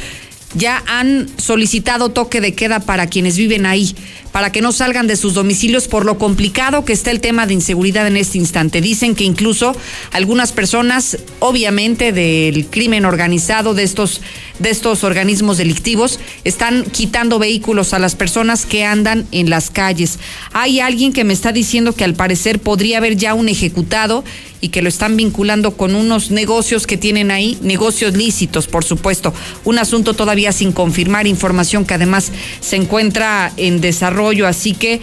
ya 0.55 0.83
han 0.87 1.27
solicitado 1.37 2.09
toque 2.09 2.41
de 2.41 2.53
queda 2.53 2.79
para 2.79 3.07
quienes 3.07 3.37
viven 3.37 3.65
ahí, 3.65 3.95
para 4.31 4.51
que 4.51 4.61
no 4.61 4.71
salgan 4.71 5.07
de 5.07 5.15
sus 5.15 5.33
domicilios 5.33 5.87
por 5.87 6.05
lo 6.05 6.17
complicado 6.17 6.85
que 6.85 6.93
está 6.93 7.11
el 7.11 7.19
tema 7.19 7.45
de 7.45 7.53
inseguridad 7.53 8.07
en 8.07 8.17
este 8.17 8.37
instante. 8.37 8.81
Dicen 8.81 9.15
que 9.15 9.23
incluso 9.23 9.75
algunas 10.11 10.51
personas, 10.51 11.17
obviamente 11.39 12.11
del 12.11 12.65
crimen 12.67 13.05
organizado, 13.05 13.73
de 13.73 13.83
estos, 13.83 14.21
de 14.59 14.69
estos 14.69 15.03
organismos 15.03 15.57
delictivos, 15.57 16.19
están 16.43 16.83
quitando 16.83 17.39
vehículos 17.39 17.93
a 17.93 17.99
las 17.99 18.15
personas 18.15 18.65
que 18.65 18.85
andan 18.85 19.27
en 19.31 19.49
las 19.49 19.69
calles. 19.69 20.19
Hay 20.51 20.79
alguien 20.79 21.13
que 21.13 21.23
me 21.23 21.33
está 21.33 21.51
diciendo 21.51 21.93
que 21.93 22.03
al 22.03 22.15
parecer 22.15 22.59
podría 22.59 22.97
haber 22.97 23.15
ya 23.15 23.33
un 23.33 23.49
ejecutado 23.49 24.23
y 24.61 24.69
que 24.69 24.81
lo 24.81 24.89
están 24.89 25.15
vinculando 25.17 25.75
con 25.75 25.95
unos 25.95 26.31
negocios 26.31 26.87
que 26.87 26.97
tienen 26.97 27.31
ahí, 27.31 27.57
negocios 27.61 28.15
lícitos, 28.15 28.67
por 28.67 28.83
supuesto. 28.83 29.33
Un 29.63 29.79
asunto 29.79 30.13
todavía 30.13 30.51
sin 30.51 30.71
confirmar, 30.71 31.27
información 31.27 31.85
que 31.85 31.93
además 31.93 32.31
se 32.59 32.75
encuentra 32.75 33.51
en 33.57 33.81
desarrollo, 33.81 34.47
así 34.47 34.73
que 34.73 35.01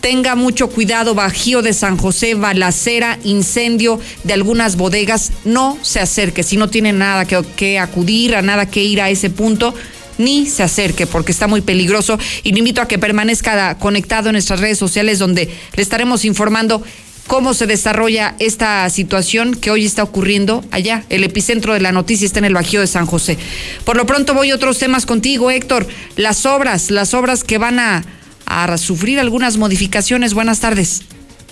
tenga 0.00 0.34
mucho 0.34 0.68
cuidado, 0.68 1.14
Bajío 1.14 1.62
de 1.62 1.72
San 1.72 1.96
José, 1.96 2.34
balacera, 2.34 3.18
incendio 3.22 4.00
de 4.24 4.32
algunas 4.32 4.76
bodegas, 4.76 5.32
no 5.44 5.78
se 5.82 6.00
acerque, 6.00 6.42
si 6.42 6.56
no 6.56 6.68
tiene 6.68 6.92
nada 6.92 7.24
que, 7.24 7.40
que 7.56 7.78
acudir, 7.78 8.34
a 8.34 8.42
nada 8.42 8.66
que 8.66 8.82
ir 8.82 9.00
a 9.00 9.10
ese 9.10 9.30
punto 9.30 9.74
ni 10.18 10.46
se 10.46 10.62
acerque 10.62 11.06
porque 11.06 11.32
está 11.32 11.46
muy 11.46 11.62
peligroso 11.62 12.18
y 12.42 12.52
le 12.52 12.58
invito 12.58 12.82
a 12.82 12.88
que 12.88 12.98
permanezca 12.98 13.78
conectado 13.78 14.28
en 14.28 14.34
nuestras 14.34 14.60
redes 14.60 14.78
sociales 14.78 15.18
donde 15.18 15.48
le 15.74 15.82
estaremos 15.82 16.24
informando 16.24 16.82
cómo 17.26 17.54
se 17.54 17.66
desarrolla 17.66 18.34
esta 18.38 18.88
situación 18.90 19.54
que 19.54 19.70
hoy 19.70 19.84
está 19.84 20.02
ocurriendo 20.02 20.64
allá. 20.70 21.04
El 21.08 21.24
epicentro 21.24 21.74
de 21.74 21.80
la 21.80 21.92
noticia 21.92 22.26
está 22.26 22.38
en 22.38 22.44
el 22.46 22.54
Bajío 22.54 22.80
de 22.80 22.86
San 22.86 23.06
José. 23.06 23.38
Por 23.84 23.96
lo 23.96 24.06
pronto 24.06 24.34
voy 24.34 24.50
a 24.50 24.54
otros 24.54 24.78
temas 24.78 25.06
contigo, 25.06 25.50
Héctor. 25.50 25.86
Las 26.16 26.46
obras, 26.46 26.90
las 26.90 27.14
obras 27.14 27.44
que 27.44 27.58
van 27.58 27.78
a, 27.78 28.04
a 28.46 28.78
sufrir 28.78 29.20
algunas 29.20 29.56
modificaciones. 29.56 30.34
Buenas 30.34 30.60
tardes. 30.60 31.02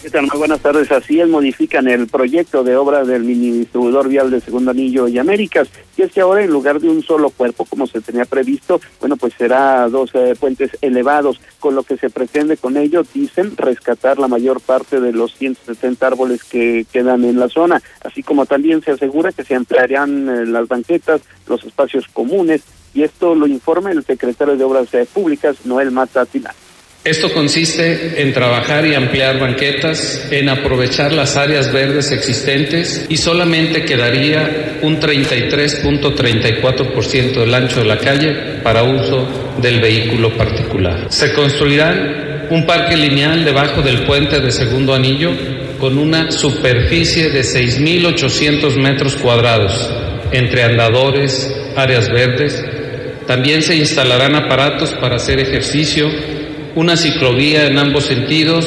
Muy 0.03 0.39
buenas 0.39 0.61
tardes. 0.61 0.91
Así 0.91 1.21
es, 1.21 1.29
modifican 1.29 1.87
el 1.87 2.07
proyecto 2.07 2.65
de 2.65 2.75
obra 2.75 3.05
del 3.05 3.23
mini 3.23 3.51
distribuidor 3.51 4.09
vial 4.09 4.31
de 4.31 4.41
Segundo 4.41 4.71
Anillo 4.71 5.07
y 5.09 5.19
Américas. 5.19 5.69
Y 5.97 6.03
es 6.03 6.11
que 6.11 6.23
ahora, 6.23 6.43
en 6.43 6.51
lugar 6.51 6.81
de 6.81 6.89
un 6.89 7.03
solo 7.03 7.29
cuerpo, 7.29 7.67
como 7.67 7.87
se 7.87 8.01
tenía 8.01 8.25
previsto, 8.25 8.81
bueno, 8.99 9.19
pues 9.19 9.35
será 9.35 9.89
dos 9.91 10.11
eh, 10.15 10.35
puentes 10.41 10.71
elevados, 10.81 11.39
con 11.59 11.75
lo 11.75 11.83
que 11.83 11.99
se 11.99 12.09
pretende 12.09 12.57
con 12.57 12.79
ello, 12.79 13.05
dicen, 13.13 13.57
rescatar 13.59 14.19
la 14.19 14.27
mayor 14.27 14.63
parte 14.63 15.01
de 15.01 15.13
los 15.13 15.35
170 15.35 16.07
árboles 16.07 16.45
que 16.45 16.87
quedan 16.91 17.25
en 17.25 17.39
la 17.39 17.51
zona, 17.51 17.83
así 18.03 18.23
como 18.23 18.47
también 18.47 18.81
se 18.83 18.93
asegura 18.93 19.33
que 19.33 19.45
se 19.45 19.55
ampliarían 19.55 20.29
eh, 20.29 20.47
las 20.47 20.67
banquetas, 20.67 21.21
los 21.47 21.63
espacios 21.63 22.09
comunes, 22.09 22.63
y 22.95 23.03
esto 23.03 23.35
lo 23.35 23.47
informa 23.47 23.93
el 23.93 24.05
secretario 24.05 24.57
de 24.57 24.65
Obras 24.65 24.93
eh, 24.95 25.07
Públicas, 25.13 25.67
Noel 25.67 25.91
Matatina. 25.91 26.55
Esto 27.03 27.33
consiste 27.33 28.21
en 28.21 28.35
trabajar 28.35 28.85
y 28.85 28.95
ampliar 28.95 29.39
banquetas, 29.39 30.29
en 30.31 30.51
aprovechar 30.51 31.15
las 31.15 31.39
áreas 31.39 31.73
verdes 31.73 32.13
existentes 32.13 33.07
y 33.09 33.17
solamente 33.17 33.87
quedaría 33.87 34.81
un 34.83 35.01
33.34% 35.01 37.41
del 37.41 37.55
ancho 37.55 37.81
de 37.81 37.87
la 37.87 37.97
calle 37.97 38.35
para 38.63 38.83
uso 38.83 39.27
del 39.63 39.81
vehículo 39.81 40.37
particular. 40.37 41.07
Se 41.09 41.33
construirá 41.33 42.49
un 42.51 42.67
parque 42.67 42.99
lineal 42.99 43.47
debajo 43.47 43.81
del 43.81 44.03
puente 44.03 44.39
de 44.39 44.53
segundo 44.53 44.95
anillo 44.95 45.31
con 45.79 45.97
una 45.97 46.31
superficie 46.31 47.31
de 47.31 47.41
6.800 47.41 48.77
metros 48.77 49.17
cuadrados 49.17 49.91
entre 50.33 50.65
andadores, 50.65 51.51
áreas 51.77 52.11
verdes. 52.11 52.63
También 53.27 53.63
se 53.63 53.77
instalarán 53.77 54.35
aparatos 54.35 54.91
para 55.01 55.17
hacer 55.17 55.41
ejercicio 55.41 56.11
una 56.75 56.97
ciclovía 56.97 57.67
en 57.67 57.79
ambos 57.79 58.05
sentidos, 58.05 58.67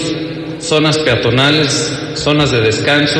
zonas 0.59 0.97
peatonales, 0.99 1.99
zonas 2.15 2.51
de 2.51 2.61
descanso 2.61 3.19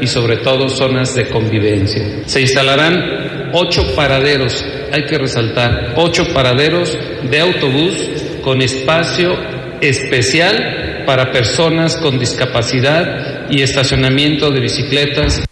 y 0.00 0.06
sobre 0.06 0.36
todo 0.38 0.68
zonas 0.68 1.14
de 1.14 1.28
convivencia. 1.28 2.02
Se 2.26 2.40
instalarán 2.40 3.50
ocho 3.52 3.94
paraderos, 3.94 4.64
hay 4.92 5.04
que 5.04 5.18
resaltar, 5.18 5.94
ocho 5.96 6.26
paraderos 6.32 6.96
de 7.30 7.40
autobús 7.40 7.94
con 8.42 8.62
espacio 8.62 9.36
especial 9.80 11.02
para 11.06 11.32
personas 11.32 11.96
con 11.96 12.18
discapacidad 12.18 13.50
y 13.50 13.62
estacionamiento 13.62 14.50
de 14.50 14.60
bicicletas. 14.60 15.42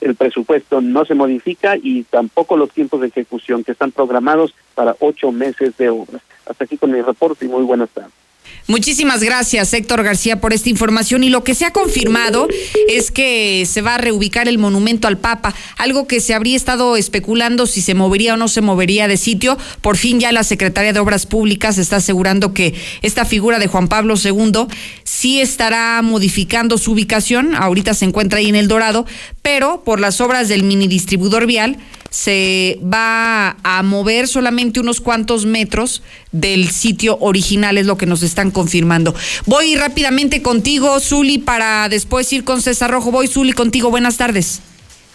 El 0.00 0.14
presupuesto 0.14 0.80
no 0.80 1.04
se 1.04 1.14
modifica 1.14 1.76
y 1.76 2.04
tampoco 2.04 2.56
los 2.56 2.70
tiempos 2.70 3.00
de 3.00 3.08
ejecución 3.08 3.64
que 3.64 3.72
están 3.72 3.92
programados 3.92 4.54
para 4.74 4.96
ocho 5.00 5.32
meses 5.32 5.76
de 5.76 5.90
obras. 5.90 6.22
Hasta 6.46 6.64
aquí 6.64 6.76
con 6.78 6.90
mi 6.90 7.00
reporte 7.02 7.44
y 7.44 7.48
muy 7.48 7.62
buenas 7.62 7.90
tardes. 7.90 8.19
Muchísimas 8.70 9.20
gracias, 9.20 9.74
Héctor 9.74 10.04
García, 10.04 10.40
por 10.40 10.52
esta 10.52 10.68
información. 10.68 11.24
Y 11.24 11.28
lo 11.28 11.42
que 11.42 11.56
se 11.56 11.64
ha 11.64 11.72
confirmado 11.72 12.46
es 12.88 13.10
que 13.10 13.66
se 13.66 13.82
va 13.82 13.96
a 13.96 13.98
reubicar 13.98 14.46
el 14.46 14.58
monumento 14.58 15.08
al 15.08 15.18
Papa, 15.18 15.52
algo 15.76 16.06
que 16.06 16.20
se 16.20 16.34
habría 16.34 16.56
estado 16.56 16.96
especulando 16.96 17.66
si 17.66 17.82
se 17.82 17.94
movería 17.94 18.34
o 18.34 18.36
no 18.36 18.46
se 18.46 18.60
movería 18.60 19.08
de 19.08 19.16
sitio. 19.16 19.58
Por 19.80 19.96
fin 19.96 20.20
ya 20.20 20.30
la 20.30 20.44
Secretaría 20.44 20.92
de 20.92 21.00
Obras 21.00 21.26
Públicas 21.26 21.78
está 21.78 21.96
asegurando 21.96 22.54
que 22.54 22.74
esta 23.02 23.24
figura 23.24 23.58
de 23.58 23.66
Juan 23.66 23.88
Pablo 23.88 24.14
II 24.22 24.66
sí 25.02 25.40
estará 25.40 26.00
modificando 26.02 26.78
su 26.78 26.92
ubicación. 26.92 27.56
Ahorita 27.56 27.92
se 27.92 28.04
encuentra 28.04 28.38
ahí 28.38 28.50
en 28.50 28.54
El 28.54 28.68
Dorado, 28.68 29.04
pero 29.42 29.82
por 29.82 29.98
las 29.98 30.20
obras 30.20 30.48
del 30.48 30.62
mini 30.62 30.86
distribuidor 30.86 31.46
vial 31.46 31.76
se 32.10 32.78
va 32.82 33.56
a 33.62 33.82
mover 33.82 34.28
solamente 34.28 34.80
unos 34.80 35.00
cuantos 35.00 35.46
metros 35.46 36.02
del 36.32 36.68
sitio 36.68 37.16
original, 37.20 37.78
es 37.78 37.86
lo 37.86 37.96
que 37.96 38.06
nos 38.06 38.22
están 38.22 38.50
confirmando. 38.50 39.14
Voy 39.46 39.76
rápidamente 39.76 40.42
contigo, 40.42 41.00
Zuli, 41.00 41.38
para 41.38 41.88
después 41.88 42.32
ir 42.32 42.44
con 42.44 42.60
César 42.60 42.90
Rojo. 42.90 43.10
Voy, 43.10 43.28
Zuli, 43.28 43.52
contigo. 43.52 43.90
Buenas 43.90 44.16
tardes. 44.16 44.60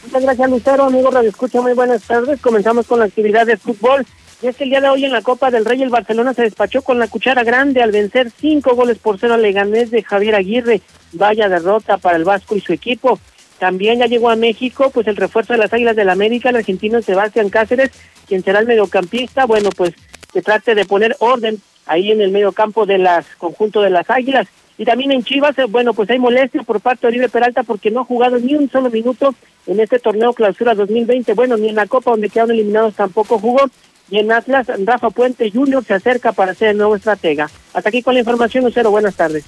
Muchas 0.05 0.23
gracias, 0.23 0.49
Lucero. 0.49 0.83
Amigo 0.85 1.11
Radio 1.11 1.29
Escucha, 1.29 1.61
muy 1.61 1.73
buenas 1.73 2.01
tardes. 2.03 2.39
Comenzamos 2.39 2.85
con 2.85 2.99
la 2.99 3.05
actividad 3.05 3.45
de 3.45 3.57
fútbol. 3.57 4.05
Y 4.41 4.47
es 4.47 4.55
que 4.55 4.65
el 4.65 4.69
día 4.69 4.81
de 4.81 4.89
hoy 4.89 5.05
en 5.05 5.11
la 5.11 5.21
Copa 5.21 5.49
del 5.49 5.65
Rey 5.65 5.81
el 5.81 5.89
Barcelona 5.89 6.33
se 6.33 6.43
despachó 6.43 6.81
con 6.81 6.99
la 6.99 7.07
cuchara 7.07 7.43
grande 7.43 7.81
al 7.81 7.91
vencer 7.91 8.31
cinco 8.39 8.75
goles 8.75 8.97
por 8.99 9.19
cero 9.19 9.33
al 9.33 9.41
Leganés 9.41 9.91
de 9.91 10.03
Javier 10.03 10.35
Aguirre. 10.35 10.81
Vaya 11.13 11.49
derrota 11.49 11.97
para 11.97 12.17
el 12.17 12.25
Vasco 12.25 12.55
y 12.55 12.61
su 12.61 12.73
equipo. 12.73 13.19
También 13.59 13.99
ya 13.99 14.07
llegó 14.07 14.29
a 14.29 14.35
México, 14.35 14.91
pues 14.93 15.07
el 15.07 15.15
refuerzo 15.15 15.53
de 15.53 15.59
las 15.59 15.73
Águilas 15.73 15.95
del 15.95 16.09
América, 16.09 16.49
el 16.49 16.57
argentino 16.57 17.01
Sebastián 17.01 17.49
Cáceres, 17.49 17.91
quien 18.27 18.43
será 18.43 18.59
el 18.59 18.67
mediocampista. 18.67 19.45
Bueno, 19.45 19.69
pues 19.75 19.93
que 20.33 20.41
trate 20.41 20.75
de 20.75 20.85
poner 20.85 21.15
orden 21.19 21.61
ahí 21.85 22.11
en 22.11 22.21
el 22.21 22.31
mediocampo 22.31 22.85
de 22.85 22.97
las 22.97 23.25
conjunto 23.37 23.81
de 23.81 23.89
las 23.89 24.09
Águilas. 24.09 24.47
Y 24.77 24.83
también 24.83 25.11
en 25.13 25.23
Chivas, 25.23 25.57
eh, 25.57 25.65
bueno, 25.69 25.93
pues 25.93 26.09
hay 26.09 26.19
molestia 26.19 26.63
por 26.63 26.81
parte 26.81 27.01
de 27.01 27.07
Oribe 27.07 27.29
Peralta 27.29 27.63
porque 27.63 27.91
no 27.91 28.01
ha 28.01 28.05
jugado 28.05 28.37
ni 28.37 28.55
un 28.55 28.69
solo 28.69 28.89
minuto 28.89 29.33
en 29.67 29.79
este 29.79 29.99
torneo 29.99 30.33
clausura 30.33 30.75
2020. 30.75 31.33
Bueno, 31.33 31.55
ni 31.55 31.69
en 31.69 31.75
la 31.75 31.87
Copa 31.87 32.11
donde 32.11 32.29
quedaron 32.29 32.51
eliminados 32.51 32.95
tampoco 32.95 33.39
jugó. 33.39 33.61
Y 34.09 34.19
en 34.19 34.31
Atlas, 34.31 34.67
Rafa 34.83 35.09
Puente 35.09 35.49
Junior 35.49 35.83
se 35.83 35.93
acerca 35.93 36.33
para 36.33 36.53
ser 36.53 36.69
el 36.69 36.77
nuevo 36.77 36.95
estratega. 36.95 37.49
Hasta 37.73 37.89
aquí 37.89 38.03
con 38.03 38.13
la 38.13 38.19
información, 38.19 38.65
Lucero. 38.65 38.91
Buenas 38.91 39.15
tardes. 39.15 39.45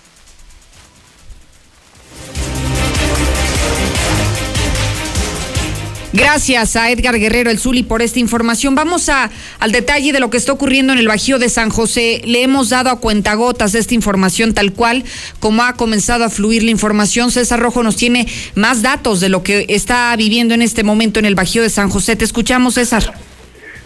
Gracias 6.18 6.76
a 6.76 6.89
Edgar 6.89 7.20
Guerrero 7.20 7.51
El 7.51 7.59
Zuli 7.59 7.84
por 7.84 8.01
esta 8.01 8.18
información. 8.18 8.74
Vamos 8.74 9.07
a, 9.07 9.30
al 9.59 9.72
detalle 9.72 10.11
de 10.11 10.20
lo 10.20 10.32
que 10.32 10.38
está 10.38 10.51
ocurriendo 10.51 10.91
en 10.91 10.97
el 10.97 11.07
Bajío 11.07 11.38
de 11.38 11.47
San 11.47 11.70
José. 11.70 12.24
Le 12.26 12.41
hemos 12.41 12.70
dado 12.70 12.89
a 12.89 12.99
cuentagotas 12.99 13.76
esta 13.76 13.93
información 13.93 14.55
tal 14.55 14.74
cual 14.74 15.03
como 15.39 15.61
ha 15.61 15.74
comenzado 15.74 16.24
a 16.24 16.32
fluir 16.32 16.63
la 16.63 16.72
información. 16.72 17.30
César 17.30 17.59
Rojo 17.59 17.84
nos 17.84 17.97
tiene 17.97 18.26
más 18.55 18.82
datos 18.82 19.20
de 19.20 19.30
lo 19.30 19.43
que 19.43 19.68
está 19.70 20.15
viviendo 20.15 20.55
en 20.55 20.63
este 20.63 20.84
momento 20.84 21.20
en 21.20 21.26
el 21.26 21.36
Bajío 21.36 21.61
de 21.61 21.70
San 21.70 21.89
José. 21.89 22.15
Te 22.15 22.26
escuchamos, 22.26 22.74
César. 22.74 23.13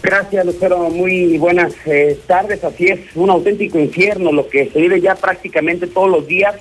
Gracias, 0.02 0.46
Lucero. 0.46 0.88
Muy 0.88 1.36
buenas 1.36 1.74
eh, 1.84 2.18
tardes. 2.26 2.64
Así 2.64 2.86
es, 2.86 3.00
un 3.14 3.28
auténtico 3.28 3.78
infierno 3.78 4.32
lo 4.32 4.48
que 4.48 4.70
se 4.70 4.80
vive 4.80 5.02
ya 5.02 5.16
prácticamente 5.16 5.86
todos 5.86 6.08
los 6.08 6.26
días 6.26 6.54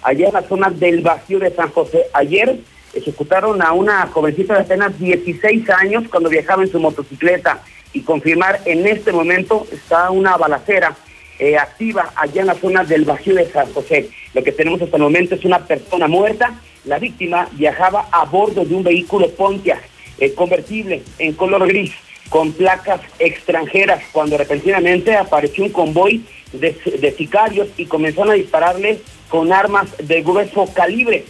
allá 0.00 0.28
en 0.28 0.32
la 0.32 0.48
zona 0.48 0.70
del 0.70 1.02
Bajío 1.02 1.38
de 1.38 1.54
San 1.54 1.68
José. 1.68 2.04
Ayer 2.14 2.60
ejecutaron 2.98 3.62
a 3.62 3.72
una 3.72 4.06
jovencita 4.06 4.54
de 4.54 4.60
apenas 4.60 4.98
16 4.98 5.68
años 5.70 6.04
cuando 6.10 6.28
viajaba 6.28 6.62
en 6.62 6.70
su 6.70 6.78
motocicleta 6.78 7.62
y 7.92 8.02
confirmar 8.02 8.60
en 8.64 8.86
este 8.86 9.12
momento 9.12 9.66
está 9.72 10.10
una 10.10 10.36
balacera 10.36 10.96
eh, 11.38 11.56
activa 11.56 12.12
allá 12.16 12.40
en 12.40 12.48
la 12.48 12.54
zona 12.54 12.84
del 12.84 13.04
Bajío 13.04 13.34
de 13.34 13.50
San 13.50 13.72
José. 13.72 14.10
Lo 14.34 14.42
que 14.42 14.52
tenemos 14.52 14.82
hasta 14.82 14.96
el 14.96 15.02
momento 15.02 15.34
es 15.34 15.44
una 15.44 15.60
persona 15.60 16.08
muerta. 16.08 16.60
La 16.84 16.98
víctima 16.98 17.48
viajaba 17.52 18.08
a 18.10 18.24
bordo 18.24 18.64
de 18.64 18.74
un 18.74 18.82
vehículo 18.82 19.30
Pontiac 19.30 19.82
eh, 20.18 20.34
convertible 20.34 21.02
en 21.18 21.32
color 21.34 21.66
gris 21.68 21.92
con 22.28 22.52
placas 22.52 23.00
extranjeras 23.18 24.02
cuando 24.12 24.36
repentinamente 24.36 25.16
apareció 25.16 25.64
un 25.64 25.70
convoy 25.70 26.24
de, 26.52 26.76
de 27.00 27.12
sicarios 27.12 27.68
y 27.76 27.86
comenzaron 27.86 28.32
a 28.32 28.34
dispararle 28.34 28.98
con 29.28 29.52
armas 29.52 29.88
de 29.98 30.22
grueso 30.22 30.66
calibre 30.74 31.24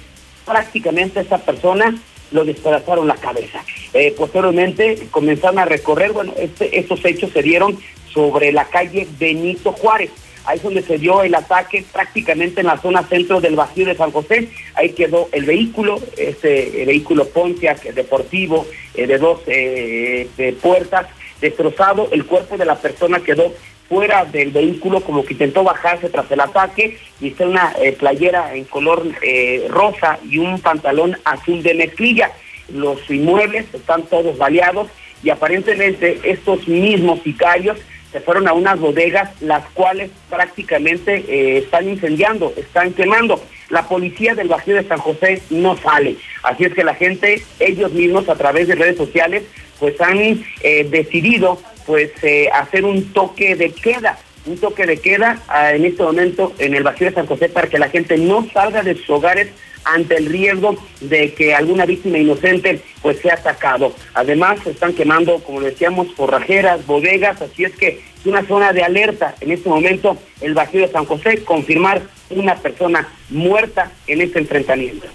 prácticamente 0.48 1.18
a 1.18 1.22
esta 1.22 1.38
persona 1.38 1.94
lo 2.30 2.44
despedazaron 2.44 3.06
la 3.06 3.16
cabeza. 3.16 3.62
Eh, 3.94 4.14
posteriormente 4.16 5.08
comenzaron 5.10 5.58
a 5.58 5.64
recorrer, 5.64 6.12
bueno, 6.12 6.34
este, 6.38 6.78
estos 6.78 7.04
hechos 7.04 7.30
se 7.32 7.42
dieron 7.42 7.78
sobre 8.12 8.52
la 8.52 8.64
calle 8.64 9.06
Benito 9.18 9.72
Juárez. 9.72 10.10
Ahí 10.44 10.56
es 10.56 10.62
donde 10.62 10.82
se 10.82 10.96
dio 10.96 11.22
el 11.22 11.34
ataque 11.34 11.84
prácticamente 11.92 12.62
en 12.62 12.68
la 12.68 12.78
zona 12.78 13.02
centro 13.02 13.40
del 13.40 13.54
vacío 13.54 13.84
de 13.84 13.94
San 13.94 14.10
José. 14.12 14.48
Ahí 14.74 14.90
quedó 14.90 15.28
el 15.32 15.44
vehículo, 15.44 16.00
este 16.16 16.84
vehículo 16.86 17.28
Pontiac 17.28 17.82
deportivo 17.92 18.66
eh, 18.94 19.06
de 19.06 19.18
dos 19.18 19.40
eh, 19.46 20.56
puertas 20.62 21.06
destrozado. 21.40 22.08
El 22.12 22.24
cuerpo 22.24 22.56
de 22.56 22.64
la 22.64 22.76
persona 22.76 23.20
quedó 23.20 23.52
fuera 23.88 24.24
del 24.26 24.50
vehículo 24.50 25.00
como 25.00 25.24
que 25.24 25.32
intentó 25.32 25.64
bajarse 25.64 26.10
tras 26.10 26.30
el 26.30 26.40
ataque 26.40 26.98
y 27.20 27.28
está 27.28 27.46
una 27.46 27.72
eh, 27.80 27.92
playera 27.92 28.54
en 28.54 28.64
color 28.64 29.02
eh, 29.22 29.66
rosa 29.68 30.18
y 30.28 30.38
un 30.38 30.60
pantalón 30.60 31.16
azul 31.24 31.62
de 31.62 31.74
mezclilla. 31.74 32.30
Los 32.72 33.10
inmuebles 33.10 33.66
están 33.72 34.02
todos 34.04 34.36
baleados 34.36 34.88
y 35.22 35.30
aparentemente 35.30 36.20
estos 36.22 36.68
mismos 36.68 37.20
sicarios 37.22 37.78
se 38.12 38.20
fueron 38.20 38.46
a 38.48 38.52
unas 38.52 38.78
bodegas 38.78 39.30
las 39.40 39.64
cuales 39.70 40.10
prácticamente 40.30 41.24
eh, 41.28 41.58
están 41.58 41.88
incendiando, 41.88 42.52
están 42.56 42.92
quemando. 42.92 43.42
La 43.70 43.86
policía 43.86 44.34
del 44.34 44.48
Bajío 44.48 44.76
de 44.76 44.84
San 44.84 44.98
José 44.98 45.42
no 45.50 45.76
sale. 45.76 46.16
Así 46.42 46.64
es 46.64 46.74
que 46.74 46.84
la 46.84 46.94
gente, 46.94 47.42
ellos 47.58 47.92
mismos 47.92 48.28
a 48.28 48.34
través 48.34 48.68
de 48.68 48.76
redes 48.76 48.96
sociales, 48.96 49.42
pues 49.78 50.00
han 50.00 50.42
decidido 50.90 51.60
pues 51.88 52.10
eh, 52.22 52.50
hacer 52.52 52.84
un 52.84 53.14
toque 53.14 53.56
de 53.56 53.72
queda, 53.72 54.18
un 54.44 54.58
toque 54.58 54.84
de 54.84 54.98
queda 54.98 55.40
ah, 55.48 55.72
en 55.72 55.86
este 55.86 56.02
momento 56.02 56.52
en 56.58 56.74
el 56.74 56.82
vacío 56.82 57.08
de 57.08 57.14
San 57.14 57.26
José 57.26 57.48
para 57.48 57.66
que 57.66 57.78
la 57.78 57.88
gente 57.88 58.18
no 58.18 58.46
salga 58.52 58.82
de 58.82 58.94
sus 58.94 59.08
hogares 59.08 59.48
ante 59.84 60.16
el 60.16 60.26
riesgo 60.26 60.76
de 61.00 61.32
que 61.32 61.54
alguna 61.54 61.86
víctima 61.86 62.18
inocente 62.18 62.82
pues 63.00 63.20
sea 63.20 63.34
atacado. 63.34 63.94
Además, 64.12 64.58
se 64.62 64.72
están 64.72 64.92
quemando, 64.92 65.38
como 65.38 65.62
decíamos, 65.62 66.08
forrajeras, 66.14 66.84
bodegas, 66.84 67.40
así 67.40 67.64
es 67.64 67.74
que 67.74 68.02
es 68.18 68.26
una 68.26 68.46
zona 68.46 68.74
de 68.74 68.82
alerta 68.82 69.34
en 69.40 69.50
este 69.50 69.70
momento 69.70 70.18
el 70.42 70.52
Bajío 70.52 70.82
de 70.82 70.92
San 70.92 71.06
José, 71.06 71.42
confirmar 71.42 72.02
una 72.28 72.54
persona 72.56 73.08
muerta 73.30 73.92
en 74.06 74.20
este 74.20 74.40
enfrentamiento. 74.40 75.06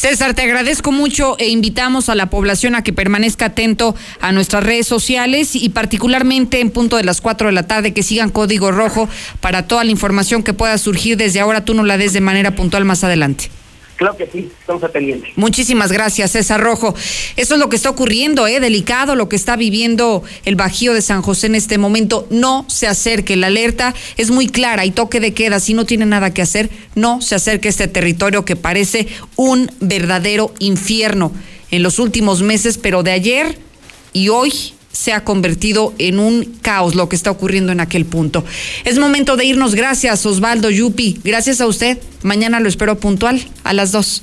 César, 0.00 0.32
te 0.32 0.40
agradezco 0.40 0.92
mucho 0.92 1.36
e 1.38 1.50
invitamos 1.50 2.08
a 2.08 2.14
la 2.14 2.30
población 2.30 2.74
a 2.74 2.82
que 2.82 2.94
permanezca 2.94 3.44
atento 3.44 3.94
a 4.22 4.32
nuestras 4.32 4.64
redes 4.64 4.86
sociales 4.86 5.54
y 5.54 5.68
particularmente 5.68 6.60
en 6.60 6.70
punto 6.70 6.96
de 6.96 7.04
las 7.04 7.20
4 7.20 7.48
de 7.48 7.52
la 7.52 7.64
tarde 7.64 7.92
que 7.92 8.02
sigan 8.02 8.30
Código 8.30 8.72
Rojo 8.72 9.10
para 9.40 9.66
toda 9.66 9.84
la 9.84 9.90
información 9.90 10.42
que 10.42 10.54
pueda 10.54 10.78
surgir 10.78 11.18
desde 11.18 11.40
ahora. 11.40 11.66
Tú 11.66 11.74
no 11.74 11.82
la 11.82 11.98
des 11.98 12.14
de 12.14 12.22
manera 12.22 12.56
puntual 12.56 12.86
más 12.86 13.04
adelante. 13.04 13.50
Claro 14.00 14.16
que 14.16 14.26
sí, 14.26 14.50
estamos 14.58 14.82
atendiendo. 14.82 15.26
Muchísimas 15.36 15.92
gracias, 15.92 16.30
César 16.30 16.58
Rojo. 16.58 16.94
Eso 17.36 17.54
es 17.54 17.60
lo 17.60 17.68
que 17.68 17.76
está 17.76 17.90
ocurriendo, 17.90 18.46
¿eh? 18.46 18.58
Delicado 18.58 19.14
lo 19.14 19.28
que 19.28 19.36
está 19.36 19.56
viviendo 19.56 20.22
el 20.46 20.56
Bajío 20.56 20.94
de 20.94 21.02
San 21.02 21.20
José 21.20 21.48
en 21.48 21.54
este 21.54 21.76
momento. 21.76 22.26
No 22.30 22.64
se 22.66 22.86
acerque. 22.86 23.36
La 23.36 23.48
alerta 23.48 23.94
es 24.16 24.30
muy 24.30 24.46
clara 24.48 24.86
y 24.86 24.90
toque 24.90 25.20
de 25.20 25.34
queda. 25.34 25.60
Si 25.60 25.74
no 25.74 25.84
tiene 25.84 26.06
nada 26.06 26.32
que 26.32 26.40
hacer, 26.40 26.70
no 26.94 27.20
se 27.20 27.34
acerque 27.34 27.68
a 27.68 27.72
este 27.72 27.88
territorio 27.88 28.46
que 28.46 28.56
parece 28.56 29.06
un 29.36 29.70
verdadero 29.80 30.54
infierno 30.60 31.30
en 31.70 31.82
los 31.82 31.98
últimos 31.98 32.40
meses, 32.40 32.78
pero 32.78 33.02
de 33.02 33.10
ayer 33.10 33.58
y 34.14 34.30
hoy 34.30 34.72
se 35.00 35.12
ha 35.14 35.24
convertido 35.24 35.94
en 35.96 36.18
un 36.18 36.58
caos 36.60 36.94
lo 36.94 37.08
que 37.08 37.16
está 37.16 37.30
ocurriendo 37.30 37.72
en 37.72 37.80
aquel 37.80 38.04
punto. 38.04 38.44
Es 38.84 38.98
momento 38.98 39.38
de 39.38 39.46
irnos. 39.46 39.74
Gracias, 39.74 40.26
Osvaldo 40.26 40.68
Yupi. 40.68 41.20
Gracias 41.24 41.62
a 41.62 41.66
usted. 41.66 41.96
Mañana 42.22 42.60
lo 42.60 42.68
espero 42.68 43.00
puntual 43.00 43.42
a 43.64 43.72
las 43.72 43.92
2. 43.92 44.22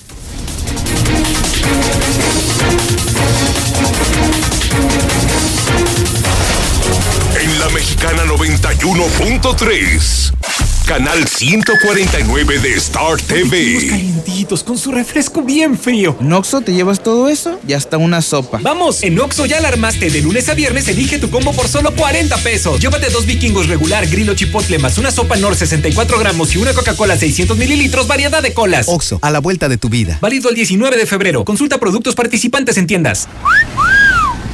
En 7.41 7.59
la 7.59 7.69
mexicana 7.69 8.25
91.3. 8.25 10.66
Canal 10.88 11.27
149 11.27 12.59
de 12.59 12.73
Star 12.75 13.17
TV. 13.17 13.88
calientitos 13.89 14.63
con 14.63 14.77
su 14.77 14.93
refresco 14.93 15.41
bien 15.41 15.77
frío. 15.77 16.15
¿En 16.21 16.31
Oxxo 16.31 16.61
te 16.61 16.71
llevas 16.73 17.03
todo 17.03 17.27
eso? 17.27 17.59
Y 17.67 17.73
hasta 17.73 17.97
una 17.97 18.21
sopa. 18.21 18.59
Vamos, 18.61 19.03
en 19.03 19.19
Oxxo 19.19 19.45
ya 19.45 19.59
la 19.59 19.67
armaste. 19.67 20.09
De 20.09 20.21
lunes 20.21 20.47
a 20.47 20.53
viernes 20.53 20.88
elige 20.88 21.19
tu 21.19 21.29
combo 21.29 21.51
por 21.51 21.67
solo 21.67 21.93
40 21.93 22.38
pesos. 22.38 22.79
Llévate 22.79 23.09
dos 23.09 23.25
vikingos 23.25 23.67
regular, 23.67 24.07
grillo 24.07 24.33
chipotle 24.33 24.79
más 24.79 24.97
una 24.97 25.11
sopa 25.11 25.35
Nor 25.35 25.57
64 25.57 26.19
gramos 26.19 26.55
y 26.55 26.57
una 26.57 26.71
Coca-Cola 26.71 27.17
600 27.17 27.57
mililitros, 27.57 28.07
variedad 28.07 28.41
de 28.41 28.53
colas. 28.53 28.88
Oxxo, 28.88 29.19
a 29.21 29.29
la 29.29 29.39
vuelta 29.39 29.67
de 29.67 29.77
tu 29.77 29.89
vida. 29.89 30.17
Válido 30.21 30.47
el 30.49 30.55
19 30.55 30.95
de 30.95 31.05
febrero. 31.05 31.43
Consulta 31.43 31.79
productos 31.79 32.15
participantes 32.15 32.77
en 32.77 32.88
tiendas. 32.88 33.27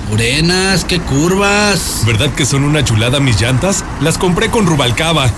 Morenas, 0.10 0.84
qué 0.84 1.00
curvas. 1.00 2.02
¿Verdad 2.08 2.34
que 2.34 2.48
son 2.48 2.64
una 2.64 2.84
chulada 2.84 3.20
mis 3.20 3.40
llantas? 3.40 3.86
Las 4.02 4.18
compré 4.18 4.50
con 4.50 4.66
Rubalcaba. 4.66 5.32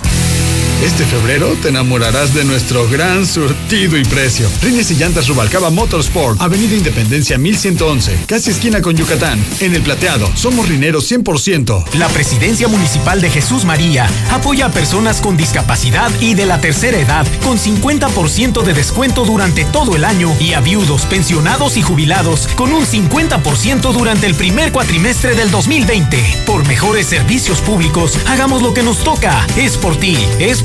Este 0.83 1.05
febrero 1.05 1.55
te 1.61 1.69
enamorarás 1.69 2.33
de 2.33 2.43
nuestro 2.43 2.87
gran 2.89 3.25
surtido 3.25 3.97
y 3.97 4.03
precio. 4.03 4.47
Rines 4.61 4.91
y 4.91 4.95
llantas 4.95 5.27
Rubalcaba 5.27 5.69
Motorsport, 5.69 6.39
Avenida 6.41 6.75
Independencia 6.75 7.37
1111, 7.37 8.25
casi 8.27 8.51
esquina 8.51 8.81
con 8.81 8.95
Yucatán. 8.95 9.43
En 9.61 9.73
el 9.73 9.81
plateado, 9.81 10.29
somos 10.35 10.67
rineros 10.67 11.09
100%. 11.09 11.93
La 11.93 12.09
Presidencia 12.09 12.67
Municipal 12.67 13.21
de 13.21 13.29
Jesús 13.29 13.63
María 13.63 14.07
apoya 14.31 14.67
a 14.67 14.71
personas 14.71 15.21
con 15.21 15.37
discapacidad 15.37 16.11
y 16.19 16.35
de 16.35 16.45
la 16.45 16.59
tercera 16.59 16.99
edad 16.99 17.25
con 17.43 17.57
50% 17.57 18.61
de 18.61 18.73
descuento 18.73 19.23
durante 19.23 19.63
todo 19.65 19.95
el 19.95 20.03
año 20.03 20.35
y 20.39 20.53
a 20.53 20.59
viudos, 20.59 21.05
pensionados 21.05 21.77
y 21.77 21.81
jubilados 21.81 22.47
con 22.55 22.73
un 22.73 22.85
50% 22.85 23.93
durante 23.93 24.27
el 24.27 24.35
primer 24.35 24.71
cuatrimestre 24.73 25.35
del 25.35 25.49
2020. 25.51 26.43
Por 26.45 26.67
mejores 26.67 27.07
servicios 27.07 27.61
públicos, 27.61 28.19
hagamos 28.27 28.61
lo 28.61 28.73
que 28.73 28.83
nos 28.83 29.03
toca. 29.03 29.47
Es 29.55 29.77
por 29.77 29.95
ti, 29.95 30.17
es 30.37 30.64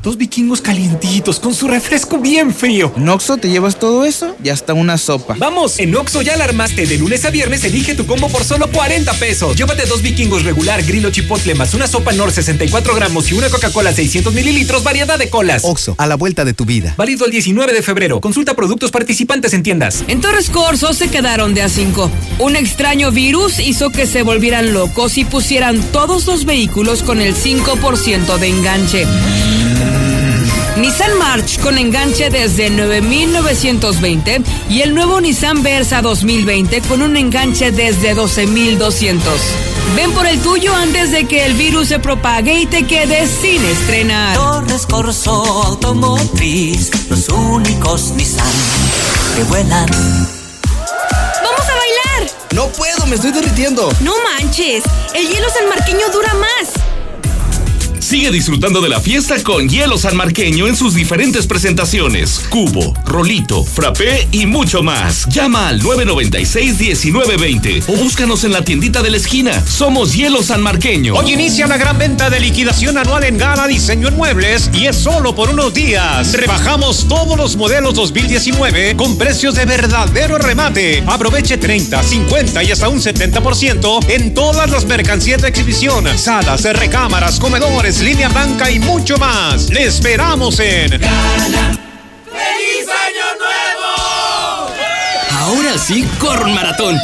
Dos 0.02 0.16
vikingos 0.16 0.60
calientitos 0.60 1.38
con 1.38 1.54
su 1.54 1.68
refresco 1.68 2.18
bien 2.18 2.52
frío. 2.52 2.92
¿En 2.96 3.08
Oxxo 3.08 3.36
te 3.36 3.48
llevas 3.48 3.78
todo 3.78 4.04
eso? 4.04 4.34
Y 4.42 4.48
hasta 4.48 4.74
una 4.74 4.98
sopa. 4.98 5.36
Vamos, 5.38 5.78
en 5.78 5.94
Oxxo 5.94 6.22
ya 6.22 6.36
la 6.36 6.42
armaste. 6.42 6.86
De 6.86 6.98
lunes 6.98 7.24
a 7.24 7.30
viernes 7.30 7.62
elige 7.62 7.94
tu 7.94 8.04
combo 8.04 8.28
por 8.28 8.42
solo 8.42 8.68
40 8.72 9.12
pesos. 9.14 9.56
Llévate 9.56 9.86
dos 9.86 10.02
vikingos 10.02 10.42
regular, 10.42 10.82
grillo 10.82 11.10
chipotle 11.10 11.54
más 11.54 11.72
una 11.74 11.86
sopa 11.86 12.10
Nor 12.10 12.32
64 12.32 12.96
gramos 12.96 13.30
y 13.30 13.34
una 13.34 13.48
Coca-Cola 13.48 13.92
600 13.92 14.34
mililitros, 14.34 14.82
variedad 14.82 15.20
de 15.20 15.30
colas. 15.30 15.62
Oxxo, 15.64 15.94
a 15.96 16.08
la 16.08 16.16
vuelta 16.16 16.44
de 16.44 16.52
tu 16.52 16.64
vida. 16.64 16.94
Válido 16.96 17.24
el 17.24 17.30
19 17.30 17.72
de 17.72 17.82
febrero. 17.82 18.20
Consulta 18.20 18.54
productos 18.54 18.90
participantes 18.90 19.54
en 19.54 19.62
tiendas. 19.62 20.02
En 20.08 20.20
Torres 20.20 20.50
Corso 20.50 20.94
se 20.94 21.10
quedaron 21.10 21.54
de 21.54 21.62
a 21.62 21.68
5. 21.68 22.10
Un 22.40 22.56
extraño 22.56 23.12
virus 23.12 23.60
hizo 23.60 23.90
que 23.90 24.08
se 24.08 24.24
volvieran 24.24 24.72
locos 24.72 25.16
y 25.16 25.24
pusieran 25.24 25.80
todos 25.92 26.26
los 26.26 26.44
vehículos 26.44 27.04
con 27.04 27.20
el 27.20 27.36
5% 27.36 28.38
de 28.38 28.48
enganche. 28.48 29.06
Nissan 30.76 31.18
March 31.18 31.60
con 31.60 31.76
enganche 31.76 32.30
desde 32.30 32.70
9,920 32.70 34.42
y 34.70 34.80
el 34.80 34.94
nuevo 34.94 35.20
Nissan 35.20 35.62
Versa 35.62 36.00
2020 36.00 36.80
con 36.82 37.02
un 37.02 37.16
enganche 37.16 37.70
desde 37.70 38.14
12,200. 38.14 39.40
Ven 39.94 40.12
por 40.12 40.26
el 40.26 40.40
tuyo 40.40 40.74
antes 40.74 41.12
de 41.12 41.26
que 41.26 41.44
el 41.44 41.54
virus 41.54 41.88
se 41.88 41.98
propague 41.98 42.54
y 42.60 42.66
te 42.66 42.86
quedes 42.86 43.30
sin 43.30 43.62
estrenar. 43.64 44.36
Torres 44.36 44.86
Corso 44.86 45.32
Automotriz, 45.64 46.90
los 47.10 47.28
únicos 47.28 48.12
Nissan 48.12 48.46
que 49.36 49.42
vuelan. 49.44 49.86
¡Vamos 51.42 51.68
a 51.68 51.74
bailar! 51.74 52.30
No 52.54 52.68
puedo, 52.68 53.06
me 53.06 53.16
estoy 53.16 53.32
derritiendo. 53.32 53.92
No 54.00 54.14
manches, 54.24 54.84
el 55.14 55.28
hielo 55.28 55.48
sanmarqueño 55.50 56.08
dura 56.10 56.32
más. 56.34 56.91
Sigue 58.12 58.30
disfrutando 58.30 58.82
de 58.82 58.90
la 58.90 59.00
fiesta 59.00 59.42
con 59.42 59.70
hielo 59.70 59.96
sanmarqueño 59.96 60.68
en 60.68 60.76
sus 60.76 60.94
diferentes 60.94 61.46
presentaciones: 61.46 62.42
cubo, 62.50 62.92
rolito, 63.06 63.64
frappé 63.64 64.28
y 64.32 64.44
mucho 64.44 64.82
más. 64.82 65.24
Llama 65.30 65.68
al 65.68 65.80
996-1920 65.80 67.84
o 67.88 67.96
búscanos 67.96 68.44
en 68.44 68.52
la 68.52 68.62
tiendita 68.62 69.00
de 69.00 69.12
la 69.12 69.16
esquina. 69.16 69.64
Somos 69.66 70.12
Hielo 70.12 70.42
Sanmarqueño. 70.42 71.14
Hoy 71.14 71.32
inicia 71.32 71.66
la 71.66 71.78
gran 71.78 71.96
venta 71.96 72.28
de 72.28 72.38
liquidación 72.38 72.98
anual 72.98 73.24
en 73.24 73.38
Gala 73.38 73.66
Diseño 73.66 74.08
en 74.08 74.16
Muebles 74.18 74.68
y 74.74 74.88
es 74.88 74.96
solo 74.96 75.34
por 75.34 75.48
unos 75.48 75.72
días. 75.72 76.34
Rebajamos 76.34 77.08
todos 77.08 77.38
los 77.38 77.56
modelos 77.56 77.94
2019 77.94 78.94
con 78.94 79.16
precios 79.16 79.54
de 79.54 79.64
verdadero 79.64 80.36
remate. 80.36 81.02
Aproveche 81.06 81.56
30, 81.56 82.02
50 82.02 82.62
y 82.62 82.72
hasta 82.72 82.90
un 82.90 83.00
70% 83.00 84.10
en 84.10 84.34
todas 84.34 84.70
las 84.70 84.84
mercancías 84.84 85.40
de 85.40 85.48
exhibición, 85.48 86.06
salas, 86.18 86.64
recámaras, 86.64 87.40
comedores, 87.40 88.01
línea 88.02 88.28
blanca 88.28 88.70
y 88.70 88.78
mucho 88.78 89.16
más. 89.16 89.70
Le 89.70 89.84
esperamos 89.84 90.58
en 90.58 90.90
¡Feliz 90.90 91.02
Año 92.88 93.24
Nuevo! 93.38 94.74
Ahora 95.30 95.78
sí, 95.78 96.04
corre 96.18 96.44
un 96.44 96.54
maratón. 96.54 96.96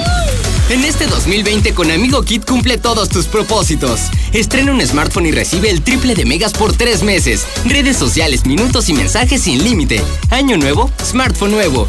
En 0.69 0.85
este 0.85 1.07
2020 1.07 1.73
con 1.73 1.91
Amigo 1.91 2.23
Kit 2.23 2.45
cumple 2.45 2.77
todos 2.77 3.09
tus 3.09 3.27
propósitos. 3.27 4.01
Estrena 4.33 4.73
un 4.73 4.85
smartphone 4.87 5.27
y 5.27 5.33
recibe 5.33 5.71
el 5.71 5.83
triple 5.83 6.15
de 6.15 6.27
megas 6.27 6.53
por 6.53 6.77
tres 6.77 7.03
meses. 7.03 7.47
Redes 7.65 7.97
sociales, 7.97 8.45
minutos 8.45 8.89
y 8.89 8.93
mensajes 8.93 9.43
sin 9.43 9.63
límite. 9.65 10.03
Año 10.31 10.59
nuevo, 10.59 10.91
smartphone 11.03 11.53
nuevo. 11.53 11.89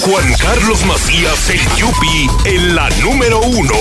Juan 0.00 0.34
Carlos 0.38 0.84
Macías, 0.84 1.50
el 1.50 1.60
Yupi, 1.76 2.28
en 2.44 2.74
la 2.74 2.88
número 3.00 3.40
uno. 3.40 3.72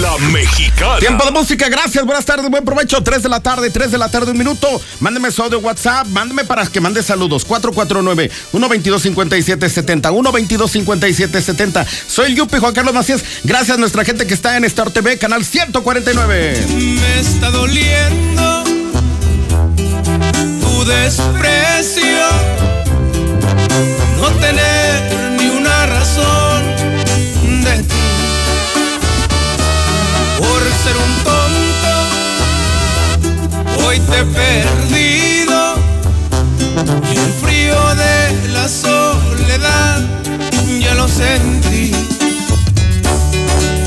La 0.00 0.16
Mexicana. 0.28 0.98
Tiempo 0.98 1.24
de 1.24 1.30
música, 1.32 1.68
gracias, 1.68 2.04
buenas 2.04 2.24
tardes, 2.24 2.48
buen 2.50 2.64
provecho. 2.64 3.02
3 3.02 3.22
de 3.22 3.28
la 3.28 3.40
tarde, 3.40 3.70
3 3.70 3.90
de 3.90 3.98
la 3.98 4.08
tarde, 4.08 4.32
un 4.32 4.38
minuto. 4.38 4.68
Mándeme 5.00 5.30
su 5.30 5.42
audio 5.42 5.58
WhatsApp, 5.58 6.06
mándeme 6.08 6.44
para 6.44 6.66
que 6.66 6.80
mande 6.80 7.02
saludos. 7.02 7.46
449-122-5770, 7.48 10.12
122-5770. 10.12 11.86
Soy 12.06 12.26
el 12.26 12.36
Yupi, 12.36 12.58
Juan 12.58 12.74
Carlos 12.74 12.94
Macías. 12.94 13.22
Gracias 13.44 13.76
a 13.76 13.80
nuestra 13.80 14.04
gente 14.04 14.26
que 14.26 14.34
está 14.34 14.56
en 14.56 14.64
Star 14.64 14.90
TV, 14.90 15.18
canal 15.18 15.44
149. 15.44 16.66
Me 16.68 17.20
está 17.20 17.50
doliendo 17.50 18.64
tu 20.60 20.84
desprecio. 20.84 22.02
No 24.20 24.28
tener 24.40 24.77
ser 30.88 30.96
un 30.96 31.12
tonto. 31.24 31.92
Hoy 33.84 33.96
te 34.00 34.16
he 34.20 34.24
perdido 34.24 35.58
y 37.12 37.16
el 37.16 37.32
frío 37.42 37.78
de 37.94 38.48
la 38.52 38.68
soledad 38.68 40.00
ya 40.80 40.94
lo 40.94 41.08
sentí. 41.08 41.92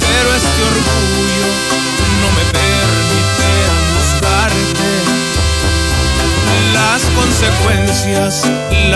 Pero 0.04 0.28
este 0.40 0.62
orgullo 0.74 1.48
no 2.22 2.28
me 2.38 2.44
permite 2.60 3.50
buscarte. 3.98 4.90
Las 6.74 7.02
consecuencias. 7.20 8.34